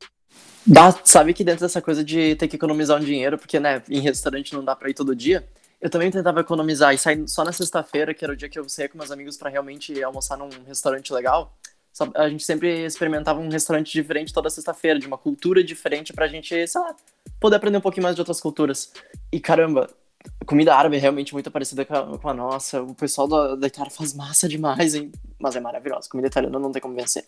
Dá, 0.67 0.95
sabe 1.05 1.33
que 1.33 1.45
dentro 1.45 1.63
dessa 1.63 1.81
coisa 1.81 2.05
de 2.05 2.35
ter 2.37 2.49
que 2.49 2.57
economizar 2.57 3.01
um 3.01 3.05
dinheiro, 3.05 3.39
porque, 3.39 3.59
né, 3.59 3.83
em 3.89 4.01
restaurante 4.01 4.53
não 4.53 4.65
dá 4.65 4.77
para 4.77 4.91
ir 4.91 4.95
todo 4.95 5.17
dia, 5.17 5.45
eu 5.81 5.89
também 5.89 6.11
tentava 6.11 6.41
economizar 6.41 6.95
e 6.95 6.99
sair 6.99 7.27
só 7.29 7.45
na 7.45 7.53
sexta-feira, 7.53 8.13
que 8.13 8.25
era 8.25 8.33
o 8.33 8.37
dia 8.37 8.49
que 8.49 8.59
eu 8.59 8.69
saía 8.69 8.89
com 8.89 8.99
meus 8.99 9.11
amigos 9.11 9.37
para 9.37 9.49
realmente 9.49 10.03
almoçar 10.03 10.37
num 10.37 10.49
restaurante 10.67 11.13
legal. 11.13 11.57
A 12.15 12.29
gente 12.29 12.45
sempre 12.45 12.85
experimentava 12.85 13.41
um 13.41 13.49
restaurante 13.49 13.93
diferente 13.93 14.33
toda 14.33 14.51
sexta-feira, 14.51 14.99
de 14.99 15.07
uma 15.07 15.19
cultura 15.19 15.63
diferente 15.65 16.13
pra 16.13 16.29
gente, 16.29 16.67
sei 16.67 16.81
lá, 16.81 16.95
poder 17.41 17.57
aprender 17.57 17.79
um 17.79 17.81
pouquinho 17.81 18.05
mais 18.05 18.15
de 18.15 18.21
outras 18.21 18.41
culturas. 18.41 18.93
E 19.33 19.41
caramba, 19.41 19.89
comida 20.47 20.75
árabe 20.75 20.97
é 20.97 21.01
realmente 21.01 21.33
muito 21.33 21.51
parecida 21.51 21.85
com 21.85 21.95
a, 21.95 22.19
com 22.19 22.29
a 22.29 22.35
nossa. 22.35 22.83
O 22.83 22.95
pessoal 22.95 23.27
da, 23.27 23.57
da 23.57 23.67
Itália 23.67 23.91
faz 23.91 24.15
massa 24.15 24.49
demais, 24.49 24.95
hein? 24.95 25.11
mas 25.39 25.57
é 25.57 25.61
maravilhosa. 25.61 26.09
Comida 26.09 26.29
italiana 26.29 26.59
não 26.59 26.73
tem 26.73 26.83
como 26.83 26.95
vencer. 26.95 27.25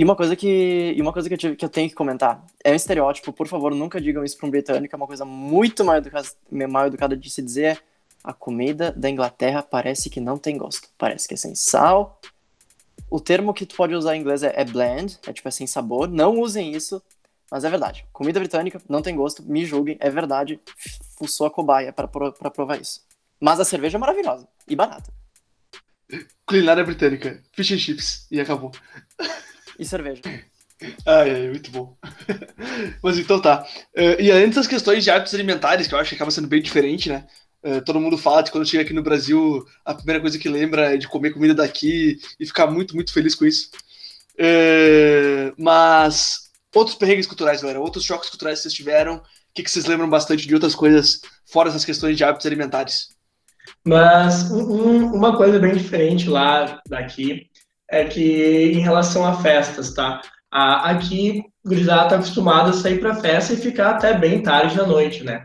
E 0.00 0.02
uma 0.02 0.16
coisa 0.16 0.34
que, 0.34 0.94
e 0.96 1.02
uma 1.02 1.12
coisa 1.12 1.28
que, 1.28 1.34
eu 1.34 1.38
tive, 1.38 1.56
que 1.56 1.62
eu 1.62 1.68
tenho 1.68 1.86
que 1.86 1.94
comentar 1.94 2.42
é 2.64 2.72
um 2.72 2.74
estereótipo, 2.74 3.34
por 3.34 3.46
favor, 3.46 3.74
nunca 3.74 4.00
digam 4.00 4.24
isso 4.24 4.34
para 4.38 4.46
um 4.46 4.50
britânico, 4.50 4.94
é 4.94 4.96
uma 4.96 5.06
coisa 5.06 5.26
muito 5.26 5.84
mal 5.84 5.96
educada, 5.96 6.26
mal 6.50 6.86
educada 6.86 7.14
de 7.14 7.28
se 7.28 7.42
dizer. 7.42 7.84
A 8.24 8.32
comida 8.32 8.92
da 8.92 9.10
Inglaterra 9.10 9.62
parece 9.62 10.08
que 10.08 10.18
não 10.18 10.38
tem 10.38 10.56
gosto, 10.56 10.88
parece 10.96 11.28
que 11.28 11.34
é 11.34 11.36
sem 11.36 11.54
sal. 11.54 12.18
O 13.10 13.20
termo 13.20 13.52
que 13.52 13.66
tu 13.66 13.76
pode 13.76 13.94
usar 13.94 14.16
em 14.16 14.20
inglês 14.20 14.42
é, 14.42 14.54
é 14.56 14.64
bland, 14.64 15.18
é 15.26 15.34
tipo 15.34 15.46
é 15.46 15.50
sem 15.50 15.66
sabor. 15.66 16.08
Não 16.08 16.40
usem 16.40 16.72
isso, 16.72 17.02
mas 17.50 17.64
é 17.64 17.68
verdade. 17.68 18.06
Comida 18.10 18.40
britânica 18.40 18.80
não 18.88 19.02
tem 19.02 19.14
gosto, 19.14 19.42
me 19.42 19.66
julguem, 19.66 19.98
é 20.00 20.08
verdade. 20.08 20.58
Fuçou 21.18 21.46
a 21.46 21.50
cobaia 21.50 21.92
para 21.92 22.08
provar 22.08 22.80
isso. 22.80 23.02
Mas 23.38 23.60
a 23.60 23.66
cerveja 23.66 23.98
é 23.98 24.00
maravilhosa 24.00 24.48
e 24.66 24.74
barata. 24.74 25.12
Culinária 26.46 26.84
britânica, 26.84 27.42
fish 27.52 27.72
and 27.72 27.78
chips, 27.78 28.26
e 28.30 28.40
acabou. 28.40 28.72
E 29.80 29.84
cerveja. 29.86 30.20
Ai, 31.06 31.30
ai, 31.30 31.48
muito 31.48 31.70
bom. 31.70 31.96
Mas 33.02 33.18
então 33.18 33.40
tá. 33.40 33.66
Uh, 33.96 34.20
e 34.20 34.30
além 34.30 34.48
dessas 34.48 34.66
questões 34.66 35.02
de 35.02 35.10
hábitos 35.10 35.32
alimentares, 35.32 35.88
que 35.88 35.94
eu 35.94 35.98
acho 35.98 36.10
que 36.10 36.16
acaba 36.16 36.30
sendo 36.30 36.48
bem 36.48 36.60
diferente, 36.60 37.08
né? 37.08 37.26
Uh, 37.64 37.82
todo 37.82 37.98
mundo 37.98 38.18
fala 38.18 38.42
que 38.42 38.50
quando 38.50 38.68
chega 38.68 38.82
aqui 38.82 38.92
no 38.92 39.02
Brasil, 39.02 39.64
a 39.82 39.94
primeira 39.94 40.20
coisa 40.20 40.38
que 40.38 40.50
lembra 40.50 40.94
é 40.94 40.96
de 40.98 41.08
comer 41.08 41.32
comida 41.32 41.54
daqui 41.54 42.18
e 42.38 42.46
ficar 42.46 42.66
muito, 42.66 42.94
muito 42.94 43.10
feliz 43.10 43.34
com 43.34 43.46
isso. 43.46 43.70
Uh, 44.34 45.54
mas 45.56 46.50
outros 46.74 46.96
perrengues 46.96 47.26
culturais, 47.26 47.62
galera, 47.62 47.80
outros 47.80 48.04
choques 48.04 48.28
culturais 48.28 48.58
que 48.58 48.64
vocês 48.64 48.74
tiveram, 48.74 49.16
o 49.16 49.22
que, 49.54 49.62
que 49.62 49.70
vocês 49.70 49.86
lembram 49.86 50.10
bastante 50.10 50.46
de 50.46 50.52
outras 50.52 50.74
coisas 50.74 51.22
fora 51.46 51.70
essas 51.70 51.86
questões 51.86 52.18
de 52.18 52.24
hábitos 52.24 52.46
alimentares? 52.46 53.08
Mas 53.82 54.50
um, 54.50 55.06
uma 55.06 55.36
coisa 55.38 55.58
bem 55.58 55.74
diferente 55.74 56.28
lá 56.28 56.80
daqui 56.86 57.49
é 57.90 58.04
que 58.04 58.72
em 58.72 58.80
relação 58.80 59.24
a 59.26 59.34
festas, 59.40 59.92
tá? 59.92 60.20
aqui, 60.50 61.44
o 61.64 61.68
gurizada 61.68 62.10
tá 62.10 62.14
acostumado 62.16 62.70
a 62.70 62.72
sair 62.72 62.98
para 62.98 63.14
festa 63.14 63.52
e 63.52 63.56
ficar 63.56 63.90
até 63.90 64.14
bem 64.14 64.42
tarde 64.42 64.76
da 64.76 64.86
noite, 64.86 65.22
né? 65.22 65.44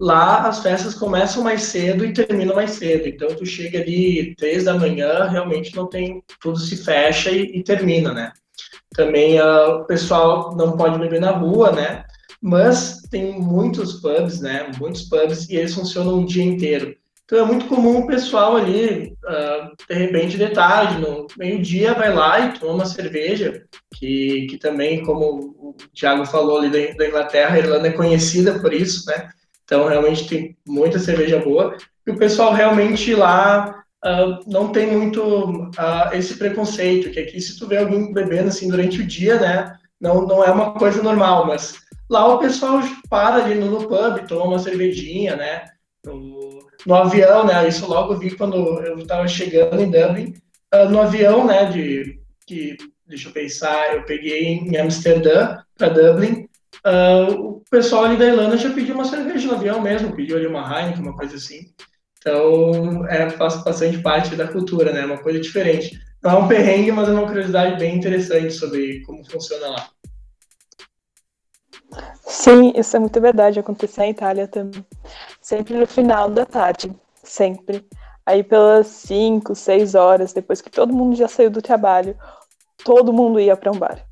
Lá 0.00 0.46
as 0.46 0.60
festas 0.60 0.94
começam 0.94 1.42
mais 1.42 1.62
cedo 1.62 2.04
e 2.04 2.12
terminam 2.12 2.54
mais 2.54 2.72
cedo. 2.72 3.06
Então 3.08 3.28
tu 3.28 3.44
chega 3.44 3.80
ali 3.80 4.34
três 4.36 4.64
da 4.64 4.74
manhã, 4.74 5.24
realmente 5.24 5.74
não 5.74 5.88
tem, 5.88 6.22
tudo 6.40 6.58
se 6.58 6.76
fecha 6.76 7.30
e, 7.30 7.58
e 7.58 7.62
termina, 7.62 8.12
né? 8.12 8.32
Também 8.94 9.40
uh, 9.40 9.80
o 9.80 9.84
pessoal 9.84 10.54
não 10.56 10.76
pode 10.76 10.98
beber 10.98 11.20
na 11.20 11.32
rua, 11.32 11.72
né? 11.72 12.04
Mas 12.40 13.02
tem 13.10 13.38
muitos 13.38 13.94
pubs, 14.00 14.40
né? 14.40 14.70
Muitos 14.78 15.02
pubs 15.02 15.48
e 15.48 15.56
eles 15.56 15.74
funcionam 15.74 16.20
o 16.20 16.26
dia 16.26 16.44
inteiro. 16.44 16.94
Então 17.26 17.40
é 17.40 17.44
muito 17.44 17.66
comum 17.66 17.98
o 17.98 18.06
pessoal 18.06 18.56
ali, 18.56 19.12
uh, 19.24 19.76
de 19.88 19.94
repente, 19.94 20.38
de 20.38 20.48
tarde, 20.50 21.00
no 21.00 21.26
meio-dia, 21.36 21.92
vai 21.92 22.14
lá 22.14 22.38
e 22.38 22.52
toma 22.58 22.74
uma 22.74 22.86
cerveja, 22.86 23.64
que, 23.96 24.46
que 24.48 24.56
também, 24.56 25.02
como 25.02 25.56
o 25.58 25.76
Thiago 25.92 26.24
falou 26.24 26.58
ali 26.58 26.70
da, 26.70 26.94
da 26.94 27.08
Inglaterra, 27.08 27.56
a 27.56 27.58
Irlanda 27.58 27.88
é 27.88 27.92
conhecida 27.92 28.60
por 28.60 28.72
isso, 28.72 29.04
né? 29.10 29.28
Então 29.64 29.88
realmente 29.88 30.28
tem 30.28 30.56
muita 30.64 31.00
cerveja 31.00 31.40
boa. 31.40 31.76
E 32.06 32.12
o 32.12 32.16
pessoal 32.16 32.54
realmente 32.54 33.12
lá 33.12 33.82
uh, 34.04 34.38
não 34.48 34.70
tem 34.70 34.96
muito 34.96 35.20
uh, 35.22 36.14
esse 36.14 36.36
preconceito, 36.36 37.10
que 37.10 37.18
aqui 37.18 37.40
se 37.40 37.58
tu 37.58 37.66
vê 37.66 37.78
alguém 37.78 38.12
bebendo 38.12 38.48
assim 38.48 38.70
durante 38.70 39.00
o 39.00 39.06
dia, 39.06 39.40
né? 39.40 39.76
Não, 40.00 40.24
não 40.24 40.44
é 40.44 40.50
uma 40.52 40.74
coisa 40.74 41.02
normal, 41.02 41.44
mas 41.46 41.74
lá 42.08 42.24
o 42.32 42.38
pessoal 42.38 42.80
para 43.10 43.44
ali 43.44 43.56
no, 43.56 43.88
pub, 43.88 44.28
toma 44.28 44.44
uma 44.44 44.58
cervejinha, 44.60 45.34
né? 45.34 45.64
No, 46.06 46.58
no 46.86 46.94
avião, 46.94 47.44
né? 47.44 47.68
Isso 47.68 47.86
logo 47.86 48.16
vi 48.16 48.36
quando 48.36 48.56
eu 48.56 48.98
estava 48.98 49.26
chegando 49.28 49.80
em 49.80 49.90
Dublin. 49.90 50.34
Uh, 50.74 50.88
no 50.88 51.00
avião, 51.00 51.46
né? 51.46 51.66
De 51.66 52.20
que 52.46 52.76
deixa 53.06 53.28
eu 53.28 53.32
pensar, 53.32 53.94
eu 53.94 54.04
peguei 54.04 54.44
em 54.44 54.76
Amsterdã 54.76 55.58
para 55.76 55.88
Dublin. 55.88 56.48
Uh, 56.84 57.58
o 57.58 57.64
pessoal 57.70 58.04
ali 58.04 58.16
da 58.16 58.26
Irlanda 58.26 58.56
já 58.56 58.70
pediu 58.72 58.94
uma 58.94 59.04
cerveja 59.04 59.48
no 59.48 59.54
avião 59.54 59.80
mesmo, 59.80 60.14
pediu 60.14 60.36
ali 60.36 60.46
uma 60.46 60.62
Heineken, 60.62 61.02
uma 61.02 61.16
coisa 61.16 61.36
assim. 61.36 61.72
Então, 62.18 63.06
é, 63.06 63.30
faz 63.30 63.62
bastante 63.62 63.98
parte 63.98 64.34
da 64.34 64.48
cultura, 64.48 64.92
né? 64.92 65.04
Uma 65.04 65.18
coisa 65.18 65.40
diferente. 65.40 65.98
Não 66.22 66.30
é 66.30 66.34
um 66.34 66.48
perrengue, 66.48 66.90
mas 66.90 67.08
é 67.08 67.12
uma 67.12 67.26
curiosidade 67.26 67.78
bem 67.78 67.96
interessante 67.96 68.52
sobre 68.52 69.00
como 69.02 69.24
funciona 69.24 69.68
lá. 69.68 69.88
Sim, 72.24 72.72
isso 72.76 72.96
é 72.96 73.00
muito 73.00 73.20
verdade. 73.20 73.60
Aconteceu 73.60 74.02
na 74.02 74.10
Itália 74.10 74.48
também. 74.48 74.84
Sempre 75.46 75.74
no 75.74 75.86
final 75.86 76.28
da 76.28 76.44
tarde. 76.44 76.92
Sempre. 77.22 77.86
Aí 78.26 78.42
pelas 78.42 78.88
5, 78.88 79.54
6 79.54 79.94
horas, 79.94 80.32
depois 80.32 80.60
que 80.60 80.68
todo 80.68 80.92
mundo 80.92 81.14
já 81.14 81.28
saiu 81.28 81.48
do 81.48 81.62
trabalho, 81.62 82.18
todo 82.84 83.12
mundo 83.12 83.38
ia 83.38 83.56
para 83.56 83.70
um 83.70 83.78
bar. 83.78 84.04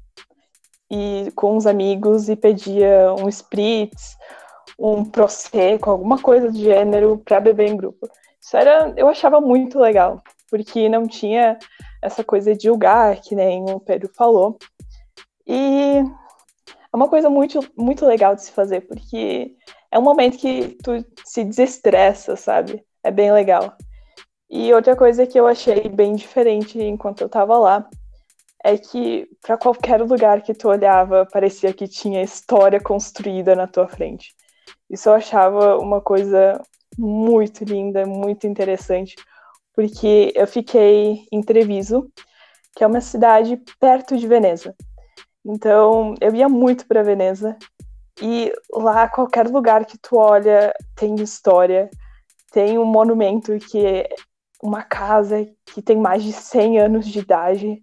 E 0.89 1.33
com 1.35 1.57
os 1.57 1.67
amigos 1.67 2.29
e 2.29 2.37
pedia 2.37 3.13
um 3.19 3.29
spritz, 3.29 4.17
um 4.79 5.05
prosecco, 5.05 5.91
alguma 5.91 6.21
coisa 6.21 6.53
do 6.53 6.57
gênero 6.57 7.21
para 7.25 7.41
beber 7.41 7.67
em 7.67 7.77
grupo. 7.77 8.09
Isso 8.41 8.57
era, 8.57 8.95
eu 8.97 9.09
achava 9.09 9.41
muito 9.41 9.77
legal, 9.77 10.23
porque 10.49 10.89
não 10.89 11.09
tinha 11.09 11.59
essa 12.01 12.23
coisa 12.23 12.55
de 12.55 12.69
julgar, 12.69 13.17
que 13.17 13.35
nem 13.35 13.69
o 13.71 13.81
Pedro 13.81 14.09
falou. 14.15 14.57
E 15.45 15.99
é 15.99 16.97
uma 16.97 17.09
coisa 17.09 17.29
muito, 17.29 17.59
muito 17.77 18.07
legal 18.07 18.37
de 18.37 18.45
se 18.45 18.53
fazer, 18.53 18.83
porque 18.83 19.57
é 19.95 19.99
um 19.99 20.03
momento 20.03 20.39
que 20.39 20.77
tu 20.83 20.91
se 21.25 21.45
desestressa, 21.45 22.35
sabe? 22.35 22.85
É 23.01 23.13
bem 23.13 23.33
legal. 23.33 23.77
E 24.51 24.75
outra 24.75 24.97
coisa 24.97 25.25
que 25.25 25.39
eu 25.39 25.47
achei 25.47 25.89
bem 25.89 26.17
diferente 26.17 26.83
enquanto 26.83 27.21
eu 27.21 27.29
tava 27.29 27.57
lá 27.57 27.89
é 28.65 28.77
que 28.77 29.29
para 29.41 29.57
qualquer 29.57 30.03
lugar 30.03 30.43
que 30.43 30.53
tu 30.53 30.69
olhava, 30.69 31.25
parecia 31.25 31.73
que 31.73 31.87
tinha 31.87 32.25
história 32.25 32.81
construída 32.81 33.55
na 33.55 33.69
tua 33.69 33.87
frente. 33.87 34.35
Isso 34.91 35.09
eu 35.09 35.15
achava 35.15 35.79
uma 35.79 36.01
coisa 36.01 36.61
muito 36.99 37.63
linda, 37.63 38.05
muito 38.05 38.49
interessante, 38.49 39.15
porque 39.73 40.33
eu 40.35 40.47
fiquei 40.49 41.25
em 41.31 41.41
Treviso, 41.41 42.11
que 42.75 42.83
é 42.83 42.87
uma 42.87 43.01
cidade 43.01 43.63
perto 43.79 44.17
de 44.17 44.27
Veneza. 44.27 44.75
Então, 45.45 46.17
eu 46.21 46.35
ia 46.35 46.49
muito 46.49 46.85
para 46.85 47.05
Veneza 47.05 47.57
e 48.21 48.53
lá 48.73 49.09
qualquer 49.09 49.49
lugar 49.49 49.85
que 49.85 49.99
tu 49.99 50.17
olha 50.17 50.73
tem 50.95 51.15
história, 51.17 51.91
tem 52.53 52.79
um 52.79 52.85
monumento 52.85 53.57
que 53.59 53.85
é 53.85 54.09
uma 54.63 54.83
casa 54.83 55.47
que 55.67 55.83
tem 55.83 55.97
mais 55.97 56.23
de 56.23 56.33
100 56.33 56.79
anos 56.81 57.07
de 57.07 57.19
idade. 57.19 57.83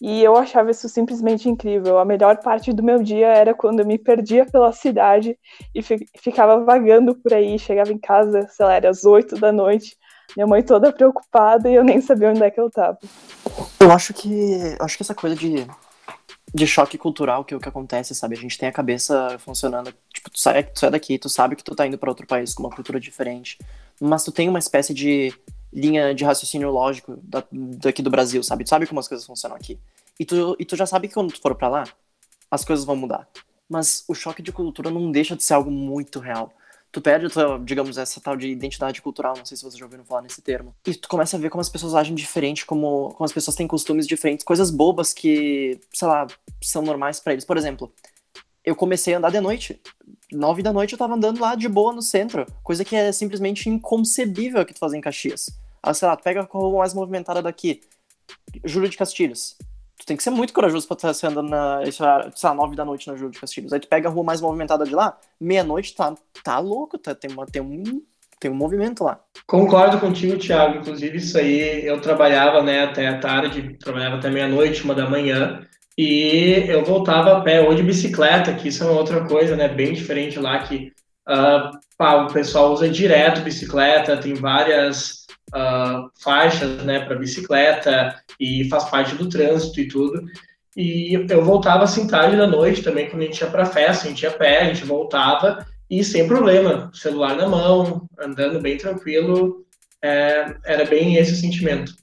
E 0.00 0.22
eu 0.22 0.36
achava 0.36 0.70
isso 0.70 0.88
simplesmente 0.88 1.48
incrível. 1.48 1.98
A 1.98 2.04
melhor 2.04 2.38
parte 2.38 2.72
do 2.72 2.82
meu 2.82 3.02
dia 3.02 3.28
era 3.28 3.54
quando 3.54 3.80
eu 3.80 3.86
me 3.86 3.98
perdia 3.98 4.44
pela 4.44 4.72
cidade 4.72 5.38
e 5.74 5.80
ficava 6.18 6.64
vagando 6.64 7.14
por 7.14 7.32
aí. 7.32 7.58
Chegava 7.58 7.92
em 7.92 7.98
casa, 7.98 8.48
sei 8.48 8.66
lá, 8.66 8.74
era 8.74 8.90
às 8.90 9.04
8 9.04 9.36
da 9.36 9.52
noite, 9.52 9.96
minha 10.36 10.46
mãe 10.46 10.62
toda 10.62 10.92
preocupada 10.92 11.70
e 11.70 11.74
eu 11.74 11.84
nem 11.84 12.00
sabia 12.00 12.30
onde 12.30 12.42
é 12.42 12.50
que 12.50 12.60
eu 12.60 12.70
tava. 12.70 12.98
Eu 13.78 13.92
acho 13.92 14.14
que. 14.14 14.76
Acho 14.80 14.96
que 14.96 15.02
essa 15.02 15.14
coisa 15.14 15.36
de, 15.36 15.66
de 16.54 16.66
choque 16.66 16.98
cultural 16.98 17.44
que 17.44 17.54
é 17.54 17.56
o 17.56 17.60
que 17.60 17.68
acontece, 17.68 18.14
sabe? 18.14 18.36
A 18.36 18.38
gente 18.38 18.58
tem 18.58 18.68
a 18.68 18.72
cabeça 18.72 19.38
funcionando. 19.38 19.92
Tipo, 20.12 20.30
tu 20.30 20.38
sai, 20.38 20.62
tu 20.62 20.78
sai 20.78 20.90
daqui, 20.90 21.18
tu 21.18 21.28
sabe 21.28 21.56
que 21.56 21.64
tu 21.64 21.74
tá 21.74 21.86
indo 21.86 21.98
para 21.98 22.10
outro 22.10 22.26
país 22.26 22.52
com 22.54 22.62
uma 22.62 22.74
cultura 22.74 23.00
diferente. 23.00 23.58
Mas 24.00 24.24
tu 24.24 24.32
tem 24.32 24.48
uma 24.48 24.58
espécie 24.58 24.92
de 24.92 25.32
linha 25.72 26.14
de 26.14 26.24
raciocínio 26.24 26.70
lógico 26.70 27.18
da, 27.22 27.42
daqui 27.50 28.02
do 28.02 28.10
Brasil, 28.10 28.42
sabe? 28.42 28.64
Tu 28.64 28.70
sabe 28.70 28.86
como 28.86 29.00
as 29.00 29.08
coisas 29.08 29.26
funcionam 29.26 29.56
aqui. 29.56 29.78
E 30.20 30.24
tu, 30.24 30.54
e 30.58 30.64
tu 30.64 30.76
já 30.76 30.84
sabe 30.84 31.08
que 31.08 31.14
quando 31.14 31.32
tu 31.32 31.40
for 31.40 31.54
para 31.54 31.68
lá, 31.68 31.84
as 32.50 32.64
coisas 32.64 32.84
vão 32.84 32.96
mudar. 32.96 33.26
Mas 33.68 34.04
o 34.06 34.14
choque 34.14 34.42
de 34.42 34.52
cultura 34.52 34.90
não 34.90 35.10
deixa 35.10 35.34
de 35.34 35.42
ser 35.42 35.54
algo 35.54 35.70
muito 35.70 36.20
real. 36.20 36.52
Tu 36.92 37.00
perde, 37.00 37.26
digamos, 37.64 37.96
essa 37.96 38.20
tal 38.20 38.36
de 38.36 38.48
identidade 38.48 39.00
cultural, 39.00 39.34
não 39.34 39.46
sei 39.46 39.56
se 39.56 39.62
vocês 39.62 39.78
já 39.78 39.86
ouviram 39.86 40.04
falar 40.04 40.20
nesse 40.20 40.42
termo. 40.42 40.74
E 40.86 40.94
tu 40.94 41.08
começa 41.08 41.38
a 41.38 41.40
ver 41.40 41.48
como 41.48 41.62
as 41.62 41.70
pessoas 41.70 41.94
agem 41.94 42.14
diferente, 42.14 42.66
como, 42.66 43.14
como 43.14 43.24
as 43.24 43.32
pessoas 43.32 43.56
têm 43.56 43.66
costumes 43.66 44.06
diferentes, 44.06 44.44
coisas 44.44 44.70
bobas 44.70 45.14
que, 45.14 45.80
sei 45.90 46.06
lá, 46.06 46.26
são 46.60 46.82
normais 46.82 47.18
para 47.18 47.32
eles. 47.32 47.46
Por 47.46 47.56
exemplo, 47.56 47.90
eu 48.62 48.76
comecei 48.76 49.14
a 49.14 49.18
andar 49.18 49.30
de 49.30 49.40
noite. 49.40 49.80
Nove 50.30 50.62
da 50.62 50.72
noite 50.72 50.92
eu 50.92 50.98
tava 50.98 51.14
andando 51.14 51.40
lá 51.40 51.54
de 51.54 51.68
boa 51.68 51.94
no 51.94 52.02
centro, 52.02 52.46
coisa 52.62 52.84
que 52.84 52.94
é 52.94 53.10
simplesmente 53.10 53.68
inconcebível 53.68 54.64
que 54.64 54.74
tu 54.74 54.78
fazer 54.78 54.98
em 54.98 55.00
Caxias. 55.00 55.58
Ah, 55.82 55.94
sei 55.94 56.06
lá, 56.06 56.16
tu 56.16 56.22
pega 56.22 56.40
a 56.40 56.44
rua 56.44 56.78
mais 56.78 56.94
movimentada 56.94 57.42
daqui, 57.42 57.80
Júlio 58.64 58.88
de 58.88 58.96
Castilhos. 58.96 59.56
Tu 59.98 60.06
tem 60.06 60.16
que 60.16 60.22
ser 60.22 60.30
muito 60.30 60.52
corajoso 60.52 60.86
pra 60.88 61.10
estar 61.10 61.28
andando 61.28 61.48
na, 61.48 61.80
lá, 62.00 62.54
nove 62.54 62.74
da 62.74 62.84
noite 62.84 63.06
na 63.08 63.14
Júlio 63.14 63.30
de 63.30 63.38
Castilhos. 63.38 63.72
Aí 63.72 63.78
tu 63.78 63.86
pega 63.86 64.08
a 64.08 64.12
rua 64.12 64.24
mais 64.24 64.40
movimentada 64.40 64.84
de 64.84 64.94
lá, 64.94 65.16
meia-noite, 65.40 65.94
tá, 65.94 66.14
tá 66.42 66.58
louco, 66.58 66.98
tá, 66.98 67.14
tem, 67.14 67.30
uma, 67.30 67.46
tem, 67.46 67.62
um, 67.62 68.02
tem 68.40 68.50
um 68.50 68.54
movimento 68.54 69.04
lá. 69.04 69.20
Concordo 69.46 70.00
contigo, 70.00 70.38
Thiago. 70.38 70.78
Inclusive, 70.78 71.18
isso 71.18 71.38
aí, 71.38 71.86
eu 71.86 72.00
trabalhava, 72.00 72.62
né, 72.62 72.84
até 72.84 73.06
a 73.06 73.18
tarde, 73.20 73.76
trabalhava 73.78 74.16
até 74.16 74.28
meia-noite, 74.28 74.82
uma 74.82 74.94
da 74.94 75.08
manhã, 75.08 75.64
e 75.96 76.64
eu 76.68 76.84
voltava 76.84 77.36
a 77.36 77.40
pé 77.40 77.60
ou 77.60 77.74
de 77.74 77.82
bicicleta, 77.82 78.54
que 78.54 78.68
isso 78.68 78.82
é 78.82 78.90
outra 78.90 79.24
coisa, 79.26 79.54
né, 79.54 79.68
bem 79.68 79.92
diferente 79.92 80.38
lá, 80.38 80.58
que 80.60 80.90
uh, 81.28 81.78
pá, 81.96 82.24
o 82.24 82.32
pessoal 82.32 82.72
usa 82.72 82.88
direto 82.88 83.42
bicicleta, 83.42 84.16
tem 84.16 84.34
várias 84.34 85.21
uh, 85.54 86.10
faixas 86.20 86.82
né, 86.84 87.00
para 87.00 87.16
bicicleta 87.16 88.14
e 88.38 88.68
faz 88.68 88.84
parte 88.84 89.14
do 89.14 89.28
trânsito 89.28 89.80
e 89.80 89.88
tudo. 89.88 90.24
E 90.76 91.14
eu 91.28 91.44
voltava 91.44 91.84
assim 91.84 92.06
tarde 92.06 92.36
da 92.36 92.46
noite 92.46 92.82
também, 92.82 93.08
quando 93.08 93.22
a 93.22 93.26
gente 93.26 93.40
ia 93.40 93.50
para 93.50 93.66
festa, 93.66 94.06
a 94.06 94.08
gente 94.08 94.22
ia 94.22 94.30
a 94.30 94.32
pé, 94.32 94.62
a 94.62 94.64
gente 94.72 94.84
voltava 94.84 95.66
e 95.90 96.02
sem 96.02 96.26
problema, 96.26 96.90
celular 96.94 97.36
na 97.36 97.46
mão, 97.46 98.08
andando 98.18 98.58
bem 98.58 98.78
tranquilo, 98.78 99.66
é, 100.00 100.56
era 100.64 100.86
bem 100.86 101.16
esse 101.16 101.36
sentimento. 101.36 101.94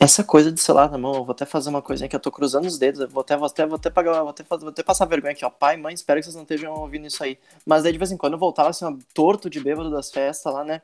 Essa 0.00 0.24
coisa 0.24 0.50
de 0.50 0.58
celular 0.58 0.90
na 0.90 0.96
mão, 0.96 1.14
eu 1.14 1.24
vou 1.24 1.32
até 1.32 1.44
fazer 1.44 1.68
uma 1.68 1.82
coisinha 1.82 2.08
que 2.08 2.16
eu 2.16 2.20
tô 2.20 2.32
cruzando 2.32 2.64
os 2.64 2.78
dedos, 2.78 3.06
vou 3.12 3.20
até, 3.20 3.36
vou 3.36 3.46
até, 3.46 3.66
vou 3.66 3.76
até, 3.76 3.90
pagar, 3.90 4.22
vou 4.22 4.30
até, 4.30 4.42
vou 4.42 4.70
até 4.70 4.82
passar 4.82 5.04
vergonha 5.04 5.34
aqui, 5.34 5.44
ó. 5.44 5.50
Pai, 5.50 5.76
mãe, 5.76 5.92
espero 5.92 6.18
que 6.18 6.24
vocês 6.24 6.34
não 6.34 6.44
estejam 6.44 6.72
ouvindo 6.72 7.06
isso 7.06 7.22
aí. 7.22 7.38
Mas 7.66 7.84
aí 7.84 7.92
de 7.92 7.98
vez 7.98 8.10
em 8.10 8.16
quando 8.16 8.32
eu 8.32 8.38
voltava 8.38 8.70
assim, 8.70 8.86
ó, 8.86 8.94
torto 9.12 9.50
de 9.50 9.60
bêbado 9.60 9.90
das 9.90 10.10
festas 10.10 10.50
lá, 10.50 10.64
né? 10.64 10.80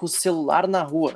Com 0.00 0.06
o 0.06 0.08
celular 0.08 0.66
na 0.66 0.82
rua, 0.82 1.14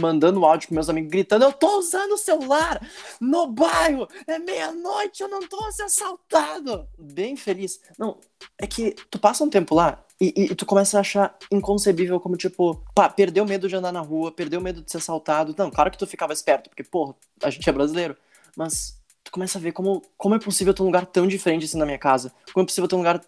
mandando 0.00 0.44
áudio 0.44 0.68
com 0.68 0.74
meus 0.74 0.90
amigos, 0.90 1.08
gritando: 1.08 1.44
Eu 1.44 1.52
tô 1.52 1.78
usando 1.78 2.12
o 2.12 2.18
celular 2.18 2.84
no 3.20 3.46
bairro, 3.46 4.08
é 4.26 4.40
meia-noite, 4.40 5.22
eu 5.22 5.28
não 5.28 5.40
tô 5.40 5.70
sendo 5.70 5.86
assaltado. 5.86 6.88
Bem 6.98 7.36
feliz. 7.36 7.80
Não, 7.96 8.18
é 8.58 8.66
que 8.66 8.96
tu 9.08 9.20
passa 9.20 9.44
um 9.44 9.48
tempo 9.48 9.72
lá 9.72 10.04
e, 10.20 10.34
e, 10.36 10.44
e, 10.46 10.54
tu 10.56 10.66
começa 10.66 10.96
a 10.96 11.00
achar 11.00 11.38
inconcebível 11.50 12.18
como, 12.18 12.36
tipo, 12.36 12.84
pá, 12.92 13.08
perdeu 13.08 13.46
medo 13.46 13.68
de 13.68 13.76
andar 13.76 13.92
na 13.92 14.00
rua, 14.00 14.32
perdeu 14.32 14.60
medo 14.60 14.82
de 14.82 14.90
ser 14.90 14.96
assaltado. 14.96 15.54
Não, 15.56 15.70
claro 15.70 15.92
que 15.92 15.98
tu 15.98 16.06
ficava 16.08 16.32
esperto, 16.32 16.68
porque, 16.68 16.82
porra, 16.82 17.14
a 17.40 17.50
gente 17.50 17.68
é 17.68 17.72
brasileiro. 17.72 18.16
Mas 18.56 19.00
tu 19.22 19.30
começa 19.30 19.58
a 19.58 19.60
ver 19.60 19.70
como, 19.70 20.02
como 20.18 20.34
é 20.34 20.40
possível 20.40 20.74
ter 20.74 20.82
um 20.82 20.86
lugar 20.86 21.06
tão 21.06 21.28
diferente 21.28 21.66
assim 21.66 21.78
na 21.78 21.86
minha 21.86 21.98
casa. 21.98 22.32
Como 22.52 22.64
é 22.64 22.66
possível 22.66 22.88
ter 22.88 22.96
um 22.96 22.98
lugar 22.98 23.20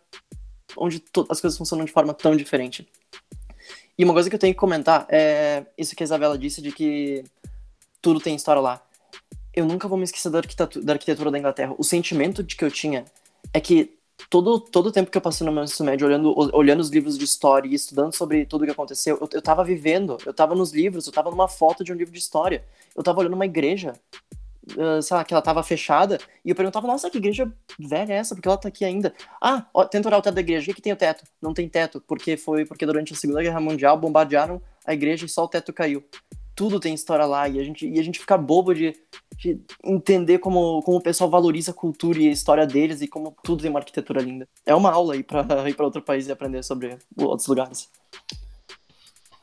onde 0.76 1.02
as 1.30 1.40
coisas 1.40 1.56
funcionam 1.56 1.84
de 1.84 1.92
forma 1.92 2.12
tão 2.12 2.36
diferente. 2.36 2.88
E 3.98 4.04
uma 4.04 4.12
coisa 4.12 4.28
que 4.28 4.34
eu 4.34 4.40
tenho 4.40 4.52
que 4.52 4.60
comentar 4.60 5.06
é 5.08 5.64
isso 5.76 5.96
que 5.96 6.02
a 6.02 6.04
Isabela 6.04 6.36
disse 6.36 6.60
de 6.60 6.70
que 6.70 7.24
tudo 8.02 8.20
tem 8.20 8.34
história 8.34 8.60
lá. 8.60 8.82
Eu 9.54 9.64
nunca 9.64 9.88
vou 9.88 9.96
me 9.96 10.04
esquecer 10.04 10.30
da 10.30 10.38
arquitetura 10.38 10.84
da, 10.84 10.92
arquitetura 10.92 11.30
da 11.30 11.38
Inglaterra. 11.38 11.74
O 11.78 11.84
sentimento 11.84 12.42
de 12.42 12.56
que 12.56 12.64
eu 12.64 12.70
tinha 12.70 13.06
é 13.54 13.60
que 13.60 13.96
todo, 14.28 14.60
todo 14.60 14.86
o 14.86 14.92
tempo 14.92 15.10
que 15.10 15.16
eu 15.16 15.22
passei 15.22 15.46
no 15.46 15.52
meu 15.52 15.64
ensino 15.64 15.88
médio 15.88 16.06
olhando, 16.06 16.34
olhando 16.54 16.80
os 16.80 16.90
livros 16.90 17.16
de 17.16 17.24
história 17.24 17.68
e 17.68 17.74
estudando 17.74 18.14
sobre 18.14 18.44
tudo 18.44 18.62
o 18.62 18.64
que 18.66 18.72
aconteceu, 18.72 19.16
eu, 19.18 19.28
eu 19.32 19.42
tava 19.42 19.64
vivendo, 19.64 20.18
eu 20.26 20.34
tava 20.34 20.54
nos 20.54 20.72
livros, 20.72 21.06
eu 21.06 21.12
tava 21.12 21.30
numa 21.30 21.48
foto 21.48 21.82
de 21.82 21.92
um 21.92 21.96
livro 21.96 22.12
de 22.12 22.18
história. 22.18 22.64
Eu 22.94 23.02
tava 23.02 23.20
olhando 23.20 23.34
uma 23.34 23.46
igreja 23.46 23.94
sei 25.02 25.16
lá, 25.16 25.24
que 25.24 25.32
ela 25.32 25.42
tava 25.42 25.62
fechada, 25.62 26.18
e 26.44 26.50
eu 26.50 26.54
perguntava, 26.54 26.86
nossa, 26.86 27.08
que 27.08 27.18
igreja 27.18 27.50
velha 27.78 28.12
é 28.12 28.16
essa? 28.16 28.34
Porque 28.34 28.48
ela 28.48 28.56
tá 28.56 28.68
aqui 28.68 28.84
ainda. 28.84 29.14
Ah, 29.40 29.66
ó, 29.72 29.84
tenta 29.84 30.08
olhar 30.08 30.18
o 30.18 30.22
teto 30.22 30.34
da 30.34 30.40
igreja. 30.40 30.62
O 30.62 30.66
que, 30.66 30.74
que 30.74 30.82
tem 30.82 30.92
o 30.92 30.96
teto? 30.96 31.24
Não 31.40 31.54
tem 31.54 31.68
teto, 31.68 32.02
porque 32.06 32.36
foi 32.36 32.64
porque 32.64 32.84
durante 32.84 33.12
a 33.12 33.16
Segunda 33.16 33.42
Guerra 33.42 33.60
Mundial 33.60 33.96
bombardearam 33.96 34.60
a 34.84 34.92
igreja 34.92 35.26
e 35.26 35.28
só 35.28 35.44
o 35.44 35.48
teto 35.48 35.72
caiu. 35.72 36.04
Tudo 36.54 36.80
tem 36.80 36.94
história 36.94 37.26
lá, 37.26 37.48
e 37.48 37.60
a 37.60 37.64
gente, 37.64 37.86
e 37.86 38.00
a 38.00 38.02
gente 38.02 38.18
fica 38.18 38.36
bobo 38.36 38.74
de, 38.74 38.94
de 39.36 39.60
entender 39.84 40.38
como, 40.38 40.82
como 40.82 40.98
o 40.98 41.02
pessoal 41.02 41.28
valoriza 41.28 41.70
a 41.70 41.74
cultura 41.74 42.18
e 42.18 42.28
a 42.28 42.32
história 42.32 42.66
deles 42.66 43.02
e 43.02 43.08
como 43.08 43.36
tudo 43.44 43.60
tem 43.60 43.70
uma 43.70 43.78
arquitetura 43.78 44.22
linda. 44.22 44.48
É 44.64 44.74
uma 44.74 44.90
aula 44.90 45.14
aí 45.14 45.22
pra 45.22 45.44
ir 45.68 45.74
pra 45.74 45.84
outro 45.84 46.02
país 46.02 46.26
e 46.26 46.32
aprender 46.32 46.62
sobre 46.62 46.96
outros 47.18 47.46
lugares. 47.46 47.90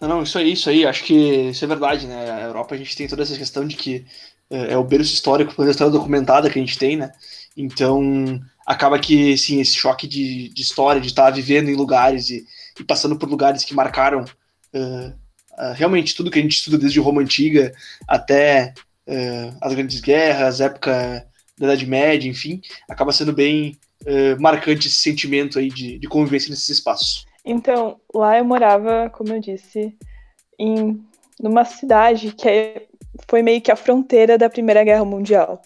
Não, 0.02 0.22
isso 0.22 0.38
aí, 0.38 0.52
isso 0.52 0.70
aí, 0.70 0.86
acho 0.86 1.04
que 1.04 1.14
isso 1.14 1.64
é 1.64 1.68
verdade, 1.68 2.08
né? 2.08 2.30
A 2.30 2.42
Europa 2.42 2.76
a 2.76 2.78
gente 2.78 2.96
tem 2.96 3.08
toda 3.08 3.22
essa 3.24 3.38
questão 3.38 3.66
de 3.66 3.78
que 3.78 4.06
é, 4.54 4.74
é 4.74 4.78
o 4.78 4.84
berço 4.84 5.14
histórico 5.14 5.56
pela 5.56 5.72
história 5.72 5.92
documentada 5.92 6.50
que 6.50 6.60
a 6.60 6.62
gente 6.62 6.78
tem, 6.78 6.96
né? 6.96 7.12
Então, 7.58 8.40
acaba 8.66 9.00
que, 9.00 9.36
sim, 9.38 9.60
esse 9.60 9.76
choque 9.76 10.08
de, 10.08 10.50
de 10.50 10.62
história, 10.62 11.02
de 11.02 11.08
estar 11.08 11.30
vivendo 11.32 11.70
em 11.70 11.76
lugares 11.76 12.30
e, 12.30 12.46
e 12.80 12.84
passando 12.84 13.18
por 13.18 13.30
lugares 13.30 13.64
que 13.64 13.74
marcaram 13.74 14.22
uh, 14.22 15.08
uh, 15.08 15.74
realmente 15.76 16.16
tudo 16.16 16.30
que 16.30 16.40
a 16.40 16.42
gente 16.42 16.58
estuda 16.58 16.78
desde 16.78 17.00
Roma 17.00 17.22
Antiga 17.22 17.74
até 18.08 18.74
uh, 19.08 19.58
as 19.62 19.74
grandes 19.74 20.00
guerras, 20.00 20.62
época 20.62 21.26
da 21.58 21.66
Idade 21.68 21.86
Média, 21.86 22.30
enfim, 22.30 22.62
acaba 22.90 23.12
sendo 23.12 23.34
bem 23.34 23.78
marcante 24.38 24.90
esse 24.90 24.98
sentimento 24.98 25.58
aí 25.58 25.70
de, 25.70 25.98
de 25.98 26.08
convivência 26.10 26.50
nesses 26.50 26.68
espaços. 26.68 27.26
Então, 27.46 28.02
lá 28.14 28.38
eu 28.38 28.44
morava, 28.44 29.10
como 29.10 29.32
eu 29.32 29.40
disse, 29.40 29.96
em 30.60 31.02
numa 31.40 31.66
cidade 31.66 32.34
que 32.34 32.48
é 32.48 32.86
foi 33.28 33.42
meio 33.42 33.62
que 33.62 33.72
a 33.72 33.76
fronteira 33.76 34.38
da 34.38 34.50
Primeira 34.50 34.84
Guerra 34.84 35.06
Mundial. 35.06 35.62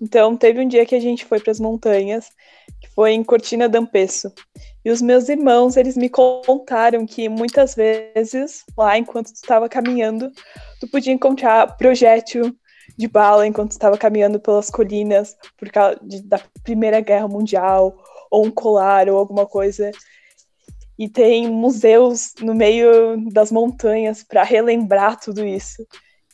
Então, 0.00 0.36
teve 0.36 0.60
um 0.60 0.68
dia 0.68 0.86
que 0.86 0.94
a 0.94 1.00
gente 1.00 1.24
foi 1.26 1.40
para 1.40 1.50
as 1.50 1.60
montanhas, 1.60 2.30
que 2.80 2.88
foi 2.88 3.12
em 3.12 3.22
Cortina 3.22 3.68
d'Ampezzo. 3.68 4.32
E 4.82 4.90
os 4.90 5.02
meus 5.02 5.28
irmãos, 5.28 5.76
eles 5.76 5.96
me 5.96 6.08
contaram 6.08 7.04
que 7.04 7.28
muitas 7.28 7.74
vezes, 7.74 8.64
lá 8.76 8.96
enquanto 8.96 9.26
tu 9.26 9.34
estava 9.34 9.68
caminhando, 9.68 10.32
tu 10.80 10.88
podia 10.88 11.12
encontrar 11.12 11.76
projétil 11.76 12.56
de 12.96 13.06
bala 13.06 13.46
enquanto 13.46 13.72
estava 13.72 13.98
caminhando 13.98 14.40
pelas 14.40 14.70
colinas 14.70 15.36
por 15.58 15.70
causa 15.70 15.98
de, 16.02 16.22
da 16.22 16.40
Primeira 16.62 17.00
Guerra 17.00 17.28
Mundial, 17.28 17.94
ou 18.30 18.46
um 18.46 18.50
colar 18.50 19.08
ou 19.08 19.18
alguma 19.18 19.44
coisa. 19.44 19.90
E 20.98 21.08
tem 21.08 21.50
museus 21.50 22.34
no 22.40 22.54
meio 22.54 23.30
das 23.30 23.52
montanhas 23.52 24.22
para 24.22 24.42
relembrar 24.42 25.18
tudo 25.20 25.44
isso. 25.44 25.86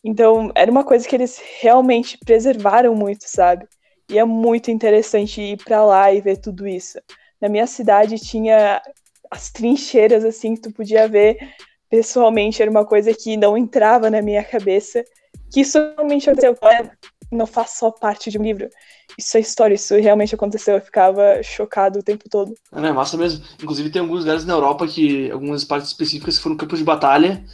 Então, 0.09 0.53
era 0.55 0.71
uma 0.71 0.85
coisa 0.85 1.07
que 1.07 1.17
eles 1.17 1.43
realmente 1.61 2.17
preservaram 2.25 2.95
muito, 2.95 3.25
sabe? 3.27 3.67
E 4.09 4.17
é 4.17 4.25
muito 4.25 4.71
interessante 4.71 5.41
ir 5.43 5.57
para 5.57 5.85
lá 5.85 6.13
e 6.13 6.21
ver 6.21 6.37
tudo 6.37 6.65
isso. 6.65 6.97
Na 7.41 7.49
minha 7.49 7.67
cidade 7.67 8.17
tinha 8.21 8.81
as 9.29 9.51
trincheiras 9.51 10.25
assim 10.25 10.55
que 10.55 10.61
tu 10.61 10.71
podia 10.71 11.09
ver 11.09 11.37
pessoalmente, 11.91 12.63
era 12.63 12.71
uma 12.71 12.87
coisa 12.87 13.13
que 13.13 13.37
não 13.37 13.59
entrava 13.59 14.09
na 14.09 14.23
minha 14.23 14.45
cabeça. 14.45 15.05
Que 15.53 15.63
isso 15.63 15.77
realmente 15.97 16.31
aconteceu 16.31 16.57
não 17.33 17.45
faz 17.45 17.71
só 17.71 17.91
parte 17.91 18.31
de 18.31 18.39
um 18.39 18.43
livro. 18.45 18.69
Isso 19.19 19.37
é 19.37 19.41
história, 19.41 19.75
isso 19.75 19.97
realmente 19.97 20.37
aconteceu. 20.37 20.77
Eu 20.77 20.81
ficava 20.81 21.43
chocado 21.43 21.99
o 21.99 22.03
tempo 22.03 22.29
todo. 22.31 22.55
É, 22.73 22.81
né, 22.81 22.93
massa 22.93 23.17
mesmo. 23.17 23.45
Inclusive 23.61 23.91
tem 23.91 24.03
alguns 24.03 24.21
lugares 24.21 24.45
na 24.45 24.55
Europa 24.55 24.87
que, 24.87 25.29
algumas 25.33 25.65
partes 25.65 25.89
específicas 25.89 26.39
foram 26.39 26.57
campos 26.57 26.79
de 26.79 26.85
batalha 26.85 27.45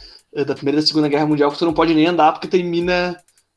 da 0.45 0.55
Primeira 0.55 0.79
e 0.79 0.81
da 0.81 0.87
Segunda 0.87 1.07
Guerra 1.07 1.27
Mundial 1.27 1.51
que 1.51 1.57
tu 1.59 1.65
não 1.65 1.73
pode 1.73 1.93
nem 1.93 2.07
andar 2.07 2.31
porque 2.31 2.47
tem 2.47 2.63
mina, 2.63 3.15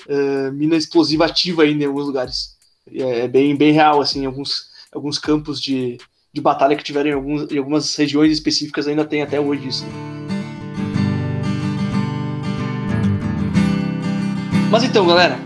uh, 0.08 0.52
mina 0.52 0.76
explosiva 0.76 1.24
ativa 1.24 1.62
ainda 1.62 1.84
em 1.84 1.86
alguns 1.86 2.06
lugares. 2.06 2.56
É, 2.92 3.20
é 3.20 3.28
bem, 3.28 3.56
bem 3.56 3.72
real, 3.72 4.00
assim, 4.00 4.26
alguns, 4.26 4.66
alguns 4.92 5.18
campos 5.18 5.60
de, 5.60 5.98
de 6.32 6.40
batalha 6.40 6.76
que 6.76 6.84
tiveram 6.84 7.10
em, 7.10 7.14
alguns, 7.14 7.50
em 7.50 7.58
algumas 7.58 7.94
regiões 7.96 8.30
específicas 8.30 8.86
ainda 8.86 9.04
tem 9.04 9.22
até 9.22 9.40
hoje 9.40 9.68
isso. 9.68 9.84
Mas 14.70 14.84
então, 14.84 15.06
galera, 15.06 15.38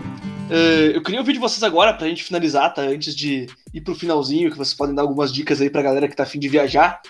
uh, 0.49 0.91
eu 0.93 1.01
queria 1.01 1.19
ouvir 1.19 1.33
de 1.33 1.39
vocês 1.39 1.63
agora, 1.63 1.93
pra 1.93 2.07
gente 2.07 2.23
finalizar, 2.23 2.73
tá? 2.73 2.81
Antes 2.81 3.15
de 3.15 3.47
ir 3.73 3.81
pro 3.81 3.95
finalzinho, 3.95 4.51
que 4.51 4.57
vocês 4.57 4.73
podem 4.73 4.93
dar 4.93 5.03
algumas 5.03 5.31
dicas 5.31 5.61
aí 5.61 5.69
pra 5.69 5.81
galera 5.81 6.07
que 6.07 6.15
tá 6.15 6.23
afim 6.23 6.39
de 6.39 6.49
viajar. 6.49 7.01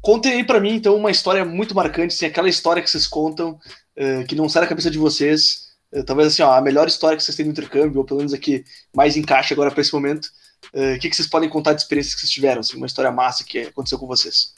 Contem 0.00 0.32
aí 0.32 0.44
pra 0.44 0.60
mim, 0.60 0.74
então, 0.74 0.96
uma 0.96 1.10
história 1.10 1.44
muito 1.44 1.74
marcante, 1.74 2.14
assim, 2.14 2.26
aquela 2.26 2.48
história 2.48 2.82
que 2.82 2.90
vocês 2.90 3.06
contam, 3.06 3.58
uh, 3.98 4.26
que 4.26 4.34
não 4.34 4.48
sai 4.48 4.62
da 4.62 4.68
cabeça 4.68 4.90
de 4.90 4.98
vocês. 4.98 5.66
Uh, 5.92 6.04
talvez, 6.04 6.28
assim, 6.28 6.42
ó, 6.42 6.52
a 6.52 6.60
melhor 6.60 6.86
história 6.86 7.16
que 7.16 7.22
vocês 7.22 7.36
têm 7.36 7.46
no 7.46 7.52
intercâmbio, 7.52 7.98
ou 7.98 8.04
pelo 8.04 8.18
menos 8.18 8.32
aqui 8.32 8.64
mais 8.94 9.16
encaixa 9.16 9.54
agora 9.54 9.70
pra 9.70 9.80
esse 9.80 9.92
momento. 9.92 10.28
O 10.72 10.98
que, 10.98 11.10
que 11.10 11.14
vocês 11.14 11.28
podem 11.28 11.48
contar 11.48 11.74
de 11.74 11.82
experiências 11.82 12.14
que 12.14 12.20
vocês 12.20 12.32
tiveram, 12.32 12.60
assim, 12.60 12.76
uma 12.76 12.86
história 12.86 13.10
massa 13.10 13.44
que 13.44 13.58
aconteceu 13.60 13.98
com 13.98 14.06
vocês? 14.06 14.54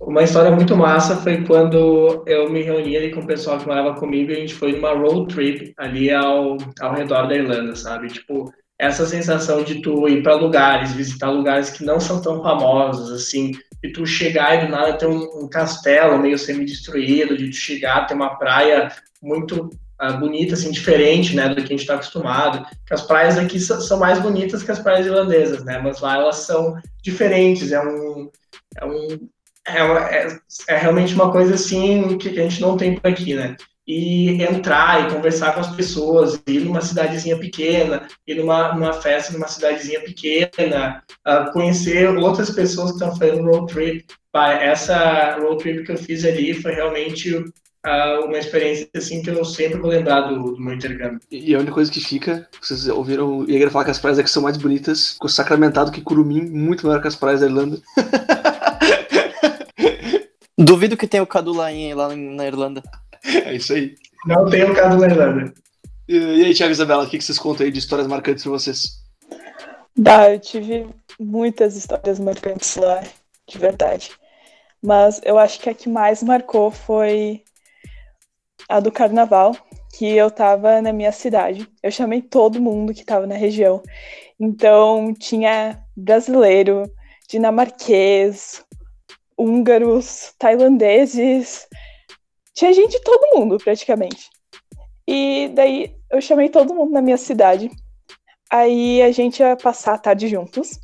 Uma 0.00 0.22
história 0.22 0.50
muito 0.50 0.76
massa 0.76 1.16
foi 1.16 1.42
quando 1.44 2.22
eu 2.26 2.50
me 2.50 2.62
reuni 2.62 2.96
ali 2.96 3.10
com 3.10 3.20
o 3.20 3.26
pessoal 3.26 3.58
que 3.58 3.66
morava 3.66 3.94
comigo 3.94 4.30
e 4.30 4.36
a 4.36 4.40
gente 4.40 4.54
foi 4.54 4.72
numa 4.72 4.92
road 4.92 5.32
trip 5.34 5.72
ali 5.78 6.12
ao, 6.12 6.58
ao 6.80 6.94
redor 6.94 7.26
da 7.26 7.34
Irlanda, 7.34 7.74
sabe? 7.74 8.08
Tipo, 8.08 8.52
essa 8.78 9.06
sensação 9.06 9.62
de 9.62 9.80
tu 9.80 10.06
ir 10.08 10.22
para 10.22 10.34
lugares, 10.34 10.92
visitar 10.92 11.30
lugares 11.30 11.70
que 11.70 11.84
não 11.84 11.98
são 11.98 12.20
tão 12.20 12.42
famosos, 12.42 13.10
assim, 13.10 13.52
de 13.82 13.92
tu 13.92 14.06
chegar 14.06 14.56
e 14.56 14.66
do 14.66 14.70
nada 14.70 14.94
ter 14.94 15.06
um, 15.06 15.44
um 15.44 15.48
castelo 15.48 16.18
meio 16.18 16.38
semi-destruído, 16.38 17.36
de 17.36 17.50
tu 17.50 17.56
chegar, 17.56 18.06
ter 18.06 18.14
uma 18.14 18.36
praia 18.36 18.90
muito 19.22 19.70
uh, 20.00 20.18
bonita, 20.18 20.54
assim, 20.54 20.70
diferente, 20.70 21.34
né, 21.34 21.48
do 21.48 21.56
que 21.56 21.62
a 21.62 21.66
gente 21.66 21.80
está 21.80 21.94
acostumado. 21.94 22.66
Que 22.86 22.94
as 22.94 23.02
praias 23.02 23.36
aqui 23.38 23.58
são 23.60 23.98
mais 23.98 24.18
bonitas 24.18 24.62
que 24.62 24.70
as 24.70 24.78
praias 24.78 25.06
irlandesas, 25.06 25.64
né, 25.64 25.78
mas 25.78 26.00
lá 26.00 26.16
elas 26.16 26.36
são 26.36 26.80
diferentes, 27.02 27.72
é 27.72 27.80
um, 27.80 28.30
é 28.76 28.84
um 28.84 29.28
é, 29.66 29.80
é, 29.80 30.38
é, 30.68 30.76
realmente 30.76 31.14
uma 31.14 31.32
coisa 31.32 31.54
assim 31.54 32.16
que 32.18 32.28
a 32.28 32.42
gente 32.42 32.60
não 32.60 32.76
tem 32.76 32.94
por 32.94 33.10
aqui, 33.10 33.34
né? 33.34 33.56
E 33.86 34.42
entrar 34.42 35.06
e 35.06 35.14
conversar 35.14 35.54
com 35.54 35.60
as 35.60 35.74
pessoas, 35.76 36.42
ir 36.46 36.60
numa 36.60 36.80
cidadezinha 36.80 37.38
pequena, 37.38 38.08
ir 38.26 38.34
numa, 38.34 38.74
numa 38.74 38.92
festa 38.92 39.32
numa 39.32 39.46
cidadezinha 39.46 40.00
pequena, 40.00 41.02
uh, 41.26 41.52
conhecer 41.52 42.08
outras 42.16 42.50
pessoas 42.50 42.90
que 42.90 42.96
estão 42.96 43.16
fazendo 43.16 43.44
road 43.44 43.72
trip. 43.72 44.04
Essa 44.34 45.38
road 45.38 45.62
trip 45.62 45.84
que 45.84 45.92
eu 45.92 45.96
fiz 45.96 46.24
ali 46.24 46.52
foi 46.52 46.72
realmente 46.72 47.42
uh, 47.86 48.24
uma 48.24 48.38
experiência 48.38 48.88
assim 48.96 49.22
que 49.22 49.30
eu 49.30 49.44
sempre 49.44 49.78
vou 49.78 49.90
lembrar 49.90 50.22
do, 50.22 50.52
do 50.52 50.60
meu 50.60 50.74
intercâmbio. 50.74 51.20
E 51.30 51.54
a 51.54 51.58
única 51.58 51.72
coisa 51.72 51.90
que 51.90 52.00
fica, 52.00 52.48
vocês 52.60 52.88
ouviram 52.88 53.38
o 53.38 53.46
Jäger 53.46 53.70
falar 53.70 53.84
que 53.84 53.92
as 53.92 53.98
praias 53.98 54.18
aqui 54.18 54.28
são 54.28 54.42
mais 54.42 54.56
bonitas, 54.56 55.12
ficou 55.12 55.28
sacramentado 55.28 55.92
que 55.92 56.00
Curumim, 56.00 56.42
muito 56.42 56.86
melhor 56.86 57.00
que 57.00 57.08
as 57.08 57.16
praias 57.16 57.40
da 57.40 57.46
Irlanda. 57.46 57.78
Duvido 60.58 60.96
que 60.96 61.06
tenha 61.06 61.22
o 61.22 61.26
Cadu 61.26 61.52
lá, 61.52 61.70
em, 61.70 61.92
lá 61.94 62.08
na 62.16 62.46
Irlanda. 62.46 62.82
É 63.44 63.54
isso 63.54 63.72
aí. 63.72 63.94
Não 64.26 64.48
tem 64.48 64.64
o 64.64 64.74
Cadu 64.74 64.98
na 64.98 65.06
Irlanda. 65.06 65.54
E, 66.08 66.16
e 66.16 66.44
aí, 66.44 66.54
Thiago 66.54 66.70
e 66.70 66.72
Isabela, 66.72 67.04
o 67.04 67.08
que, 67.08 67.18
que 67.18 67.24
vocês 67.24 67.38
contam 67.38 67.64
aí 67.64 67.72
de 67.72 67.78
histórias 67.78 68.06
marcantes 68.06 68.42
pra 68.44 68.52
vocês? 68.52 69.02
Dá, 69.96 70.30
eu 70.32 70.38
tive 70.38 70.86
muitas 71.18 71.76
histórias 71.76 72.18
marcantes 72.18 72.76
lá, 72.76 73.02
de 73.48 73.58
verdade. 73.58 74.10
Mas 74.82 75.20
eu 75.24 75.38
acho 75.38 75.58
que 75.58 75.70
a 75.70 75.74
que 75.74 75.88
mais 75.88 76.22
marcou 76.22 76.70
foi 76.70 77.42
a 78.68 78.78
do 78.80 78.92
carnaval, 78.92 79.56
que 79.96 80.06
eu 80.06 80.30
tava 80.30 80.80
na 80.82 80.92
minha 80.92 81.12
cidade. 81.12 81.68
Eu 81.82 81.90
chamei 81.90 82.20
todo 82.20 82.60
mundo 82.60 82.94
que 82.94 83.04
tava 83.04 83.26
na 83.26 83.34
região. 83.34 83.82
Então 84.38 85.14
tinha 85.14 85.82
brasileiro, 85.96 86.82
dinamarquês, 87.28 88.62
húngaros, 89.36 90.34
tailandeses, 90.38 91.66
tinha 92.56 92.72
gente 92.72 92.92
de 92.92 93.02
todo 93.02 93.38
mundo 93.38 93.58
praticamente. 93.58 94.30
E 95.06 95.48
daí 95.54 95.94
eu 96.10 96.20
chamei 96.20 96.48
todo 96.48 96.74
mundo 96.74 96.90
na 96.90 97.02
minha 97.02 97.18
cidade. 97.18 97.70
Aí 98.50 99.02
a 99.02 99.12
gente 99.12 99.40
ia 99.40 99.54
passar 99.54 99.94
a 99.94 99.98
tarde 99.98 100.26
juntos. 100.26 100.80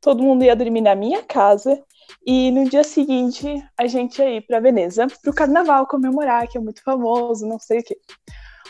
Todo 0.00 0.22
mundo 0.22 0.42
ia 0.42 0.56
dormir 0.56 0.80
na 0.80 0.94
minha 0.94 1.22
casa. 1.22 1.80
E 2.26 2.50
no 2.50 2.68
dia 2.68 2.82
seguinte 2.82 3.46
a 3.76 3.86
gente 3.86 4.20
ia 4.20 4.36
ir 4.36 4.40
para 4.46 4.58
Veneza 4.58 5.06
pro 5.22 5.34
carnaval 5.34 5.86
comemorar, 5.86 6.48
que 6.48 6.56
é 6.56 6.60
muito 6.60 6.82
famoso, 6.82 7.46
não 7.46 7.58
sei 7.58 7.80
o 7.80 7.84
quê. 7.84 7.96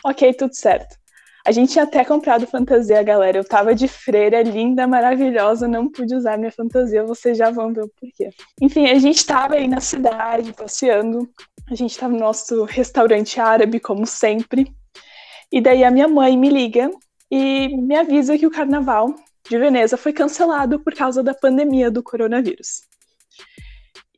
Ok, 0.04 0.34
tudo 0.34 0.54
certo. 0.54 0.96
A 1.44 1.50
gente 1.50 1.72
tinha 1.72 1.84
até 1.84 2.04
comprado 2.04 2.46
fantasia, 2.46 3.02
galera. 3.02 3.38
Eu 3.38 3.44
tava 3.44 3.74
de 3.74 3.88
freira, 3.88 4.42
linda, 4.42 4.86
maravilhosa, 4.86 5.66
não 5.66 5.90
pude 5.90 6.14
usar 6.14 6.38
minha 6.38 6.52
fantasia, 6.52 7.04
vocês 7.04 7.36
já 7.36 7.50
vão 7.50 7.72
ver 7.72 7.84
o 7.84 7.88
porquê. 7.88 8.30
Enfim, 8.60 8.88
a 8.88 8.98
gente 8.98 9.26
tava 9.26 9.54
aí 9.54 9.66
na 9.66 9.80
cidade, 9.80 10.52
passeando. 10.52 11.28
A 11.70 11.74
gente 11.74 11.98
tava 11.98 12.12
no 12.12 12.20
nosso 12.20 12.64
restaurante 12.64 13.40
árabe, 13.40 13.80
como 13.80 14.06
sempre. 14.06 14.72
E 15.50 15.60
daí 15.60 15.84
a 15.84 15.90
minha 15.90 16.08
mãe 16.08 16.36
me 16.36 16.48
liga 16.48 16.90
e 17.30 17.76
me 17.76 17.96
avisa 17.96 18.38
que 18.38 18.46
o 18.46 18.50
carnaval 18.50 19.14
de 19.48 19.58
Veneza 19.58 19.96
foi 19.96 20.12
cancelado 20.12 20.78
por 20.80 20.94
causa 20.94 21.22
da 21.22 21.34
pandemia 21.34 21.90
do 21.90 22.02
coronavírus. 22.02 22.82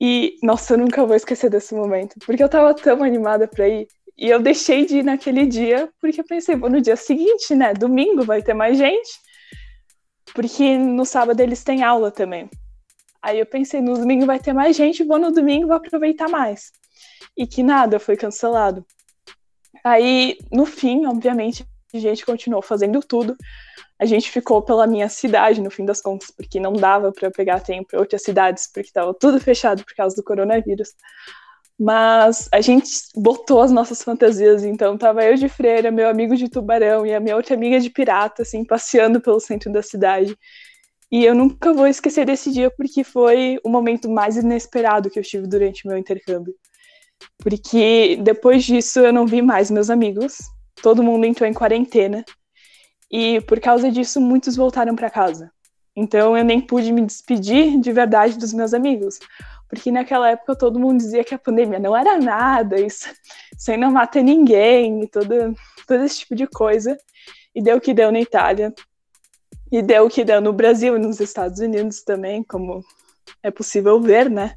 E, 0.01 0.37
nossa, 0.43 0.75
eu 0.75 0.79
nunca 0.79 1.05
vou 1.07 1.17
esquecer 1.17 1.49
desse 1.49 1.75
momento, 1.75 2.17
porque 2.27 2.43
eu 2.43 2.49
tava 2.49 2.75
tão 2.75 3.03
animada 3.03 3.49
pra 3.49 3.69
ir. 3.69 3.89
E 4.17 4.29
eu 4.29 4.41
deixei 4.41 4.87
de 4.87 4.99
ir 4.99 5.05
naquele 5.05 5.47
dia, 5.47 5.91
porque 6.01 6.21
eu 6.21 6.25
pensei, 6.25 6.55
vou 6.55 6.71
no 6.71 6.81
dia 6.81 6.97
seguinte, 6.97 7.55
né? 7.55 7.75
Domingo 7.75 8.25
vai 8.25 8.43
ter 8.43 8.55
mais 8.55 8.79
gente. 8.79 9.11
Porque 10.35 10.79
no 10.79 11.05
sábado 11.05 11.41
eles 11.41 11.65
têm 11.65 11.83
aula 11.83 12.11
também. 12.11 12.49
Aí 13.21 13.39
eu 13.39 13.47
pensei, 13.47 13.81
no 13.81 13.99
domingo 13.99 14.27
vai 14.27 14.39
ter 14.39 14.53
mais 14.53 14.77
gente, 14.77 15.03
vou 15.03 15.19
no 15.19 15.33
domingo, 15.33 15.69
vou 15.69 15.77
aproveitar 15.77 16.29
mais. 16.29 16.71
E 17.37 17.47
que 17.47 17.63
nada, 17.63 17.99
foi 17.99 18.17
cancelado. 18.17 18.85
Aí, 19.83 20.39
no 20.53 20.65
fim, 20.65 21.07
obviamente, 21.07 21.67
a 21.93 21.99
gente 21.99 22.25
continuou 22.25 22.63
fazendo 22.63 23.01
tudo. 23.01 23.37
A 23.99 24.05
gente 24.05 24.31
ficou 24.31 24.61
pela 24.63 24.87
minha 24.87 25.09
cidade, 25.09 25.61
no 25.61 25.71
fim 25.71 25.85
das 25.85 26.01
contas, 26.01 26.31
porque 26.31 26.61
não 26.61 26.73
dava 26.73 27.13
para 27.13 27.31
pegar 27.31 27.61
tempo 27.61 27.89
para 27.89 28.01
outras 28.01 28.23
cidades, 28.23 28.67
porque 28.67 28.89
estava 28.89 29.15
tudo 29.15 29.41
fechado 29.41 29.85
por 29.85 29.95
causa 29.95 30.17
do 30.17 30.23
coronavírus. 30.23 30.91
Mas 31.79 32.49
a 32.53 32.61
gente 32.61 32.89
botou 33.17 33.61
as 33.61 33.73
nossas 33.73 34.03
fantasias, 34.03 34.65
então 34.65 34.97
tava 34.97 35.25
eu 35.25 35.35
de 35.35 35.49
freira, 35.49 35.91
meu 35.91 36.09
amigo 36.09 36.37
de 36.37 36.49
tubarão 36.49 37.05
e 37.05 37.13
a 37.13 37.19
minha 37.19 37.37
outra 37.37 37.55
amiga 37.55 37.81
de 37.81 37.91
pirata, 37.91 38.43
assim, 38.43 38.65
passeando 38.65 39.21
pelo 39.21 39.41
centro 39.41 39.73
da 39.73 39.83
cidade. 39.83 40.37
E 41.11 41.25
eu 41.25 41.35
nunca 41.35 41.73
vou 41.73 41.87
esquecer 41.87 42.25
desse 42.25 42.53
dia 42.53 42.71
porque 42.71 43.03
foi 43.03 43.59
o 43.65 43.69
momento 43.69 44.09
mais 44.09 44.37
inesperado 44.37 45.11
que 45.11 45.19
eu 45.19 45.23
tive 45.23 45.47
durante 45.47 45.87
meu 45.87 45.97
intercâmbio. 45.99 46.55
Porque 47.39 48.17
depois 48.23 48.65
disso 48.65 49.01
eu 49.01 49.13
não 49.13 49.27
vi 49.27 49.43
mais 49.43 49.71
meus 49.71 49.91
amigos, 49.91 50.39
todo 50.83 51.03
mundo 51.03 51.25
entrou 51.25 51.49
em 51.49 51.53
quarentena. 51.53 52.25
E 53.11 53.41
por 53.43 53.61
causa 53.61 53.91
disso 53.91 54.21
muitos 54.21 54.57
voltaram 54.57 54.95
para 54.95 55.11
casa. 55.11 55.53
Então 55.97 56.37
eu 56.37 56.45
nem 56.45 56.61
pude 56.61 56.93
me 56.93 57.03
despedir 57.03 57.79
de 57.79 57.93
verdade 57.93 58.37
dos 58.37 58.53
meus 58.53 58.75
amigos 58.75 59.19
porque 59.75 59.91
naquela 59.91 60.31
época 60.31 60.57
todo 60.57 60.79
mundo 60.79 60.99
dizia 60.99 61.25
que 61.25 61.35
a 61.35 61.39
pandemia 61.39 61.79
não 61.79 61.97
era 61.97 62.19
nada, 62.19 62.81
isso, 62.81 63.09
isso 63.57 63.71
aí 63.71 63.77
não 63.77 63.91
mata 63.91 64.23
ninguém, 64.23 65.03
e 65.03 65.09
todo, 65.09 65.55
todo 65.87 66.05
esse 66.05 66.21
tipo 66.21 66.35
de 66.35 66.47
coisa. 66.47 66.97
E 67.55 67.63
deu 67.63 67.77
o 67.77 67.81
que 67.81 67.93
deu 67.93 68.11
na 68.11 68.21
Itália, 68.21 68.73
e 69.71 69.83
deu 69.83 70.07
o 70.07 70.11
que 70.11 70.25
deu 70.25 70.41
no 70.41 70.53
Brasil 70.53 70.97
e 70.97 70.99
nos 70.99 71.21
Estados 71.21 71.61
Unidos 71.61 72.03
também, 72.03 72.43
como 72.43 72.83
é 73.43 73.51
possível 73.51 74.01
ver, 74.01 74.31
né? 74.31 74.55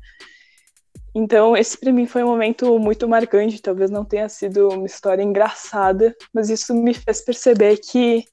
Então, 1.13 1.57
esse 1.57 1.75
para 1.77 1.91
mim 1.91 2.05
foi 2.05 2.23
um 2.23 2.27
momento 2.27 2.77
muito 2.77 3.07
marcante. 3.07 3.59
Talvez 3.59 3.89
não 3.89 4.05
tenha 4.05 4.29
sido 4.29 4.69
uma 4.69 4.85
história 4.85 5.23
engraçada, 5.23 6.15
mas 6.31 6.49
isso 6.49 6.75
me 6.75 6.93
fez 6.93 7.21
perceber 7.21 7.77
que 7.77 8.23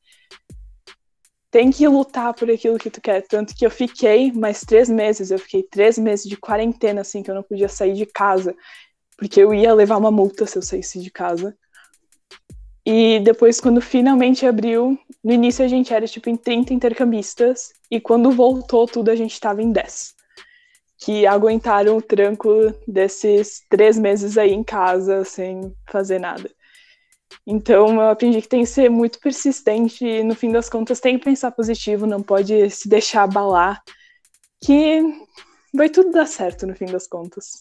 tem 1.54 1.70
que 1.70 1.86
lutar 1.86 2.34
por 2.34 2.50
aquilo 2.50 2.80
que 2.80 2.90
tu 2.90 3.00
quer. 3.00 3.22
Tanto 3.28 3.54
que 3.54 3.64
eu 3.64 3.70
fiquei 3.70 4.32
mais 4.32 4.62
três 4.62 4.88
meses, 4.88 5.30
eu 5.30 5.38
fiquei 5.38 5.62
três 5.62 5.96
meses 5.96 6.28
de 6.28 6.36
quarentena, 6.36 7.02
assim, 7.02 7.22
que 7.22 7.30
eu 7.30 7.34
não 7.36 7.44
podia 7.44 7.68
sair 7.68 7.94
de 7.94 8.04
casa, 8.04 8.56
porque 9.16 9.40
eu 9.40 9.54
ia 9.54 9.72
levar 9.72 9.96
uma 9.98 10.10
multa 10.10 10.46
se 10.46 10.58
eu 10.58 10.62
saísse 10.62 11.00
de 11.00 11.12
casa. 11.12 11.56
E 12.84 13.20
depois, 13.20 13.60
quando 13.60 13.80
finalmente 13.80 14.44
abriu, 14.44 14.98
no 15.22 15.32
início 15.32 15.64
a 15.64 15.68
gente 15.68 15.94
era 15.94 16.08
tipo 16.08 16.28
em 16.28 16.36
30 16.36 16.74
intercambistas, 16.74 17.72
e 17.88 18.00
quando 18.00 18.32
voltou 18.32 18.84
tudo, 18.88 19.12
a 19.12 19.14
gente 19.14 19.34
estava 19.34 19.62
em 19.62 19.70
10. 19.70 20.12
Que 20.98 21.24
aguentaram 21.24 21.98
o 21.98 22.02
tranco 22.02 22.74
desses 22.84 23.62
três 23.70 23.96
meses 23.96 24.36
aí 24.36 24.52
em 24.52 24.64
casa, 24.64 25.24
sem 25.24 25.72
fazer 25.88 26.18
nada. 26.18 26.50
Então 27.46 28.00
eu 28.00 28.08
aprendi 28.08 28.40
que 28.40 28.48
tem 28.48 28.60
que 28.62 28.68
ser 28.68 28.88
muito 28.88 29.20
persistente 29.20 30.04
e 30.04 30.22
no 30.22 30.34
fim 30.34 30.50
das 30.50 30.68
contas 30.68 31.00
tem 31.00 31.18
que 31.18 31.24
pensar 31.24 31.50
positivo, 31.50 32.06
não 32.06 32.22
pode 32.22 32.70
se 32.70 32.88
deixar 32.88 33.24
abalar, 33.24 33.82
que 34.62 35.02
vai 35.74 35.90
tudo 35.90 36.10
dar 36.10 36.26
certo 36.26 36.66
no 36.66 36.74
fim 36.74 36.86
das 36.86 37.06
contas. 37.06 37.60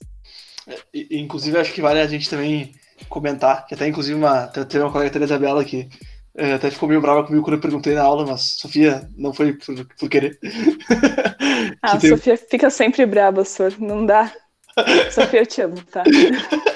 E, 0.93 1.19
inclusive, 1.19 1.57
acho 1.57 1.73
que 1.73 1.81
vale 1.81 1.99
a 1.99 2.07
gente 2.07 2.29
também 2.29 2.73
comentar, 3.09 3.65
que 3.65 3.73
até 3.73 3.87
inclusive 3.87 4.17
uma, 4.17 4.47
teve 4.47 4.79
uma 4.79 4.91
colega 4.91 5.11
Teresa 5.11 5.37
Bela 5.37 5.65
que 5.65 5.89
é, 6.35 6.53
até 6.53 6.71
ficou 6.71 6.89
meio 6.89 7.01
brava 7.01 7.23
comigo 7.23 7.43
quando 7.43 7.55
eu 7.55 7.61
perguntei 7.61 7.93
na 7.93 8.01
aula, 8.01 8.25
mas 8.25 8.57
Sofia 8.59 9.07
não 9.15 9.33
foi 9.33 9.53
por, 9.53 9.85
por 9.99 10.09
querer. 10.09 10.39
Ah, 11.81 11.97
tem... 11.97 12.09
Sofia 12.09 12.37
fica 12.37 12.69
sempre 12.69 13.05
brava, 13.05 13.43
senhor. 13.45 13.73
Não 13.79 14.05
dá. 14.05 14.31
Sofia, 15.11 15.41
eu 15.41 15.45
te 15.45 15.61
amo, 15.61 15.81
tá? 15.85 16.03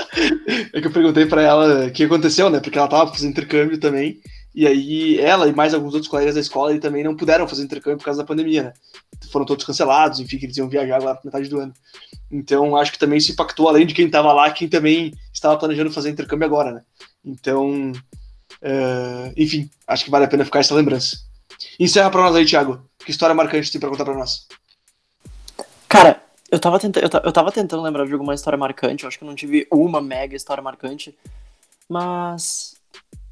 É 0.73 0.81
que 0.81 0.87
eu 0.87 0.91
perguntei 0.91 1.25
para 1.25 1.41
ela 1.41 1.87
o 1.87 1.91
que 1.91 2.03
aconteceu, 2.03 2.49
né? 2.49 2.59
Porque 2.59 2.77
ela 2.77 2.87
tava 2.87 3.11
fazendo 3.11 3.31
intercâmbio 3.31 3.77
também. 3.79 4.19
E 4.55 4.65
aí 4.65 5.19
ela 5.19 5.47
e 5.47 5.53
mais 5.53 5.73
alguns 5.73 5.93
outros 5.93 6.09
colegas 6.09 6.33
da 6.33 6.41
escola 6.41 6.73
e 6.73 6.79
também 6.79 7.03
não 7.03 7.15
puderam 7.15 7.47
fazer 7.47 7.63
intercâmbio 7.63 7.99
por 7.99 8.05
causa 8.05 8.21
da 8.21 8.25
pandemia, 8.25 8.63
né? 8.63 8.73
Foram 9.31 9.45
todos 9.45 9.63
cancelados, 9.63 10.19
enfim, 10.19 10.37
que 10.39 10.45
eles 10.45 10.57
iam 10.57 10.67
viajar 10.67 10.95
agora 10.97 11.19
metade 11.23 11.47
do 11.47 11.59
ano. 11.59 11.73
Então 12.31 12.75
acho 12.75 12.91
que 12.91 12.97
também 12.97 13.19
isso 13.19 13.31
impactou, 13.31 13.69
além 13.69 13.85
de 13.85 13.93
quem 13.93 14.07
estava 14.07 14.33
lá, 14.33 14.49
quem 14.49 14.67
também 14.67 15.13
estava 15.31 15.57
planejando 15.57 15.91
fazer 15.91 16.09
intercâmbio 16.09 16.47
agora, 16.47 16.71
né? 16.71 16.81
Então, 17.23 17.91
uh, 17.91 19.33
enfim, 19.35 19.69
acho 19.85 20.05
que 20.05 20.09
vale 20.09 20.25
a 20.25 20.27
pena 20.27 20.45
ficar 20.45 20.59
essa 20.59 20.73
lembrança. 20.73 21.17
Encerra 21.79 22.09
para 22.09 22.21
nós 22.21 22.35
aí, 22.35 22.45
Thiago. 22.45 22.81
Que 23.05 23.11
história 23.11 23.35
marcante 23.35 23.71
tem 23.71 23.79
para 23.79 23.89
contar 23.89 24.05
para 24.05 24.17
nós? 24.17 24.47
Cara, 25.87 26.21
eu 26.49 26.59
tava, 26.59 26.79
tenta 26.79 26.99
eu, 26.99 27.31
tava 27.31 27.51
tentando 27.51 27.83
lembrar 27.83 28.05
de 28.05 28.13
alguma 28.13 28.33
história 28.33 28.57
marcante. 28.57 29.03
Eu 29.03 29.07
acho 29.07 29.17
que 29.17 29.23
eu 29.23 29.27
não 29.27 29.35
tive 29.35 29.67
uma 29.71 30.01
mega 30.01 30.35
história 30.35 30.63
marcante. 30.63 31.17
Mas. 31.89 32.75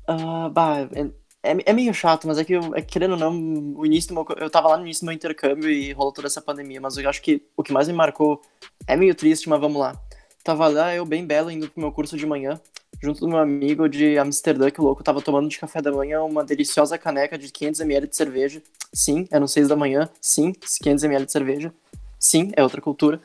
Uh, 0.07 0.49
bah, 0.49 0.87
é, 0.93 1.51
é, 1.51 1.57
é, 1.65 1.73
meio 1.73 1.93
chato, 1.93 2.27
mas 2.27 2.37
é 2.37 2.43
que, 2.43 2.55
é, 2.55 2.81
querendo 2.81 3.11
ou 3.11 3.17
não, 3.17 3.31
o 3.77 3.85
início 3.85 4.13
meu, 4.13 4.25
eu 4.37 4.49
tava 4.49 4.67
lá 4.67 4.77
no 4.77 4.83
início 4.83 5.03
do 5.03 5.05
meu 5.05 5.15
intercâmbio 5.15 5.69
e 5.69 5.93
rolou 5.93 6.11
toda 6.11 6.27
essa 6.27 6.41
pandemia. 6.41 6.81
Mas 6.81 6.97
eu 6.97 7.09
acho 7.09 7.21
que 7.21 7.43
o 7.55 7.63
que 7.63 7.71
mais 7.71 7.87
me 7.87 7.93
marcou 7.93 8.41
é 8.87 8.95
meio 8.95 9.15
triste, 9.15 9.47
mas 9.47 9.59
vamos 9.59 9.79
lá. 9.79 9.95
Tava 10.43 10.67
lá, 10.67 10.93
eu 10.95 11.05
bem 11.05 11.25
belo, 11.25 11.49
indo 11.49 11.69
pro 11.69 11.81
meu 11.81 11.91
curso 11.91 12.17
de 12.17 12.25
manhã, 12.25 12.59
junto 13.01 13.21
do 13.21 13.27
meu 13.27 13.39
amigo 13.39 13.87
de 13.89 14.17
Amsterdã, 14.17 14.69
que 14.69 14.81
louco 14.81 15.03
tava 15.03 15.21
tomando 15.21 15.49
de 15.49 15.57
café 15.57 15.81
da 15.81 15.91
manhã 15.91 16.21
uma 16.23 16.43
deliciosa 16.43 16.97
caneca 16.97 17.37
de 17.37 17.47
500ml 17.47 18.07
de 18.07 18.15
cerveja. 18.15 18.61
Sim, 18.93 19.27
eram 19.31 19.47
6 19.47 19.67
da 19.67 19.75
manhã. 19.75 20.09
Sim, 20.21 20.53
500ml 20.53 21.25
de 21.25 21.31
cerveja. 21.31 21.73
Sim, 22.19 22.51
é 22.55 22.63
outra 22.63 22.81
cultura. 22.81 23.21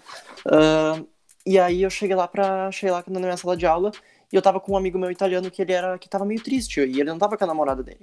Uh, 0.47 1.07
e 1.47 1.59
aí 1.59 1.83
eu 1.83 1.91
cheguei 1.91 2.15
lá 2.15 2.29
para 2.29 2.71
cheguei 2.71 2.93
lá 2.93 3.03
na 3.09 3.21
minha 3.21 3.37
sala 3.37 3.57
de 3.57 3.67
aula 3.67 3.91
e 4.33 4.37
eu 4.37 4.43
tava 4.43 4.61
com 4.61 4.73
um 4.73 4.77
amigo 4.77 4.99
meu 4.99 5.11
italiano 5.11 5.51
que 5.51 5.63
ele 5.63 5.73
era 5.73 5.99
que 5.99 6.09
tava 6.09 6.25
meio 6.25 6.43
triste 6.43 6.81
e 6.81 7.01
ele 7.01 7.11
não 7.11 7.19
tava 7.19 7.37
com 7.37 7.45
a 7.45 7.47
namorada 7.47 7.83
dele. 7.83 8.01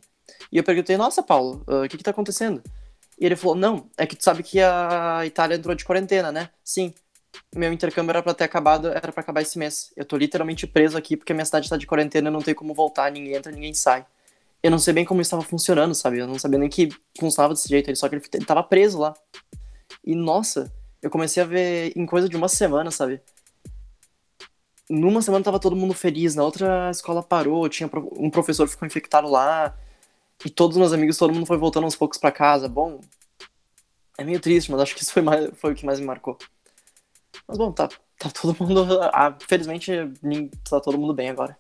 E 0.52 0.58
eu 0.58 0.64
perguntei: 0.64 0.98
"Nossa, 0.98 1.24
Paulo, 1.24 1.64
ah, 1.68 1.76
o 1.76 1.86
uh, 1.86 1.90
que 1.90 1.98
que 1.98 2.04
tá 2.04 2.12
acontecendo?" 2.12 2.62
E 3.20 3.26
ele 3.26 3.36
falou: 3.36 3.56
"Não, 3.56 3.90
é 3.98 4.06
que 4.06 4.16
tu 4.16 4.24
sabe 4.24 4.44
que 4.44 4.60
a 4.60 5.26
Itália 5.26 5.56
entrou 5.56 5.76
de 5.76 5.86
quarentena, 5.86 6.32
né?" 6.32 6.50
Sim. 6.64 6.94
Meu 7.56 7.72
intercâmbio 7.72 8.12
era 8.12 8.24
para 8.24 8.34
ter 8.34 8.44
acabado, 8.46 8.88
era 8.88 9.12
para 9.12 9.22
acabar 9.22 9.42
esse 9.42 9.58
mês. 9.60 9.94
Eu 9.96 10.06
tô 10.06 10.18
literalmente 10.18 10.66
preso 10.66 10.98
aqui 10.98 11.16
porque 11.16 11.34
minha 11.34 11.46
cidade 11.46 11.70
tá 11.70 11.78
de 11.78 11.86
quarentena, 11.86 12.30
eu 12.30 12.32
não 12.32 12.42
tenho 12.42 12.58
como 12.58 12.74
voltar, 12.74 13.12
ninguém 13.12 13.36
entra, 13.36 13.52
ninguém 13.52 13.74
sai. 13.74 14.06
Eu 14.64 14.72
não 14.72 14.80
sei 14.80 14.94
bem 14.94 15.06
como 15.06 15.22
estava 15.22 15.42
funcionando, 15.44 15.94
sabe? 15.94 16.20
Eu 16.20 16.28
não 16.28 16.40
sabia 16.40 16.60
nem 16.60 16.70
que 16.70 16.90
funcionava 17.20 17.54
desse 17.54 17.70
jeito, 17.70 17.96
só 17.96 18.10
que 18.10 18.16
ele, 18.16 18.24
ele 18.34 18.46
tava 18.46 18.64
preso 18.64 19.00
lá. 19.00 19.14
E 20.04 20.16
nossa, 20.16 20.74
eu 21.02 21.10
comecei 21.10 21.42
a 21.44 21.46
ver 21.46 21.94
em 21.96 22.06
coisa 22.06 22.28
de 22.30 22.36
uma 22.36 22.48
semana, 22.48 22.92
sabe? 22.92 23.22
Numa 24.90 25.22
semana 25.22 25.44
tava 25.44 25.60
todo 25.60 25.76
mundo 25.76 25.94
feliz, 25.94 26.36
na 26.36 26.44
outra 26.44 26.88
a 26.88 26.92
escola 26.92 27.22
parou, 27.22 27.68
tinha 27.68 27.90
um 28.14 28.30
professor 28.30 28.68
ficou 28.68 28.88
infectado 28.88 29.28
lá, 29.28 29.78
e 30.46 30.50
todos 30.50 30.76
os 30.76 30.80
meus 30.80 30.94
amigos, 30.94 31.18
todo 31.18 31.34
mundo 31.34 31.46
foi 31.46 31.58
voltando 31.58 31.86
aos 31.86 31.96
poucos 31.96 32.18
para 32.18 32.32
casa. 32.32 32.70
Bom, 32.70 33.02
é 34.18 34.24
meio 34.24 34.40
triste, 34.40 34.72
mas 34.72 34.82
acho 34.82 34.96
que 34.96 35.02
isso 35.02 35.12
foi, 35.12 35.22
mais, 35.22 35.50
foi 35.58 35.74
o 35.74 35.76
que 35.76 35.86
mais 35.86 36.00
me 36.00 36.06
marcou. 36.06 36.38
Mas 37.48 37.58
bom, 37.58 37.72
tá, 37.72 37.88
tá 38.20 38.30
todo 38.30 38.56
mundo. 38.64 39.02
Ah, 39.14 39.36
felizmente 39.48 39.92
tá 40.70 40.80
todo 40.80 40.98
mundo 40.98 41.14
bem 41.14 41.30
agora. 41.30 41.58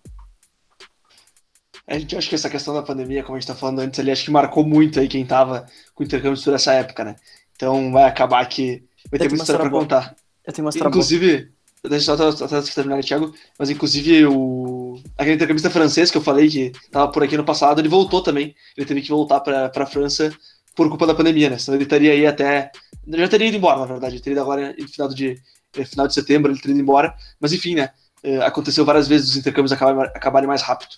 A 1.87 1.97
gente 1.97 2.15
acha 2.15 2.29
que 2.29 2.35
essa 2.35 2.49
questão 2.49 2.73
da 2.73 2.83
pandemia, 2.83 3.23
como 3.23 3.37
a 3.37 3.39
gente 3.39 3.47
tá 3.47 3.55
falando 3.55 3.79
antes 3.79 3.99
ali, 3.99 4.11
acho 4.11 4.25
que 4.25 4.31
marcou 4.31 4.65
muito 4.65 4.99
aí 4.99 5.07
quem 5.07 5.25
tava 5.25 5.65
com 5.95 6.03
intercâmbio 6.03 6.41
toda 6.41 6.57
essa 6.57 6.73
época, 6.73 7.03
né? 7.03 7.15
Então 7.55 7.91
vai 7.91 8.03
acabar 8.03 8.45
que 8.47 8.86
vai 9.09 9.19
ter 9.19 9.29
muita 9.29 9.43
história 9.43 9.61
pra 9.61 9.69
boa. 9.69 9.83
contar. 9.83 10.15
Eu 10.45 10.53
tenho 10.53 10.65
uma 10.65 10.69
história 10.69 10.89
Inclusive, 10.89 11.37
boa. 11.37 11.89
deixa 11.89 12.11
eu 12.11 12.31
só 12.31 12.45
até 12.45 12.61
terminar, 12.61 13.03
Thiago, 13.03 13.33
mas 13.57 13.69
inclusive 13.69 14.25
o 14.25 14.99
aquele 15.17 15.35
intercambista 15.35 15.69
francês 15.69 16.09
que 16.09 16.17
eu 16.17 16.21
falei 16.21 16.49
que 16.49 16.71
tava 16.91 17.11
por 17.11 17.23
aqui 17.23 17.37
no 17.37 17.43
passado, 17.43 17.79
ele 17.79 17.89
voltou 17.89 18.21
também. 18.21 18.55
Ele 18.75 18.85
teve 18.85 19.01
que 19.01 19.09
voltar 19.09 19.39
pra, 19.41 19.69
pra 19.69 19.85
França 19.85 20.31
por 20.75 20.87
culpa 20.89 21.07
da 21.07 21.15
pandemia, 21.15 21.49
né? 21.49 21.57
Senão 21.57 21.75
ele 21.75 21.83
estaria 21.83 22.11
aí 22.11 22.25
até. 22.25 22.71
Já 23.07 23.27
teria 23.27 23.47
ido 23.47 23.57
embora, 23.57 23.79
na 23.79 23.85
verdade. 23.85 24.15
Ele 24.15 24.23
teria 24.23 24.35
ido 24.35 24.41
agora 24.41 24.75
no 24.77 24.87
final 24.87 25.09
de, 25.09 25.41
eh, 25.75 25.85
final 25.85 26.07
de 26.07 26.13
setembro, 26.13 26.51
ele 26.51 26.59
teria 26.59 26.73
ido 26.73 26.81
embora. 26.81 27.15
Mas 27.39 27.53
enfim, 27.53 27.75
né? 27.75 27.89
Eh, 28.23 28.37
aconteceu 28.43 28.85
várias 28.85 29.07
vezes 29.07 29.31
os 29.31 29.37
intercâmbios 29.37 29.71
acabarem, 29.71 30.11
acabarem 30.13 30.47
mais 30.47 30.61
rápido. 30.61 30.91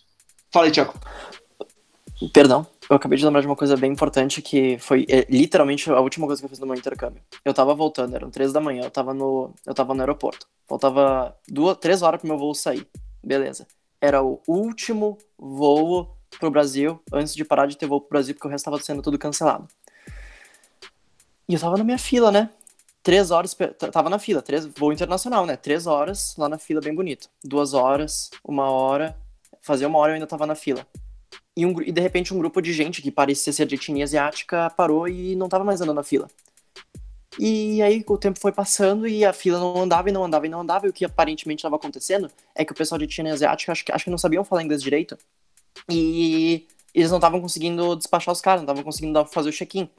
Fala 0.52 0.66
aí, 0.66 0.72
Thiago. 0.72 0.94
Perdão, 2.34 2.68
eu 2.90 2.96
acabei 2.96 3.18
de 3.18 3.26
lembrar 3.26 3.42
de 3.42 3.48
uma 3.48 3.56
coisa 3.56 3.78
bem 3.78 3.92
importante 3.92 4.42
que 4.42 4.80
foi 4.80 5.06
é, 5.08 5.26
literalmente 5.30 5.90
a 5.92 6.00
última 6.00 6.26
coisa 6.26 6.42
que 6.42 6.46
eu 6.46 6.50
fiz 6.50 6.58
no 6.58 6.66
meu 6.66 6.76
intercâmbio. 6.76 7.22
Eu 7.46 7.54
tava 7.54 7.76
voltando, 7.76 8.16
eram 8.16 8.32
três 8.32 8.52
da 8.52 8.60
manhã, 8.60 8.84
eu 8.84 8.90
tava 8.90 9.14
no, 9.14 9.54
eu 9.66 9.76
tava 9.76 9.94
no 9.94 10.02
aeroporto. 10.02 10.48
Faltava 10.68 11.38
duas, 11.48 11.78
três 11.78 12.02
horas 12.02 12.20
pro 12.20 12.28
meu 12.28 12.38
voo 12.38 12.56
sair. 12.56 12.88
Beleza. 13.24 13.68
Era 14.02 14.24
o 14.24 14.42
último 14.48 15.20
voo 15.38 16.16
pro 16.40 16.50
Brasil, 16.50 17.00
antes 17.14 17.36
de 17.36 17.46
parar 17.46 17.68
de 17.68 17.78
ter 17.78 17.86
voo 17.86 18.02
pro 18.02 18.10
Brasil, 18.10 18.34
porque 18.34 18.48
o 18.48 18.52
resto 18.52 18.66
tava 18.66 18.80
sendo 18.80 19.04
tudo 19.04 19.20
cancelado. 19.20 19.68
E 21.48 21.54
eu 21.54 21.60
tava 21.60 21.78
na 21.78 21.84
minha 21.84 21.98
fila, 22.00 22.32
né? 22.32 22.50
Três 23.04 23.30
horas, 23.30 23.56
tava 23.92 24.10
na 24.10 24.18
fila, 24.18 24.42
três, 24.42 24.66
voo 24.66 24.92
internacional, 24.92 25.46
né? 25.46 25.56
Três 25.56 25.86
horas 25.86 26.36
lá 26.38 26.50
na 26.50 26.58
fila, 26.58 26.82
bem 26.82 26.96
bonito. 26.96 27.30
Duas 27.44 27.74
horas, 27.76 28.32
uma 28.44 28.70
hora, 28.70 29.16
fazia 29.62 29.88
uma 29.88 30.00
hora 30.00 30.12
eu 30.12 30.16
ainda 30.16 30.28
tava 30.28 30.48
na 30.48 30.56
fila. 30.56 30.86
E, 31.60 31.66
um, 31.66 31.82
e 31.82 31.92
de 31.92 32.00
repente 32.00 32.34
um 32.34 32.38
grupo 32.38 32.62
de 32.62 32.72
gente 32.72 33.02
que 33.02 33.12
parecia 33.12 33.52
ser 33.52 33.66
de 33.66 33.76
etnia 33.76 34.06
asiática 34.06 34.70
parou 34.70 35.10
e 35.10 35.36
não 35.36 35.50
tava 35.50 35.66
mais 35.66 35.82
andando 35.82 35.98
na 35.98 36.04
fila. 36.04 36.30
E 37.38 37.82
aí 37.82 38.02
o 38.08 38.18
tempo 38.18 38.40
foi 38.40 38.54
passando 38.54 39.06
e 39.06 39.26
a 39.26 39.34
fila 39.34 39.60
não 39.60 39.82
andava 39.82 40.10
e 40.10 40.12
não 40.12 40.24
andava 40.24 40.46
e 40.48 40.50
não 40.50 40.62
andava. 40.62 40.88
E 40.88 40.90
o 40.90 40.94
que 40.94 41.04
aparentemente 41.04 41.60
estava 41.60 41.76
acontecendo 41.76 42.32
é 42.56 42.64
que 42.64 42.72
o 42.72 42.76
pessoal 42.76 42.98
de 42.98 43.04
etnia 43.04 43.34
asiática 43.34 43.74
acho 43.74 43.84
que, 43.84 43.92
acho 43.92 44.06
que 44.06 44.10
não 44.10 44.18
sabiam 44.18 44.46
falar 44.46 44.64
inglês 44.64 44.82
direito. 44.82 45.18
E 45.90 46.66
eles 46.94 47.12
não 47.12 47.18
estavam 47.18 47.42
conseguindo 47.42 47.94
despachar 47.98 48.32
os 48.32 48.40
caras, 48.40 48.62
não 48.62 48.66
estavam 48.66 48.84
conseguindo 48.84 49.26
fazer 49.26 49.50
o 49.50 49.54
check-in. 49.54 49.90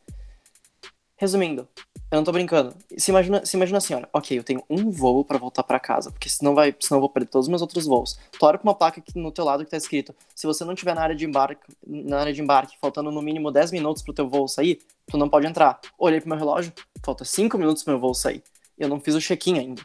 Resumindo, 1.18 1.68
eu 2.10 2.16
não 2.16 2.24
tô 2.24 2.32
brincando. 2.32 2.74
Se 2.98 3.10
imagina, 3.10 3.46
se 3.46 3.56
imagina 3.56 3.78
assim, 3.78 3.94
olha, 3.94 4.08
ok, 4.12 4.36
eu 4.36 4.42
tenho 4.42 4.64
um 4.68 4.90
voo 4.90 5.24
para 5.24 5.38
voltar 5.38 5.62
para 5.62 5.78
casa, 5.78 6.10
porque 6.10 6.28
senão 6.28 6.54
vai, 6.54 6.74
senão 6.80 6.96
eu 6.96 7.00
vou 7.00 7.08
perder 7.08 7.28
todos 7.28 7.46
os 7.46 7.48
meus 7.48 7.62
outros 7.62 7.86
voos. 7.86 8.18
Tu 8.32 8.44
olha 8.44 8.58
pra 8.58 8.68
uma 8.68 8.74
placa 8.74 8.98
aqui 9.00 9.16
no 9.16 9.30
teu 9.30 9.44
lado 9.44 9.64
que 9.64 9.70
tá 9.70 9.76
escrito: 9.76 10.14
se 10.34 10.46
você 10.46 10.64
não 10.64 10.74
tiver 10.74 10.94
na 10.94 11.02
área 11.02 11.14
de 11.14 11.24
embarque, 11.24 11.62
na 11.86 12.18
área 12.18 12.32
de 12.32 12.42
embarque, 12.42 12.76
faltando 12.80 13.12
no 13.12 13.22
mínimo 13.22 13.52
10 13.52 13.70
minutos 13.70 14.02
pro 14.02 14.12
teu 14.12 14.28
voo 14.28 14.48
sair, 14.48 14.80
tu 15.06 15.16
não 15.16 15.28
pode 15.28 15.46
entrar. 15.46 15.80
Olhei 15.96 16.20
pro 16.20 16.28
meu 16.28 16.38
relógio, 16.38 16.72
falta 17.02 17.24
5 17.24 17.56
minutos 17.56 17.84
pro 17.84 17.92
meu 17.92 18.00
voo 18.00 18.14
sair. 18.14 18.42
Eu 18.76 18.88
não 18.88 18.98
fiz 18.98 19.14
o 19.14 19.20
check-in 19.20 19.58
ainda. 19.58 19.82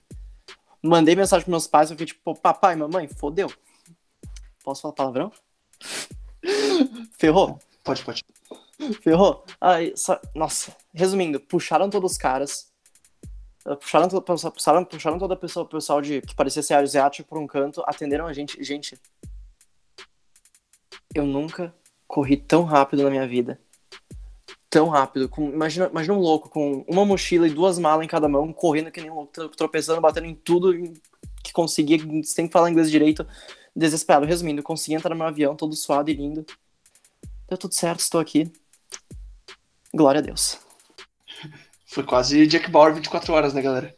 Mandei 0.82 1.16
mensagem 1.16 1.44
pros 1.44 1.52
meus 1.52 1.68
pais, 1.68 1.92
eu 1.92 1.96
fiquei 1.96 2.08
tipo, 2.08 2.34
papai, 2.36 2.76
mamãe, 2.76 3.08
fodeu. 3.08 3.52
Posso 4.64 4.82
falar 4.82 4.94
palavrão? 4.94 5.32
Ferrou? 7.20 7.60
Pode, 7.84 8.04
pode. 8.04 8.24
Ferrou? 9.02 9.44
Aí, 9.60 9.94
só... 9.96 10.20
Nossa, 10.34 10.76
resumindo, 10.94 11.40
puxaram 11.40 11.90
todos 11.90 12.14
os 12.14 12.18
caras. 12.18 12.72
Eh, 13.66 13.76
puxaram, 13.76 14.10
puxaram, 14.10 14.86
puxaram 14.86 15.20
toda 15.20 15.34
a 15.34 15.38
pessoa, 15.38 15.68
pessoal 15.68 16.02
de, 16.02 16.22
que 16.22 16.36
parecia 16.36 16.62
ser 16.62 16.76
asiático 16.76 17.28
por 17.28 17.38
um 17.38 17.48
canto, 17.48 17.84
atenderam 17.86 18.28
a 18.28 18.34
gente. 18.34 18.62
Gente, 18.64 19.00
eu 21.14 21.26
nunca 21.26 21.74
corri 22.08 22.38
tão 22.38 22.64
rápido 22.64 23.04
na 23.04 23.10
minha 23.10 23.28
vida. 23.28 23.60
Tão 24.70 24.90
rápido. 24.90 25.30
Com, 25.30 25.50
imagina, 25.50 25.88
imagina 25.88 26.14
um 26.14 26.20
louco 26.20 26.50
com 26.50 26.86
uma 26.88 27.06
mochila 27.06 27.48
e 27.48 27.52
duas 27.52 27.80
malas 27.80 28.06
em 28.06 28.10
cada 28.10 28.28
mão, 28.28 28.52
correndo 28.54 28.92
que 28.92 29.02
nem 29.02 29.10
um 29.10 29.16
louco, 29.16 29.50
tropeçando, 29.56 30.02
batendo 30.02 30.28
em 30.28 30.36
tudo 30.36 30.74
que 31.44 31.54
conseguia, 31.54 31.98
sem 32.24 32.50
falar 32.50 32.70
inglês 32.70 32.92
direito, 32.92 33.26
desesperado. 33.76 34.26
Resumindo, 34.26 34.62
consegui 34.62 34.96
entrar 34.96 35.10
no 35.12 35.16
meu 35.16 35.28
avião 35.28 35.56
todo 35.56 35.76
suado 35.76 36.10
e 36.10 36.14
lindo. 36.14 36.46
Deu 37.48 37.58
tudo 37.58 37.74
certo, 37.74 38.02
estou 38.02 38.20
aqui. 38.20 38.52
Glória 39.96 40.20
a 40.20 40.22
Deus. 40.22 40.60
Foi 41.88 42.04
quase 42.04 42.46
Jack 42.48 42.70
Bauer 42.70 42.94
24 42.94 43.34
horas, 43.34 43.54
né, 43.54 43.62
galera? 43.62 43.96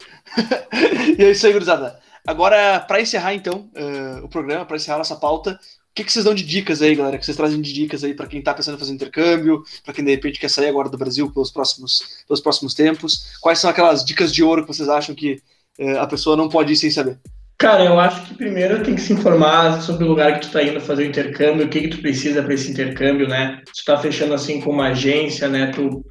e 1.17 1.23
é 1.23 1.31
isso 1.31 1.47
aí, 1.47 1.51
gurizada. 1.51 1.99
Agora, 2.25 2.79
para 2.81 3.01
encerrar, 3.01 3.33
então, 3.33 3.71
uh, 3.75 4.23
o 4.23 4.29
programa, 4.29 4.63
para 4.63 4.75
encerrar 4.75 4.99
nossa 4.99 5.15
pauta, 5.15 5.53
o 5.53 5.95
que, 5.95 6.03
que 6.03 6.13
vocês 6.13 6.23
dão 6.23 6.35
de 6.35 6.43
dicas 6.43 6.83
aí, 6.83 6.93
galera? 6.93 7.17
que 7.17 7.25
vocês 7.25 7.35
trazem 7.35 7.59
de 7.59 7.73
dicas 7.73 8.03
aí 8.03 8.13
para 8.13 8.27
quem 8.27 8.37
está 8.39 8.53
pensando 8.53 8.75
em 8.75 8.79
fazer 8.79 8.93
intercâmbio, 8.93 9.63
para 9.83 9.91
quem 9.91 10.05
de 10.05 10.11
repente 10.11 10.39
quer 10.39 10.49
sair 10.49 10.67
agora 10.67 10.87
do 10.87 10.97
Brasil 10.99 11.31
pelos 11.31 11.49
próximos, 11.49 12.23
pelos 12.27 12.41
próximos 12.41 12.75
tempos? 12.75 13.35
Quais 13.41 13.57
são 13.57 13.67
aquelas 13.67 14.05
dicas 14.05 14.31
de 14.31 14.43
ouro 14.43 14.61
que 14.61 14.67
vocês 14.67 14.89
acham 14.89 15.15
que 15.15 15.41
uh, 15.79 15.97
a 15.99 16.05
pessoa 16.05 16.37
não 16.37 16.47
pode 16.47 16.73
ir 16.73 16.75
sem 16.75 16.91
saber? 16.91 17.19
Cara, 17.60 17.84
eu 17.84 17.99
acho 17.99 18.24
que 18.24 18.36
primeiro 18.36 18.84
tem 18.84 18.93
que 18.93 19.01
se 19.01 19.14
informar 19.14 19.82
sobre 19.82 20.03
o 20.03 20.08
lugar 20.08 20.36
que 20.36 20.41
tu 20.41 20.47
está 20.47 20.62
indo 20.62 20.80
fazer 20.80 21.03
o 21.03 21.08
intercâmbio, 21.08 21.66
o 21.66 21.70
que 21.70 21.82
que 21.82 21.88
tu 21.88 22.01
precisa 22.01 22.43
para 22.43 22.53
esse 22.53 22.70
intercâmbio, 22.70 23.28
né? 23.28 23.64
Se 23.74 23.84
tu 23.84 23.86
tá 23.86 23.97
fechando 23.97 24.36
assim 24.36 24.62
com 24.62 24.70
uma 24.70 24.89
agência, 24.89 25.49
né? 25.49 25.72
Tu, 25.72 26.05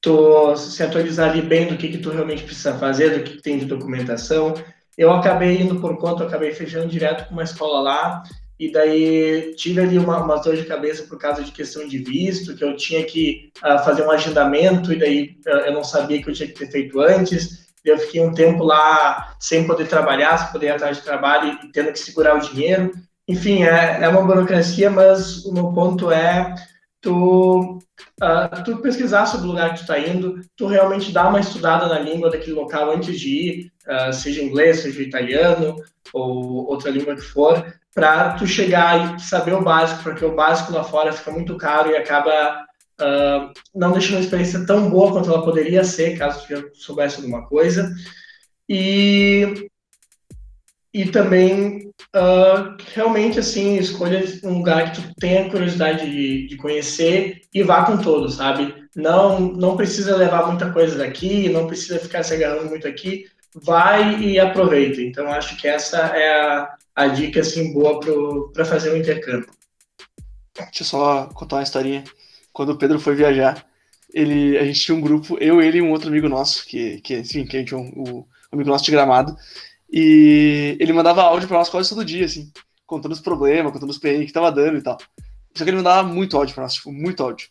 tu 0.00 0.56
se 0.56 0.82
atualizar 0.82 1.30
ali 1.30 1.42
bem 1.42 1.66
do 1.66 1.76
que 1.76 1.88
que 1.88 1.98
tu 1.98 2.10
realmente 2.10 2.44
precisa 2.44 2.78
fazer, 2.78 3.10
do 3.10 3.24
que, 3.24 3.36
que 3.36 3.42
tem 3.42 3.58
de 3.58 3.66
documentação. 3.66 4.54
Eu 4.96 5.12
acabei 5.12 5.60
indo 5.60 5.78
por 5.78 5.98
conta, 5.98 6.24
acabei 6.24 6.52
fechando 6.52 6.88
direto 6.88 7.28
com 7.28 7.34
uma 7.34 7.42
escola 7.42 7.80
lá, 7.82 8.22
e 8.58 8.72
daí 8.72 9.54
tive 9.54 9.82
ali 9.82 9.98
uma, 9.98 10.24
uma 10.24 10.36
dor 10.36 10.56
de 10.56 10.64
cabeça 10.64 11.02
por 11.02 11.18
causa 11.18 11.44
de 11.44 11.52
questão 11.52 11.86
de 11.86 11.98
visto, 11.98 12.56
que 12.56 12.64
eu 12.64 12.74
tinha 12.74 13.04
que 13.04 13.50
uh, 13.58 13.84
fazer 13.84 14.02
um 14.02 14.10
agendamento, 14.10 14.94
e 14.94 14.98
daí 14.98 15.36
uh, 15.46 15.66
eu 15.66 15.74
não 15.74 15.84
sabia 15.84 16.22
que 16.22 16.30
eu 16.30 16.32
tinha 16.32 16.48
que 16.48 16.54
ter 16.54 16.70
feito 16.70 16.98
antes, 17.00 17.65
eu 17.90 17.98
fiquei 17.98 18.20
um 18.20 18.32
tempo 18.32 18.64
lá 18.64 19.36
sem 19.38 19.66
poder 19.66 19.86
trabalhar, 19.88 20.38
sem 20.38 20.52
poder 20.52 20.66
ir 20.66 20.70
atrás 20.70 20.96
de 20.96 21.02
trabalho 21.02 21.58
e 21.62 21.72
tendo 21.72 21.92
que 21.92 21.98
segurar 21.98 22.36
o 22.36 22.40
dinheiro. 22.40 22.92
Enfim, 23.28 23.64
é, 23.64 23.98
é 24.02 24.08
uma 24.08 24.22
burocracia, 24.22 24.90
mas 24.90 25.44
o 25.44 25.52
meu 25.52 25.72
ponto 25.72 26.10
é 26.10 26.54
tu, 27.00 27.78
uh, 28.22 28.64
tu 28.64 28.78
pesquisar 28.78 29.26
sobre 29.26 29.46
o 29.46 29.50
lugar 29.50 29.70
que 29.70 29.76
tu 29.76 29.80
está 29.82 29.98
indo, 29.98 30.40
tu 30.56 30.66
realmente 30.66 31.12
dar 31.12 31.28
uma 31.28 31.40
estudada 31.40 31.86
na 31.86 31.98
língua 31.98 32.30
daquele 32.30 32.56
local 32.56 32.90
antes 32.90 33.18
de 33.18 33.28
ir, 33.28 33.72
uh, 33.88 34.12
seja 34.12 34.42
inglês, 34.42 34.80
seja 34.80 35.02
italiano 35.02 35.76
ou 36.12 36.68
outra 36.68 36.90
língua 36.90 37.14
que 37.14 37.22
for, 37.22 37.64
para 37.94 38.32
tu 38.34 38.46
chegar 38.46 39.16
e 39.16 39.20
saber 39.20 39.54
o 39.54 39.62
básico, 39.62 40.02
porque 40.02 40.24
o 40.24 40.34
básico 40.34 40.72
lá 40.72 40.84
fora 40.84 41.12
fica 41.12 41.30
muito 41.30 41.56
caro 41.56 41.90
e 41.90 41.96
acaba 41.96 42.65
uh, 43.00 43.52
não 43.74 43.92
deixando 43.92 44.18
a 44.18 44.20
experiência 44.20 44.64
tão 44.66 44.88
boa 44.90 45.12
quanto 45.12 45.30
ela 45.30 45.44
poderia 45.44 45.84
ser, 45.84 46.18
caso 46.18 46.46
já 46.48 46.62
soubesse 46.74 47.16
alguma 47.16 47.46
coisa. 47.46 47.94
E, 48.68 49.68
e 50.92 51.06
também, 51.06 51.88
uh, 52.14 52.76
realmente, 52.94 53.38
assim, 53.38 53.76
escolha 53.76 54.24
um 54.42 54.58
lugar 54.58 54.92
que 54.92 55.00
tu 55.00 55.14
tenha 55.18 55.50
curiosidade 55.50 56.10
de, 56.10 56.48
de 56.48 56.56
conhecer 56.56 57.42
e 57.52 57.62
vá 57.62 57.84
com 57.84 57.98
todos, 57.98 58.34
sabe? 58.34 58.74
Não, 58.94 59.40
não 59.40 59.76
precisa 59.76 60.16
levar 60.16 60.46
muita 60.46 60.72
coisa 60.72 60.98
daqui, 60.98 61.48
não 61.48 61.66
precisa 61.66 61.98
ficar 61.98 62.22
se 62.22 62.34
agarrando 62.34 62.68
muito 62.68 62.88
aqui, 62.88 63.26
vai 63.54 64.20
e 64.20 64.38
aproveita. 64.40 65.00
Então, 65.00 65.28
acho 65.28 65.56
que 65.56 65.68
essa 65.68 65.98
é 65.98 66.40
a, 66.40 66.74
a 66.94 67.06
dica, 67.08 67.40
assim, 67.40 67.72
boa 67.72 68.00
para 68.52 68.64
fazer 68.64 68.92
um 68.92 68.96
intercâmbio. 68.96 69.50
Deixa 70.54 70.82
eu 70.82 70.86
só 70.86 71.26
contar 71.34 71.56
uma 71.56 71.62
historinha 71.62 72.02
quando 72.56 72.70
o 72.70 72.78
Pedro 72.78 72.98
foi 72.98 73.14
viajar, 73.14 73.66
ele, 74.14 74.56
a 74.56 74.64
gente 74.64 74.80
tinha 74.80 74.96
um 74.96 75.00
grupo, 75.02 75.36
eu, 75.38 75.60
ele 75.60 75.76
e 75.76 75.82
um 75.82 75.90
outro 75.90 76.08
amigo 76.08 76.26
nosso, 76.26 76.64
que, 76.64 77.02
que 77.02 77.18
enfim, 77.18 77.44
que 77.44 77.54
a 77.54 77.60
gente 77.60 77.74
é 77.74 77.76
um, 77.76 77.92
um 77.94 78.24
amigo 78.50 78.70
nosso 78.70 78.82
de 78.82 78.92
gramado, 78.92 79.36
e 79.92 80.74
ele 80.80 80.94
mandava 80.94 81.20
áudio 81.20 81.46
para 81.46 81.58
nós 81.58 81.68
quase 81.68 81.90
todo 81.90 82.02
dia, 82.02 82.24
assim, 82.24 82.50
contando 82.86 83.12
os 83.12 83.20
problemas, 83.20 83.70
contando 83.74 83.90
os 83.90 83.98
perrengues 83.98 84.28
que 84.28 84.32
tava 84.32 84.50
dando 84.50 84.78
e 84.78 84.82
tal. 84.82 84.96
Só 85.54 85.64
que 85.64 85.68
ele 85.68 85.76
mandava 85.76 86.08
muito 86.08 86.34
áudio 86.34 86.54
pra 86.54 86.62
nós, 86.62 86.72
tipo, 86.72 86.90
muito 86.90 87.22
áudio. 87.22 87.46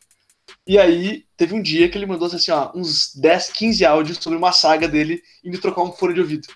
E 0.66 0.80
aí, 0.80 1.24
teve 1.38 1.54
um 1.54 1.62
dia 1.62 1.88
que 1.88 2.00
ele 2.00 2.08
mandou 2.08 2.26
assim, 2.28 2.50
ó, 2.50 2.72
uns 2.74 3.16
10, 3.16 3.52
15 3.52 3.86
áudios 3.86 4.18
sobre 4.20 4.40
uma 4.40 4.52
saga 4.52 4.88
dele 4.88 5.22
indo 5.44 5.62
trocar 5.62 5.84
um 5.84 5.92
fone 5.92 6.16
de 6.16 6.22
ouvido. 6.22 6.48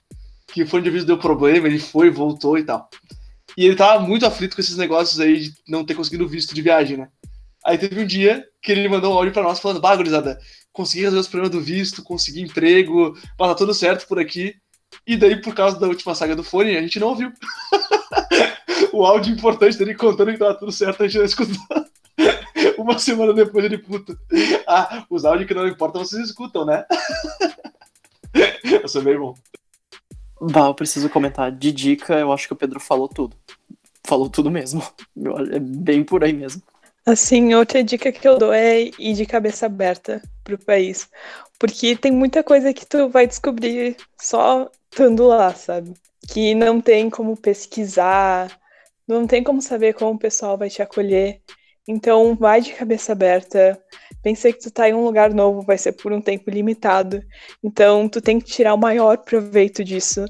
Que 0.47 0.63
o 0.63 0.67
fone 0.67 0.81
de 0.81 0.89
ouvido 0.89 1.05
deu 1.05 1.19
problema, 1.19 1.67
ele 1.67 1.77
foi, 1.77 2.09
voltou 2.09 2.57
e 2.57 2.63
tal. 2.63 2.89
E 3.55 3.63
ele 3.63 3.75
tava 3.75 3.99
muito 4.03 4.25
aflito 4.25 4.55
com 4.55 4.61
esses 4.61 4.75
negócios 4.75 5.19
aí 5.19 5.39
de 5.39 5.53
não 5.67 5.85
ter 5.85 5.93
conseguido 5.93 6.27
visto 6.27 6.55
de 6.55 6.63
viagem, 6.63 6.97
né? 6.97 7.09
Aí 7.69 7.77
teve 7.77 8.01
um 8.01 8.05
dia 8.05 8.43
que 8.63 8.71
ele 8.71 8.89
mandou 8.89 9.13
um 9.13 9.15
áudio 9.15 9.31
pra 9.31 9.43
nós 9.43 9.59
falando, 9.59 9.79
bagurizada, 9.79 10.39
consegui 10.73 11.03
resolver 11.03 11.21
os 11.21 11.27
problemas 11.27 11.51
do 11.55 11.61
visto, 11.61 12.01
consegui 12.01 12.41
emprego, 12.41 13.15
tá 13.37 13.53
tudo 13.53 13.75
certo 13.75 14.07
por 14.07 14.17
aqui. 14.17 14.55
E 15.05 15.15
daí, 15.15 15.39
por 15.39 15.53
causa 15.53 15.79
da 15.79 15.85
última 15.85 16.15
saga 16.15 16.35
do 16.35 16.43
fone, 16.43 16.75
a 16.75 16.81
gente 16.81 16.99
não 16.99 17.09
ouviu. 17.09 17.31
o 18.91 19.05
áudio 19.05 19.35
importante 19.35 19.77
dele 19.77 19.93
contando 19.93 20.31
que 20.31 20.39
tava 20.39 20.55
tudo 20.55 20.71
certo, 20.71 21.03
a 21.03 21.07
gente 21.07 21.19
não 21.19 21.25
escutou. 21.25 21.85
Uma 22.75 22.97
semana 22.97 23.35
depois 23.35 23.63
ele, 23.63 23.77
puta. 23.77 24.17
Ah, 24.65 25.05
os 25.07 25.23
áudios 25.23 25.47
que 25.47 25.53
não 25.53 25.67
importam 25.67 26.03
vocês 26.03 26.25
escutam, 26.25 26.65
né? 26.65 26.83
eu 28.81 28.87
sou 28.87 29.03
bem 29.03 29.15
bom. 29.15 29.35
Bah, 30.41 30.65
eu 30.65 30.73
preciso 30.73 31.07
comentar. 31.07 31.51
De 31.51 31.71
dica, 31.71 32.17
eu 32.17 32.33
acho 32.33 32.47
que 32.47 32.53
o 32.53 32.57
Pedro 32.57 32.79
falou 32.79 33.07
tudo. 33.07 33.37
Falou 34.03 34.27
tudo 34.27 34.49
mesmo. 34.49 34.81
É 35.53 35.59
bem 35.59 36.03
por 36.03 36.23
aí 36.23 36.33
mesmo. 36.33 36.63
Assim, 37.09 37.55
outra 37.55 37.83
dica 37.83 38.11
que 38.11 38.27
eu 38.27 38.37
dou 38.37 38.53
é 38.53 38.81
ir 38.81 39.13
de 39.15 39.25
cabeça 39.25 39.65
aberta 39.65 40.21
pro 40.43 40.63
país. 40.63 41.09
Porque 41.57 41.95
tem 41.95 42.11
muita 42.11 42.43
coisa 42.43 42.71
que 42.71 42.85
tu 42.85 43.09
vai 43.09 43.25
descobrir 43.25 43.97
só 44.21 44.69
estando 44.91 45.25
lá, 45.25 45.51
sabe? 45.55 45.95
Que 46.31 46.53
não 46.53 46.79
tem 46.79 47.09
como 47.09 47.35
pesquisar, 47.35 48.55
não 49.07 49.25
tem 49.25 49.43
como 49.43 49.59
saber 49.59 49.95
como 49.95 50.11
o 50.11 50.19
pessoal 50.19 50.55
vai 50.55 50.69
te 50.69 50.83
acolher. 50.83 51.41
Então, 51.87 52.35
vai 52.35 52.61
de 52.61 52.73
cabeça 52.73 53.13
aberta. 53.13 53.81
Pensa 54.21 54.53
que 54.53 54.59
tu 54.59 54.69
tá 54.69 54.87
em 54.87 54.93
um 54.93 55.03
lugar 55.03 55.33
novo, 55.33 55.63
vai 55.63 55.79
ser 55.79 55.93
por 55.93 56.13
um 56.13 56.21
tempo 56.21 56.51
limitado. 56.51 57.23
Então, 57.63 58.07
tu 58.07 58.21
tem 58.21 58.39
que 58.39 58.45
tirar 58.51 58.75
o 58.75 58.77
maior 58.77 59.17
proveito 59.17 59.83
disso. 59.83 60.25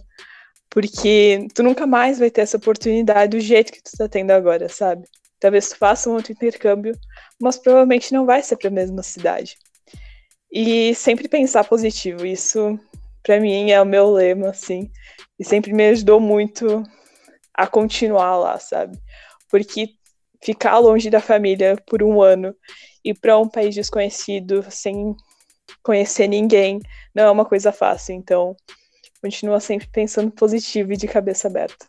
Porque 0.69 1.45
tu 1.53 1.61
nunca 1.61 1.86
mais 1.86 2.19
vai 2.19 2.32
ter 2.32 2.39
essa 2.39 2.55
oportunidade 2.55 3.36
do 3.36 3.39
jeito 3.41 3.73
que 3.73 3.84
tu 3.84 3.91
tá 3.97 4.07
tendo 4.07 4.32
agora, 4.32 4.69
sabe? 4.69 5.03
Talvez 5.39 5.69
tu 5.69 5.77
faça 5.77 6.09
um 6.09 6.13
outro 6.13 6.31
intercâmbio, 6.33 6.97
mas 7.39 7.57
provavelmente 7.57 8.13
não 8.13 8.25
vai 8.25 8.43
ser 8.43 8.57
para 8.57 8.67
a 8.67 8.71
mesma 8.71 9.01
cidade. 9.01 9.57
E 10.51 10.93
sempre 10.95 11.27
pensar 11.27 11.63
positivo, 11.63 12.25
isso 12.25 12.79
para 13.23 13.39
mim 13.39 13.71
é 13.71 13.81
o 13.81 13.85
meu 13.85 14.11
lema, 14.11 14.49
assim, 14.49 14.89
e 15.39 15.45
sempre 15.45 15.71
me 15.73 15.87
ajudou 15.89 16.19
muito 16.19 16.83
a 17.53 17.67
continuar 17.67 18.37
lá, 18.37 18.59
sabe? 18.59 18.97
Porque 19.49 19.89
ficar 20.43 20.79
longe 20.79 21.09
da 21.09 21.19
família 21.19 21.77
por 21.85 22.01
um 22.01 22.21
ano 22.21 22.55
e 23.03 23.13
para 23.13 23.37
um 23.37 23.47
país 23.47 23.75
desconhecido 23.75 24.65
sem 24.69 25.15
conhecer 25.83 26.27
ninguém 26.27 26.79
não 27.13 27.23
é 27.23 27.31
uma 27.31 27.45
coisa 27.45 27.71
fácil, 27.71 28.15
então 28.15 28.55
continua 29.21 29.59
sempre 29.59 29.87
pensando 29.87 30.31
positivo 30.31 30.93
e 30.93 30.97
de 30.97 31.07
cabeça 31.07 31.47
aberta. 31.47 31.85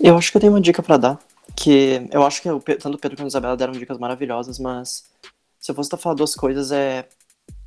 Eu 0.00 0.16
acho 0.16 0.30
que 0.30 0.36
eu 0.36 0.40
tenho 0.40 0.52
uma 0.52 0.60
dica 0.60 0.82
para 0.82 0.96
dar 0.96 1.18
que 1.64 2.06
eu 2.12 2.22
acho 2.26 2.42
que 2.42 2.48
tanto 2.76 2.94
o 2.94 2.98
Pedro 2.98 3.16
quanto 3.16 3.24
a 3.24 3.28
Isabela 3.28 3.56
deram 3.56 3.72
dicas 3.72 3.96
maravilhosas, 3.96 4.58
mas 4.58 5.04
se 5.58 5.70
eu 5.70 5.74
fosse 5.74 5.88
te 5.88 5.96
falar 5.96 6.14
duas 6.14 6.34
coisas, 6.34 6.70
é 6.70 7.08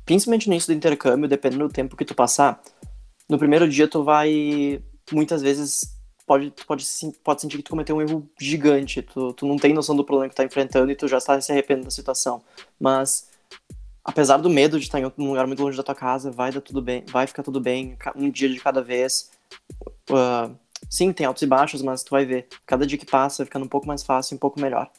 principalmente 0.04 0.46
no 0.46 0.54
início 0.54 0.72
do 0.72 0.76
intercâmbio, 0.76 1.28
dependendo 1.28 1.66
do 1.66 1.74
tempo 1.74 1.96
que 1.96 2.04
tu 2.04 2.14
passar, 2.14 2.62
no 3.28 3.36
primeiro 3.36 3.68
dia 3.68 3.88
tu 3.88 4.04
vai 4.04 4.80
muitas 5.10 5.42
vezes 5.42 5.96
pode 6.24 6.52
pode 6.64 6.86
pode 7.24 7.40
sentir 7.40 7.56
que 7.56 7.64
tu 7.64 7.70
cometeu 7.70 7.96
um 7.96 8.00
erro 8.00 8.30
gigante, 8.40 9.02
tu, 9.02 9.32
tu 9.32 9.44
não 9.46 9.56
tem 9.56 9.74
noção 9.74 9.96
do 9.96 10.04
problema 10.04 10.28
que 10.28 10.36
tá 10.36 10.44
enfrentando 10.44 10.92
e 10.92 10.94
tu 10.94 11.08
já 11.08 11.18
está 11.18 11.40
se 11.40 11.50
arrependendo 11.50 11.86
da 11.86 11.90
situação, 11.90 12.40
mas 12.78 13.28
apesar 14.04 14.36
do 14.36 14.48
medo 14.48 14.78
de 14.78 14.86
estar 14.86 15.00
em 15.00 15.06
um 15.18 15.28
lugar 15.30 15.46
muito 15.48 15.60
longe 15.60 15.76
da 15.76 15.82
tua 15.82 15.94
casa, 15.94 16.30
vai 16.30 16.52
dar 16.52 16.60
tudo 16.60 16.80
bem, 16.80 17.04
vai 17.10 17.26
ficar 17.26 17.42
tudo 17.42 17.60
bem, 17.60 17.98
um 18.14 18.30
dia 18.30 18.48
de 18.48 18.60
cada 18.60 18.80
vez. 18.80 19.30
Uh, 20.08 20.54
Sim, 20.88 21.12
tem 21.12 21.26
altos 21.26 21.42
e 21.42 21.46
baixos, 21.46 21.82
mas 21.82 22.02
tu 22.02 22.10
vai 22.10 22.24
ver. 22.24 22.46
Cada 22.66 22.86
dia 22.86 22.98
que 22.98 23.06
passa 23.06 23.38
vai 23.38 23.46
ficando 23.46 23.64
um 23.64 23.68
pouco 23.68 23.86
mais 23.86 24.02
fácil, 24.02 24.36
um 24.36 24.38
pouco 24.38 24.60
melhor. 24.60 24.90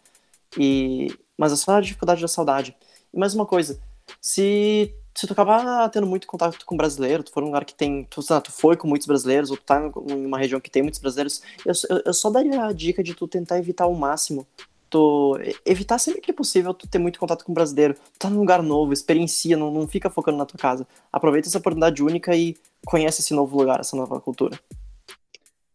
E 0.58 1.08
mas 1.38 1.54
é 1.54 1.56
só 1.56 1.78
a 1.78 1.82
dificuldade 1.82 2.22
da 2.22 2.28
saudade. 2.28 2.76
E 3.14 3.18
mais 3.18 3.34
uma 3.34 3.46
coisa, 3.46 3.80
se 4.22 4.94
se 5.16 5.28
tu 5.28 5.34
acabar 5.34 5.90
tendo 5.90 6.08
muito 6.08 6.28
contato 6.28 6.66
com 6.66 6.78
brasileiro, 6.78 7.24
tu 7.24 7.32
for 7.32 7.44
um 7.44 7.48
lugar 7.48 7.66
que 7.66 7.74
tem, 7.74 8.06
tu, 8.06 8.22
tu 8.24 8.52
foi 8.52 8.78
com 8.78 8.88
muitos 8.88 9.06
brasileiros, 9.08 9.52
ou 9.52 9.58
tu 9.58 9.64
tá 9.64 9.82
em 10.10 10.26
uma 10.26 10.38
região 10.38 10.62
que 10.62 10.70
tem 10.70 10.82
muitos 10.82 11.00
brasileiros, 11.02 11.42
eu, 11.66 11.74
eu, 11.90 12.02
eu 12.06 12.14
só 12.14 12.30
daria 12.30 12.64
a 12.64 12.72
dica 12.72 13.04
de 13.04 13.14
tu 13.14 13.28
tentar 13.28 13.58
evitar 13.58 13.84
ao 13.86 13.94
máximo 13.94 14.48
tu 14.90 15.38
evitar 15.66 16.00
sempre 16.00 16.22
que 16.22 16.34
possível 16.34 16.74
tu 16.74 16.88
ter 16.88 16.98
muito 16.98 17.20
contato 17.20 17.46
com 17.46 17.54
brasileiro. 17.54 17.94
Tu 17.94 18.20
tá 18.20 18.30
num 18.30 18.40
lugar 18.40 18.64
novo, 18.64 18.92
experiencia, 18.92 19.56
não, 19.56 19.72
não 19.72 19.88
fica 19.88 20.10
focando 20.10 20.38
na 20.38 20.46
tua 20.46 20.58
casa. 20.58 20.88
Aproveita 21.12 21.48
essa 21.48 21.60
oportunidade 21.60 22.02
única 22.04 22.36
e 22.36 22.58
conhece 22.86 23.22
esse 23.22 23.34
novo 23.34 23.58
lugar, 23.58 23.80
essa 23.80 23.96
nova 23.96 24.20
cultura. 24.20 24.60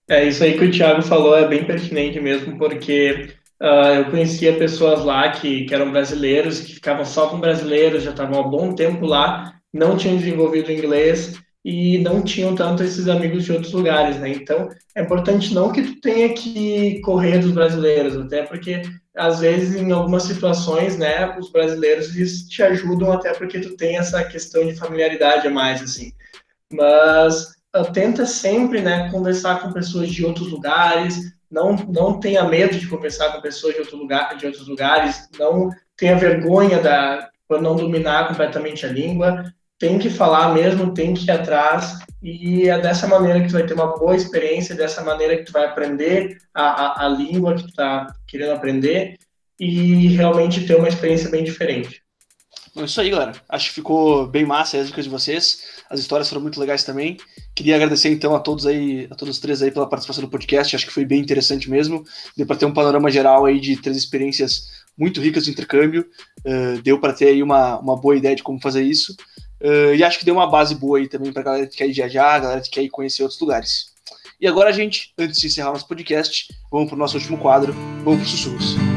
É, 0.09 0.25
isso 0.25 0.45
aí 0.45 0.59
que 0.59 0.65
o 0.65 0.71
Thiago 0.71 1.03
falou 1.03 1.37
é 1.37 1.49
bem 1.49 1.65
pertinente 1.65 2.21
mesmo, 2.21 2.59
porque 2.59 3.31
uh, 3.63 3.95
eu 3.97 4.11
conhecia 4.11 4.59
pessoas 4.59 5.03
lá 5.05 5.31
que, 5.31 5.65
que 5.65 5.75
eram 5.75 5.91
brasileiros, 5.91 6.61
que 6.61 6.75
ficavam 6.75 7.05
só 7.05 7.29
com 7.29 7.41
brasileiros, 7.41 8.03
já 8.03 8.11
estavam 8.11 8.41
há 8.41 8.43
bom 8.43 8.75
tempo 8.75 9.07
lá, 9.07 9.55
não 9.73 9.97
tinham 9.97 10.17
desenvolvido 10.17 10.71
inglês 10.71 11.41
e 11.65 11.99
não 11.99 12.23
tinham 12.23 12.55
tanto 12.55 12.83
esses 12.83 13.09
amigos 13.09 13.45
de 13.45 13.53
outros 13.53 13.73
lugares, 13.73 14.19
né? 14.19 14.29
Então, 14.29 14.69
é 14.95 15.03
importante 15.03 15.55
não 15.55 15.73
que 15.73 15.83
tu 15.83 16.01
tenha 16.01 16.35
que 16.35 17.01
correr 17.01 17.39
dos 17.39 17.53
brasileiros, 17.53 18.17
até 18.17 18.43
porque 18.43 18.83
às 19.17 19.41
vezes 19.41 19.75
em 19.81 19.91
algumas 19.93 20.25
situações, 20.25 20.99
né, 20.99 21.37
os 21.39 21.51
brasileiros 21.51 22.15
eles 22.15 22.47
te 22.49 22.63
ajudam 22.63 23.13
até 23.13 23.33
porque 23.33 23.61
tu 23.61 23.77
tem 23.77 23.97
essa 23.97 24.23
questão 24.25 24.67
de 24.67 24.75
familiaridade 24.75 25.47
a 25.47 25.51
mais 25.51 25.81
assim. 25.83 26.13
Mas 26.71 27.55
tenta 27.83 28.25
sempre 28.27 28.81
né, 28.81 29.11
conversar 29.11 29.61
com 29.61 29.73
pessoas 29.73 30.11
de 30.11 30.25
outros 30.25 30.51
lugares, 30.51 31.35
não, 31.51 31.75
não 31.89 32.21
tenha 32.21 32.45
medo 32.45 32.79
de 32.79 32.87
conversar 32.87 33.33
com 33.33 33.41
pessoas 33.41 33.75
de, 33.75 33.81
outro 33.81 33.97
lugar, 33.97 34.37
de 34.37 34.47
outros 34.47 34.69
lugares, 34.69 35.29
não 35.39 35.71
tenha 35.97 36.17
vergonha 36.17 36.81
da, 36.81 37.29
por 37.49 37.61
não 37.61 37.75
dominar 37.75 38.29
completamente 38.29 38.87
a 38.87 38.89
língua, 38.89 39.53
tem 39.79 39.99
que 39.99 40.09
falar 40.09 40.55
mesmo, 40.55 40.95
tem 40.95 41.15
que 41.15 41.27
ir 41.27 41.31
atrás, 41.31 41.99
e 42.23 42.69
é 42.69 42.79
dessa 42.79 43.07
maneira 43.07 43.41
que 43.41 43.49
tu 43.49 43.53
vai 43.53 43.67
ter 43.67 43.75
uma 43.75 43.99
boa 43.99 44.17
experiência, 44.17 44.75
dessa 44.75 45.03
maneira 45.03 45.37
que 45.37 45.45
tu 45.45 45.53
vai 45.53 45.65
aprender 45.67 46.39
a, 46.55 46.63
a, 46.63 47.07
a 47.07 47.09
língua 47.09 47.55
que 47.55 47.65
tu 47.65 47.75
tá 47.75 48.07
querendo 48.27 48.53
aprender 48.53 49.19
e 49.59 50.09
realmente 50.17 50.67
ter 50.67 50.77
uma 50.77 50.89
experiência 50.89 51.31
bem 51.31 51.45
diferente. 51.45 52.04
É 52.77 52.85
isso 52.85 53.01
aí, 53.01 53.09
galera. 53.09 53.33
Acho 53.49 53.69
que 53.69 53.75
ficou 53.75 54.27
bem 54.27 54.45
massa 54.45 54.79
as 54.79 54.89
dicas 54.89 55.05
de 55.05 55.11
vocês. 55.11 55.63
As 55.89 56.01
histórias 56.01 56.29
foram 56.29 56.43
muito 56.43 56.59
legais 56.59 56.83
também. 56.83 57.17
Queria 57.55 57.77
agradecer 57.77 58.09
então 58.09 58.35
a 58.35 58.41
todos 58.41 58.67
aí, 58.67 59.07
a 59.11 59.15
todos 59.15 59.37
os 59.37 59.41
três 59.41 59.63
aí 59.63 59.71
pela 59.71 59.89
participação 59.89 60.23
no 60.23 60.31
podcast. 60.31 60.75
Acho 60.75 60.87
que 60.87 60.93
foi 60.93 61.05
bem 61.05 61.21
interessante 61.21 61.71
mesmo. 61.71 62.05
Deu 62.37 62.47
para 62.47 62.57
ter 62.57 62.67
um 62.67 62.75
panorama 62.75 63.11
geral 63.11 63.45
aí 63.45 63.61
de 63.61 63.77
três 63.77 63.97
experiências 63.97 64.71
muito 64.99 65.21
ricas 65.21 65.45
de 65.45 65.53
intercâmbio. 65.53 66.05
Uh, 66.45 66.83
deu 66.83 67.01
para 67.01 67.13
ter 67.13 67.29
aí 67.29 67.43
uma, 67.43 67.79
uma 67.79 67.97
boa 67.97 68.17
ideia 68.17 68.35
de 68.35 68.43
como 68.43 68.61
fazer 68.61 68.83
isso. 68.83 69.17
Uh, 69.61 69.95
e 69.95 70.03
acho 70.03 70.19
que 70.19 70.25
deu 70.25 70.35
uma 70.35 70.51
base 70.51 70.75
boa 70.75 70.99
aí 70.99 71.09
também 71.09 71.33
para 71.33 71.45
galera 71.45 71.67
que 71.69 71.77
quer 71.77 71.89
ir 71.89 71.93
viajar, 71.93 72.41
galera 72.41 72.61
que 72.61 72.71
quer 72.71 72.83
ir 72.83 72.91
conhecer 72.91 73.23
outros 73.23 73.41
lugares. 73.41 73.95
E 74.41 74.49
agora, 74.49 74.73
gente, 74.73 75.13
antes 75.17 75.41
de 75.41 75.47
encerrar 75.47 75.71
nosso 75.71 75.87
podcast, 75.87 76.49
vamos 76.71 76.89
para 76.89 76.97
o 76.97 76.99
nosso 76.99 77.17
último 77.17 77.39
quadro, 77.39 77.73
vamos 78.03 78.19
para 78.19 78.25
os 78.25 78.31
sussurros. 78.31 78.94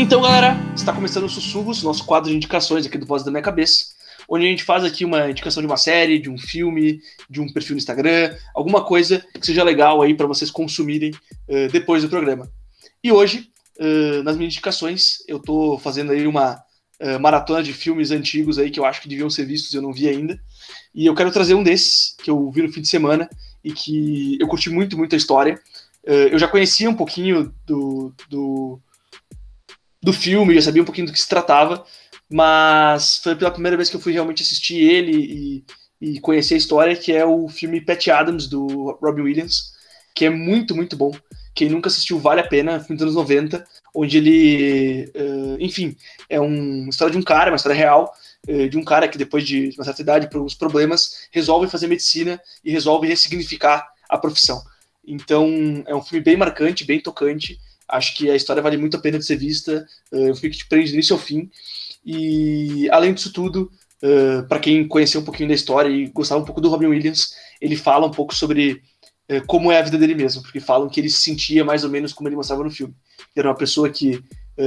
Então, 0.00 0.22
galera, 0.22 0.56
está 0.76 0.92
começando 0.92 1.24
o 1.24 1.28
Sussurros, 1.28 1.82
nosso 1.82 2.04
quadro 2.04 2.30
de 2.30 2.36
indicações 2.36 2.86
aqui 2.86 2.96
do 2.96 3.04
Voz 3.04 3.24
da 3.24 3.32
Minha 3.32 3.42
Cabeça, 3.42 3.86
onde 4.28 4.46
a 4.46 4.48
gente 4.48 4.62
faz 4.62 4.84
aqui 4.84 5.04
uma 5.04 5.28
indicação 5.28 5.60
de 5.60 5.66
uma 5.66 5.76
série, 5.76 6.20
de 6.20 6.30
um 6.30 6.38
filme, 6.38 7.00
de 7.28 7.40
um 7.40 7.52
perfil 7.52 7.74
no 7.74 7.78
Instagram, 7.78 8.32
alguma 8.54 8.84
coisa 8.84 9.26
que 9.34 9.44
seja 9.44 9.64
legal 9.64 10.00
aí 10.00 10.14
para 10.14 10.28
vocês 10.28 10.52
consumirem 10.52 11.10
uh, 11.10 11.68
depois 11.72 12.04
do 12.04 12.08
programa. 12.08 12.48
E 13.02 13.10
hoje, 13.10 13.50
uh, 13.80 14.22
nas 14.22 14.36
minhas 14.36 14.52
indicações, 14.52 15.16
eu 15.26 15.38
estou 15.38 15.80
fazendo 15.80 16.12
aí 16.12 16.28
uma 16.28 16.62
uh, 17.02 17.18
maratona 17.18 17.60
de 17.60 17.72
filmes 17.72 18.12
antigos 18.12 18.56
aí 18.56 18.70
que 18.70 18.78
eu 18.78 18.84
acho 18.84 19.02
que 19.02 19.08
deviam 19.08 19.28
ser 19.28 19.46
vistos 19.46 19.74
e 19.74 19.78
eu 19.78 19.82
não 19.82 19.92
vi 19.92 20.08
ainda. 20.08 20.38
E 20.94 21.06
eu 21.06 21.14
quero 21.14 21.32
trazer 21.32 21.54
um 21.54 21.62
desses 21.64 22.14
que 22.22 22.30
eu 22.30 22.48
vi 22.52 22.62
no 22.62 22.72
fim 22.72 22.82
de 22.82 22.88
semana 22.88 23.28
e 23.64 23.72
que 23.72 24.38
eu 24.40 24.46
curti 24.46 24.70
muito, 24.70 24.96
muito 24.96 25.16
a 25.16 25.18
história. 25.18 25.60
eu 26.04 26.38
já 26.38 26.46
conhecia 26.46 26.88
um 26.88 26.94
pouquinho 26.94 27.52
do, 27.66 28.14
do 28.30 28.80
do 30.02 30.12
filme, 30.12 30.54
já 30.54 30.62
sabia 30.62 30.82
um 30.82 30.84
pouquinho 30.84 31.06
do 31.06 31.12
que 31.12 31.20
se 31.20 31.28
tratava, 31.28 31.84
mas 32.30 33.18
foi 33.18 33.34
pela 33.34 33.50
primeira 33.50 33.76
vez 33.76 33.88
que 33.88 33.96
eu 33.96 34.00
fui 34.00 34.12
realmente 34.12 34.42
assistir 34.42 34.76
ele 34.76 35.64
e, 36.00 36.14
e 36.14 36.20
conhecer 36.20 36.54
a 36.54 36.58
história, 36.58 36.96
que 36.96 37.12
é 37.12 37.24
o 37.24 37.48
filme 37.48 37.80
Pat 37.80 38.08
Adams, 38.08 38.46
do 38.46 38.92
Robin 39.02 39.22
Williams, 39.22 39.72
que 40.14 40.24
é 40.24 40.30
muito, 40.30 40.74
muito 40.74 40.96
bom. 40.96 41.12
Quem 41.54 41.68
nunca 41.68 41.88
assistiu, 41.88 42.18
vale 42.18 42.40
a 42.40 42.46
pena, 42.46 42.78
filme 42.78 42.96
dos 42.96 43.02
anos 43.02 43.14
90, 43.14 43.66
onde 43.94 44.18
ele, 44.18 45.10
uh, 45.16 45.56
enfim, 45.58 45.96
é 46.28 46.38
uma 46.38 46.88
história 46.88 47.10
de 47.10 47.18
um 47.18 47.22
cara, 47.22 47.50
uma 47.50 47.56
história 47.56 47.76
real, 47.76 48.14
uh, 48.48 48.68
de 48.68 48.76
um 48.76 48.84
cara 48.84 49.08
que 49.08 49.18
depois 49.18 49.44
de 49.44 49.70
uma 49.76 49.84
certa 49.84 50.02
idade, 50.02 50.28
por 50.28 50.36
alguns 50.36 50.54
problemas, 50.54 51.26
resolve 51.32 51.68
fazer 51.68 51.88
medicina 51.88 52.40
e 52.64 52.70
resolve 52.70 53.08
ressignificar 53.08 53.88
a 54.08 54.16
profissão. 54.16 54.62
Então, 55.04 55.82
é 55.86 55.94
um 55.94 56.02
filme 56.02 56.22
bem 56.22 56.36
marcante, 56.36 56.84
bem 56.84 57.00
tocante, 57.00 57.58
Acho 57.88 58.14
que 58.14 58.30
a 58.30 58.36
história 58.36 58.62
vale 58.62 58.76
muito 58.76 58.96
a 58.96 59.00
pena 59.00 59.18
de 59.18 59.24
ser 59.24 59.36
vista. 59.36 59.86
Uh, 60.12 60.28
eu 60.28 60.36
fico 60.36 60.54
te 60.54 60.66
prende 60.66 60.90
do 60.90 60.94
início 60.94 61.14
ao 61.14 61.20
fim. 61.20 61.50
E 62.04 62.88
além 62.90 63.14
disso 63.14 63.32
tudo, 63.32 63.70
uh, 64.02 64.46
para 64.46 64.60
quem 64.60 64.86
conheceu 64.86 65.20
um 65.20 65.24
pouquinho 65.24 65.48
da 65.48 65.54
história 65.54 65.88
e 65.88 66.06
gostava 66.08 66.40
um 66.40 66.44
pouco 66.44 66.60
do 66.60 66.68
Robin 66.68 66.86
Williams, 66.86 67.34
ele 67.60 67.76
fala 67.76 68.06
um 68.06 68.10
pouco 68.10 68.34
sobre 68.34 68.82
uh, 69.30 69.44
como 69.46 69.72
é 69.72 69.78
a 69.78 69.82
vida 69.82 69.96
dele 69.96 70.14
mesmo, 70.14 70.42
porque 70.42 70.60
falam 70.60 70.88
que 70.88 71.00
ele 71.00 71.10
se 71.10 71.22
sentia 71.22 71.64
mais 71.64 71.82
ou 71.82 71.90
menos 71.90 72.12
como 72.12 72.28
ele 72.28 72.36
mostrava 72.36 72.62
no 72.62 72.70
filme. 72.70 72.94
Era 73.34 73.48
uma 73.48 73.56
pessoa 73.56 73.88
que 73.88 74.22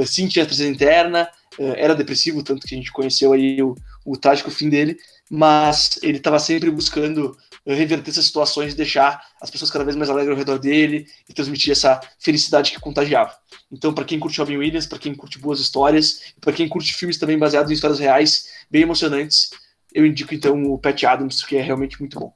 sentia 0.05 0.43
a 0.43 0.45
presença 0.45 0.71
interna, 0.71 1.27
era 1.59 1.93
depressivo, 1.93 2.41
tanto 2.41 2.65
que 2.65 2.73
a 2.73 2.77
gente 2.77 2.93
conheceu 2.93 3.33
aí 3.33 3.61
o, 3.61 3.75
o 4.05 4.15
trágico 4.15 4.49
fim 4.49 4.69
dele, 4.69 4.97
mas 5.29 5.99
ele 6.01 6.17
estava 6.17 6.39
sempre 6.39 6.71
buscando 6.71 7.35
reverter 7.65 8.09
essas 8.09 8.25
situações 8.25 8.73
e 8.73 8.75
deixar 8.75 9.23
as 9.39 9.49
pessoas 9.49 9.69
cada 9.69 9.85
vez 9.85 9.95
mais 9.95 10.09
alegres 10.09 10.31
ao 10.31 10.37
redor 10.37 10.57
dele 10.57 11.07
e 11.29 11.33
transmitir 11.33 11.71
essa 11.71 11.99
felicidade 12.19 12.71
que 12.71 12.79
contagiava. 12.79 13.35
Então, 13.71 13.93
para 13.93 14.05
quem 14.05 14.19
curte 14.19 14.39
Robin 14.39 14.57
Williams, 14.57 14.87
para 14.87 14.99
quem 14.99 15.13
curte 15.13 15.39
boas 15.39 15.59
histórias, 15.59 16.33
para 16.41 16.53
quem 16.53 16.67
curte 16.67 16.93
filmes 16.93 17.17
também 17.17 17.37
baseados 17.37 17.71
em 17.71 17.73
histórias 17.73 17.99
reais, 17.99 18.49
bem 18.69 18.81
emocionantes, 18.81 19.51
eu 19.93 20.05
indico 20.05 20.33
então 20.33 20.61
o 20.71 20.77
Pat 20.77 21.03
Adams, 21.03 21.43
que 21.43 21.57
é 21.57 21.61
realmente 21.61 21.99
muito 21.99 22.19
bom. 22.19 22.33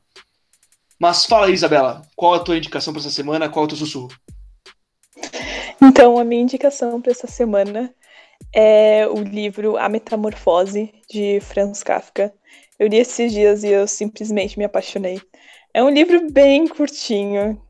Mas 1.00 1.26
fala 1.26 1.48
aí, 1.48 1.54
Isabela, 1.54 2.02
qual 2.16 2.36
a 2.36 2.40
tua 2.40 2.58
indicação 2.58 2.94
para 2.94 3.02
essa 3.02 3.10
semana? 3.10 3.50
Qual 3.50 3.64
é 3.64 3.66
o 3.66 3.70
teu 3.70 3.78
sussurro? 3.78 4.12
Então, 5.82 6.18
a 6.18 6.24
minha 6.24 6.42
indicação 6.42 7.02
para 7.02 7.12
essa 7.12 7.28
semana 7.28 7.94
é 8.54 9.08
o 9.08 9.22
livro 9.22 9.78
A 9.78 9.90
Metamorfose, 9.90 10.94
de 11.10 11.40
Franz 11.42 11.84
Kafka. 11.84 12.34
Eu 12.78 12.88
li 12.88 12.98
esses 12.98 13.32
dias 13.32 13.64
e 13.64 13.70
eu 13.70 13.88
simplesmente 13.88 14.58
me 14.60 14.66
apaixonei. 14.66 15.22
É 15.74 15.82
um 15.82 15.90
livro 15.90 16.30
bem 16.30 16.68
curtinho, 16.68 17.62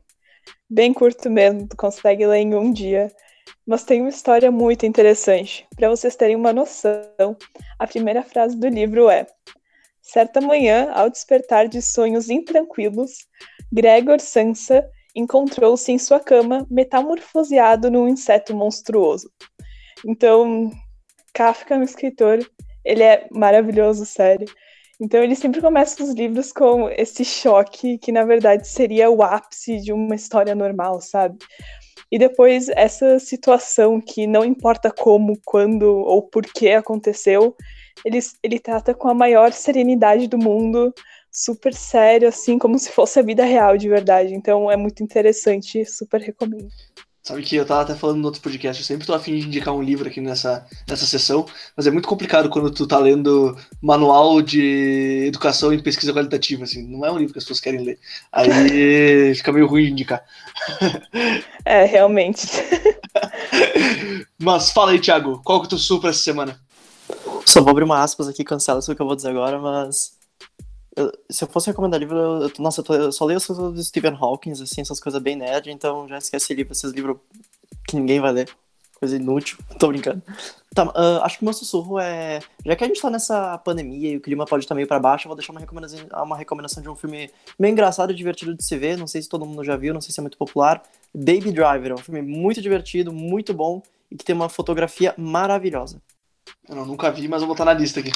bem 0.68 0.92
curto 0.92 1.30
mesmo, 1.30 1.68
tu 1.68 1.76
consegue 1.76 2.26
ler 2.26 2.38
em 2.38 2.54
um 2.54 2.72
dia, 2.72 3.12
mas 3.64 3.84
tem 3.84 4.00
uma 4.00 4.10
história 4.10 4.50
muito 4.50 4.84
interessante. 4.84 5.66
Para 5.76 5.88
vocês 5.88 6.16
terem 6.16 6.34
uma 6.34 6.52
noção, 6.52 7.36
a 7.78 7.86
primeira 7.86 8.22
frase 8.22 8.56
do 8.56 8.68
livro 8.68 9.08
é: 9.08 9.26
Certa 10.02 10.40
manhã, 10.40 10.90
ao 10.92 11.08
despertar 11.08 11.68
de 11.68 11.80
sonhos 11.80 12.28
intranquilos, 12.28 13.26
Gregor 13.72 14.20
Sansa 14.20 14.88
encontrou-se 15.14 15.90
em 15.90 15.98
sua 15.98 16.18
cama 16.18 16.66
metamorfoseado 16.68 17.90
num 17.90 18.08
inseto 18.08 18.54
monstruoso. 18.54 19.30
Então, 20.04 20.70
Kafka, 21.32 21.76
um 21.76 21.82
escritor, 21.82 22.38
ele 22.84 23.02
é 23.02 23.26
maravilhoso, 23.30 24.04
sério. 24.04 24.46
Então 25.00 25.22
ele 25.22 25.34
sempre 25.34 25.60
começa 25.60 26.02
os 26.02 26.14
livros 26.14 26.52
com 26.52 26.88
esse 26.88 27.24
choque 27.24 27.98
que 27.98 28.10
na 28.10 28.24
verdade 28.24 28.66
seria 28.66 29.10
o 29.10 29.22
ápice 29.22 29.78
de 29.78 29.92
uma 29.92 30.14
história 30.14 30.54
normal, 30.54 31.00
sabe? 31.00 31.38
E 32.10 32.18
depois 32.18 32.68
essa 32.70 33.18
situação 33.18 34.00
que 34.00 34.26
não 34.26 34.44
importa 34.44 34.90
como, 34.90 35.38
quando 35.44 35.84
ou 35.84 36.22
por 36.22 36.44
que 36.44 36.70
aconteceu, 36.70 37.54
ele, 38.04 38.20
ele 38.42 38.58
trata 38.58 38.94
com 38.94 39.08
a 39.08 39.14
maior 39.14 39.52
serenidade 39.52 40.28
do 40.28 40.38
mundo, 40.38 40.94
super 41.30 41.74
sério, 41.74 42.28
assim, 42.28 42.58
como 42.58 42.78
se 42.78 42.90
fosse 42.90 43.18
a 43.18 43.22
vida 43.22 43.44
real 43.44 43.76
de 43.76 43.88
verdade. 43.88 44.34
Então 44.34 44.70
é 44.70 44.76
muito 44.76 45.02
interessante, 45.02 45.84
super 45.84 46.20
recomendo. 46.20 46.68
Sabe 47.26 47.42
que 47.42 47.56
eu 47.56 47.66
tava 47.66 47.80
até 47.80 47.92
falando 47.96 48.18
no 48.18 48.26
outro 48.26 48.40
podcast, 48.40 48.80
eu 48.80 48.86
sempre 48.86 49.04
tô 49.04 49.12
afim 49.12 49.36
de 49.36 49.48
indicar 49.48 49.74
um 49.74 49.82
livro 49.82 50.06
aqui 50.06 50.20
nessa, 50.20 50.64
nessa 50.88 51.04
sessão, 51.04 51.44
mas 51.76 51.84
é 51.84 51.90
muito 51.90 52.06
complicado 52.06 52.48
quando 52.48 52.70
tu 52.70 52.86
tá 52.86 53.00
lendo 53.00 53.58
manual 53.82 54.40
de 54.40 55.24
educação 55.26 55.72
em 55.72 55.82
pesquisa 55.82 56.12
qualitativa, 56.12 56.62
assim, 56.62 56.86
não 56.86 57.04
é 57.04 57.10
um 57.10 57.18
livro 57.18 57.32
que 57.32 57.38
as 57.40 57.44
pessoas 57.44 57.58
querem 57.58 57.82
ler. 57.82 57.98
Aí 58.30 59.34
fica 59.34 59.52
meio 59.52 59.66
ruim 59.66 59.86
de 59.86 59.90
indicar. 59.90 60.24
É, 61.64 61.84
realmente. 61.84 62.46
mas 64.38 64.70
fala 64.70 64.92
aí, 64.92 65.00
Thiago, 65.00 65.42
qual 65.44 65.60
que 65.60 65.68
tu 65.68 65.78
sul 65.78 66.00
pra 66.00 66.10
essa 66.10 66.22
semana? 66.22 66.60
Só 67.44 67.60
vou 67.60 67.72
abrir 67.72 67.82
uma 67.82 68.04
aspas 68.04 68.28
aqui, 68.28 68.44
cancela 68.44 68.78
isso 68.78 68.94
que 68.94 69.02
eu 69.02 69.06
vou 69.06 69.16
dizer 69.16 69.30
agora, 69.30 69.58
mas 69.58 70.12
eu, 70.96 71.12
se 71.28 71.44
eu 71.44 71.48
fosse 71.48 71.68
recomendar 71.68 72.00
livro, 72.00 72.16
eu, 72.16 72.52
nossa, 72.58 72.80
eu, 72.80 72.84
tô, 72.84 72.94
eu, 72.94 73.12
só 73.12 73.24
leio 73.26 73.36
as 73.36 73.46
coisas 73.46 73.72
do 73.72 73.84
Stephen 73.84 74.16
Hawking, 74.18 74.52
assim, 74.52 74.80
essas 74.80 74.98
coisas 74.98 75.20
bem 75.20 75.36
nerd, 75.36 75.70
então 75.70 76.08
já 76.08 76.16
esquece 76.16 76.54
livro, 76.54 76.72
esses 76.72 76.90
livros 76.90 77.18
que 77.86 77.96
ninguém 77.96 78.18
vai 78.18 78.32
ler. 78.32 78.48
Coisa 78.98 79.14
inútil, 79.14 79.58
tô 79.78 79.88
brincando. 79.88 80.22
Tá, 80.74 80.84
uh, 80.84 81.22
acho 81.22 81.36
que 81.36 81.42
o 81.42 81.44
meu 81.44 81.52
sussurro 81.52 81.98
é. 81.98 82.40
Já 82.64 82.74
que 82.74 82.82
a 82.82 82.86
gente 82.86 83.00
tá 83.00 83.10
nessa 83.10 83.58
pandemia 83.58 84.12
e 84.12 84.16
o 84.16 84.20
clima 84.22 84.46
pode 84.46 84.64
estar 84.64 84.74
meio 84.74 84.88
pra 84.88 84.98
baixo, 84.98 85.26
eu 85.26 85.28
vou 85.28 85.36
deixar 85.36 85.52
uma 85.52 85.60
recomendação, 85.60 86.00
uma 86.24 86.36
recomendação 86.36 86.82
de 86.82 86.88
um 86.88 86.96
filme 86.96 87.30
meio 87.58 87.72
engraçado 87.72 88.10
e 88.10 88.14
divertido 88.14 88.54
de 88.54 88.64
se 88.64 88.78
ver. 88.78 88.96
Não 88.96 89.06
sei 89.06 89.20
se 89.20 89.28
todo 89.28 89.44
mundo 89.44 89.62
já 89.62 89.76
viu, 89.76 89.92
não 89.92 90.00
sei 90.00 90.12
se 90.12 90.20
é 90.20 90.22
muito 90.22 90.38
popular. 90.38 90.82
Baby 91.14 91.52
Driver, 91.52 91.90
é 91.90 91.94
um 91.94 91.98
filme 91.98 92.22
muito 92.22 92.62
divertido, 92.62 93.12
muito 93.12 93.52
bom 93.52 93.82
e 94.10 94.16
que 94.16 94.24
tem 94.24 94.34
uma 94.34 94.48
fotografia 94.48 95.14
maravilhosa. 95.18 96.00
Eu 96.66 96.86
nunca 96.86 97.10
vi, 97.10 97.28
mas 97.28 97.40
vou 97.40 97.48
botar 97.48 97.66
na 97.66 97.74
lista 97.74 98.00
aqui. 98.00 98.12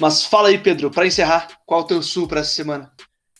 Mas 0.00 0.24
fala 0.24 0.48
aí, 0.48 0.58
Pedro, 0.58 0.90
para 0.90 1.06
encerrar, 1.06 1.48
qual 1.66 1.80
o 1.80 1.84
teu 1.84 2.00
sul 2.02 2.28
para 2.28 2.40
essa 2.40 2.54
semana? 2.54 2.90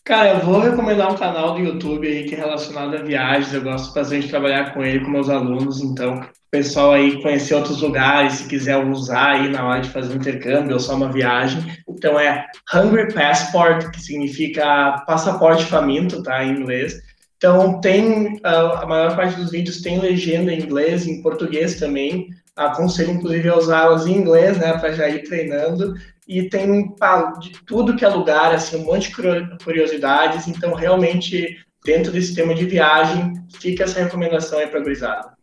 Cara, 0.03 0.29
eu 0.29 0.39
vou 0.39 0.59
recomendar 0.59 1.11
um 1.11 1.15
canal 1.15 1.53
do 1.53 1.59
YouTube 1.59 2.05
aí 2.05 2.25
que 2.25 2.35
é 2.35 2.37
relacionado 2.39 2.95
a 2.95 3.01
viagens. 3.01 3.53
Eu 3.53 3.61
gosto 3.61 3.93
bastante 3.93 4.23
de 4.23 4.29
trabalhar 4.29 4.73
com 4.73 4.83
ele, 4.83 5.05
com 5.05 5.11
meus 5.11 5.29
alunos. 5.29 5.81
Então, 5.81 6.15
o 6.15 6.51
pessoal 6.51 6.91
aí 6.91 7.21
conhecer 7.21 7.53
outros 7.53 7.81
lugares, 7.81 8.33
se 8.33 8.47
quiser 8.47 8.77
usar 8.77 9.33
aí 9.33 9.49
na 9.49 9.65
hora 9.65 9.81
de 9.81 9.89
fazer 9.89 10.11
um 10.11 10.17
intercâmbio 10.17 10.73
ou 10.73 10.79
só 10.79 10.95
uma 10.95 11.11
viagem. 11.11 11.63
Então, 11.87 12.19
é 12.19 12.45
Hungry 12.73 13.13
Passport, 13.13 13.89
que 13.91 14.01
significa 14.01 15.03
passaporte 15.07 15.63
faminto, 15.65 16.23
tá, 16.23 16.43
em 16.43 16.59
inglês. 16.59 16.99
Então, 17.37 17.79
tem 17.79 18.37
a 18.43 18.85
maior 18.85 19.15
parte 19.15 19.37
dos 19.37 19.51
vídeos 19.51 19.81
tem 19.81 19.99
legenda 19.99 20.51
em 20.51 20.59
inglês, 20.59 21.07
em 21.07 21.21
português 21.21 21.79
também. 21.79 22.27
Aconselho, 22.55 23.11
inclusive, 23.11 23.47
a 23.47 23.55
usá-las 23.55 24.07
em 24.07 24.17
inglês, 24.17 24.57
né, 24.57 24.73
para 24.77 24.91
já 24.91 25.07
ir 25.07 25.23
treinando 25.23 25.93
e 26.29 26.47
tem 26.47 26.93
de 27.39 27.51
tudo 27.65 27.95
que 27.95 28.05
é 28.05 28.07
lugar, 28.07 28.53
assim, 28.53 28.77
um 28.77 28.85
monte 28.85 29.09
de 29.09 29.63
curiosidades, 29.63 30.47
então 30.47 30.75
realmente 30.75 31.57
dentro 31.83 32.11
desse 32.11 32.35
tema 32.35 32.53
de 32.53 32.65
viagem, 32.65 33.33
fica 33.59 33.83
essa 33.85 34.03
recomendação 34.03 34.59
aí 34.59 34.67
para 34.67 34.79
a 34.79 34.83
gurizada. 34.83 35.39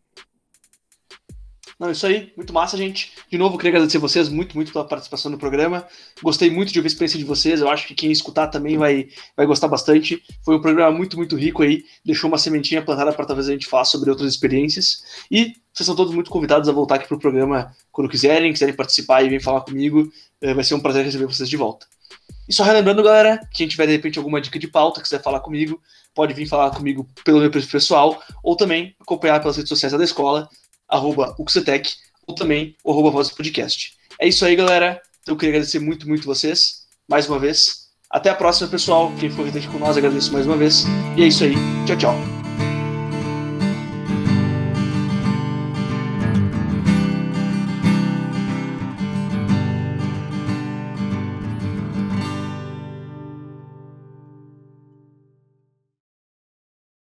Não, 1.78 1.91
isso 1.91 2.07
aí, 2.07 2.32
muito 2.34 2.55
massa, 2.55 2.74
gente. 2.74 3.12
De 3.30 3.37
novo, 3.37 3.59
queria 3.59 3.72
agradecer 3.72 3.99
vocês 3.99 4.30
muito, 4.30 4.55
muito 4.55 4.72
pela 4.72 4.87
participação 4.87 5.30
no 5.30 5.37
programa. 5.37 5.87
Gostei 6.22 6.51
muito 6.51 6.72
de 6.72 6.78
ouvir 6.78 6.87
a 6.87 6.91
experiência 6.91 7.18
de 7.18 7.24
vocês. 7.24 7.61
Eu 7.61 7.68
acho 7.68 7.87
que 7.87 7.95
quem 7.95 8.11
escutar 8.11 8.47
também 8.47 8.78
vai, 8.78 9.09
vai 9.37 9.45
gostar 9.45 9.68
bastante. 9.68 10.22
Foi 10.43 10.57
um 10.57 10.61
programa 10.61 10.97
muito, 10.97 11.18
muito 11.18 11.37
rico 11.37 11.62
aí. 11.62 11.84
Deixou 12.03 12.28
uma 12.28 12.39
sementinha 12.39 12.80
plantada 12.80 13.12
para 13.12 13.26
talvez 13.26 13.49
a 13.49 13.53
gente 13.53 13.66
faça 13.66 13.91
sobre 13.91 14.09
outras 14.09 14.32
experiências. 14.32 15.05
E 15.30 15.53
vocês 15.70 15.87
são 15.87 15.95
todos 15.95 16.14
muito 16.14 16.30
convidados 16.30 16.66
a 16.66 16.72
voltar 16.72 16.95
aqui 16.95 17.07
pro 17.07 17.18
programa 17.18 17.70
quando 17.93 18.09
quiserem, 18.09 18.53
quiserem 18.53 18.74
participar 18.74 19.22
e 19.22 19.28
vir 19.28 19.43
falar 19.43 19.61
comigo. 19.61 20.11
Eh, 20.41 20.55
Vai 20.55 20.64
ser 20.64 20.74
um 20.74 20.80
prazer 20.80 21.05
receber 21.05 21.26
vocês 21.26 21.49
de 21.49 21.57
volta. 21.57 21.87
E 22.49 22.53
só 22.53 22.62
relembrando, 22.62 23.03
galera, 23.03 23.41
quem 23.53 23.66
tiver 23.66 23.87
de 23.87 23.93
repente 23.93 24.18
alguma 24.18 24.41
dica 24.41 24.59
de 24.59 24.68
pauta, 24.68 25.03
quiser 25.03 25.22
falar 25.22 25.41
comigo, 25.41 25.80
pode 26.14 26.32
vir 26.32 26.47
falar 26.47 26.70
comigo 26.70 27.09
pelo 27.24 27.41
meu 27.41 27.51
perfil 27.51 27.70
pessoal, 27.72 28.22
ou 28.43 28.57
também 28.57 28.95
acompanhar 29.01 29.41
pelas 29.41 29.57
redes 29.57 29.68
sociais 29.68 29.93
da 29.93 30.05
escola, 30.05 30.49
arroba 30.89 31.34
Uxetec, 31.39 31.95
ou 32.26 32.34
também 32.34 32.76
o 32.84 32.93
arroba 32.93 33.11
Voz 33.11 33.30
Podcast. 33.30 33.95
É 34.20 34.28
isso 34.28 34.45
aí, 34.45 34.55
galera. 34.55 35.01
Então 35.22 35.34
eu 35.34 35.39
queria 35.39 35.55
agradecer 35.55 35.80
muito, 35.80 36.09
muito 36.09 36.24
vocês, 36.24 36.87
mais 37.09 37.28
uma 37.28 37.39
vez. 37.39 37.87
Até 38.09 38.30
a 38.30 38.34
próxima, 38.34 38.68
pessoal. 38.68 39.12
Quem 39.18 39.28
for 39.30 39.47
aqui 39.49 39.66
com 39.66 39.78
nós, 39.78 39.97
agradeço 39.97 40.32
mais 40.32 40.47
uma 40.47 40.57
vez. 40.57 40.84
E 41.16 41.22
é 41.22 41.26
isso 41.26 41.43
aí. 41.43 41.55
Tchau, 41.87 41.97
tchau. 41.97 42.36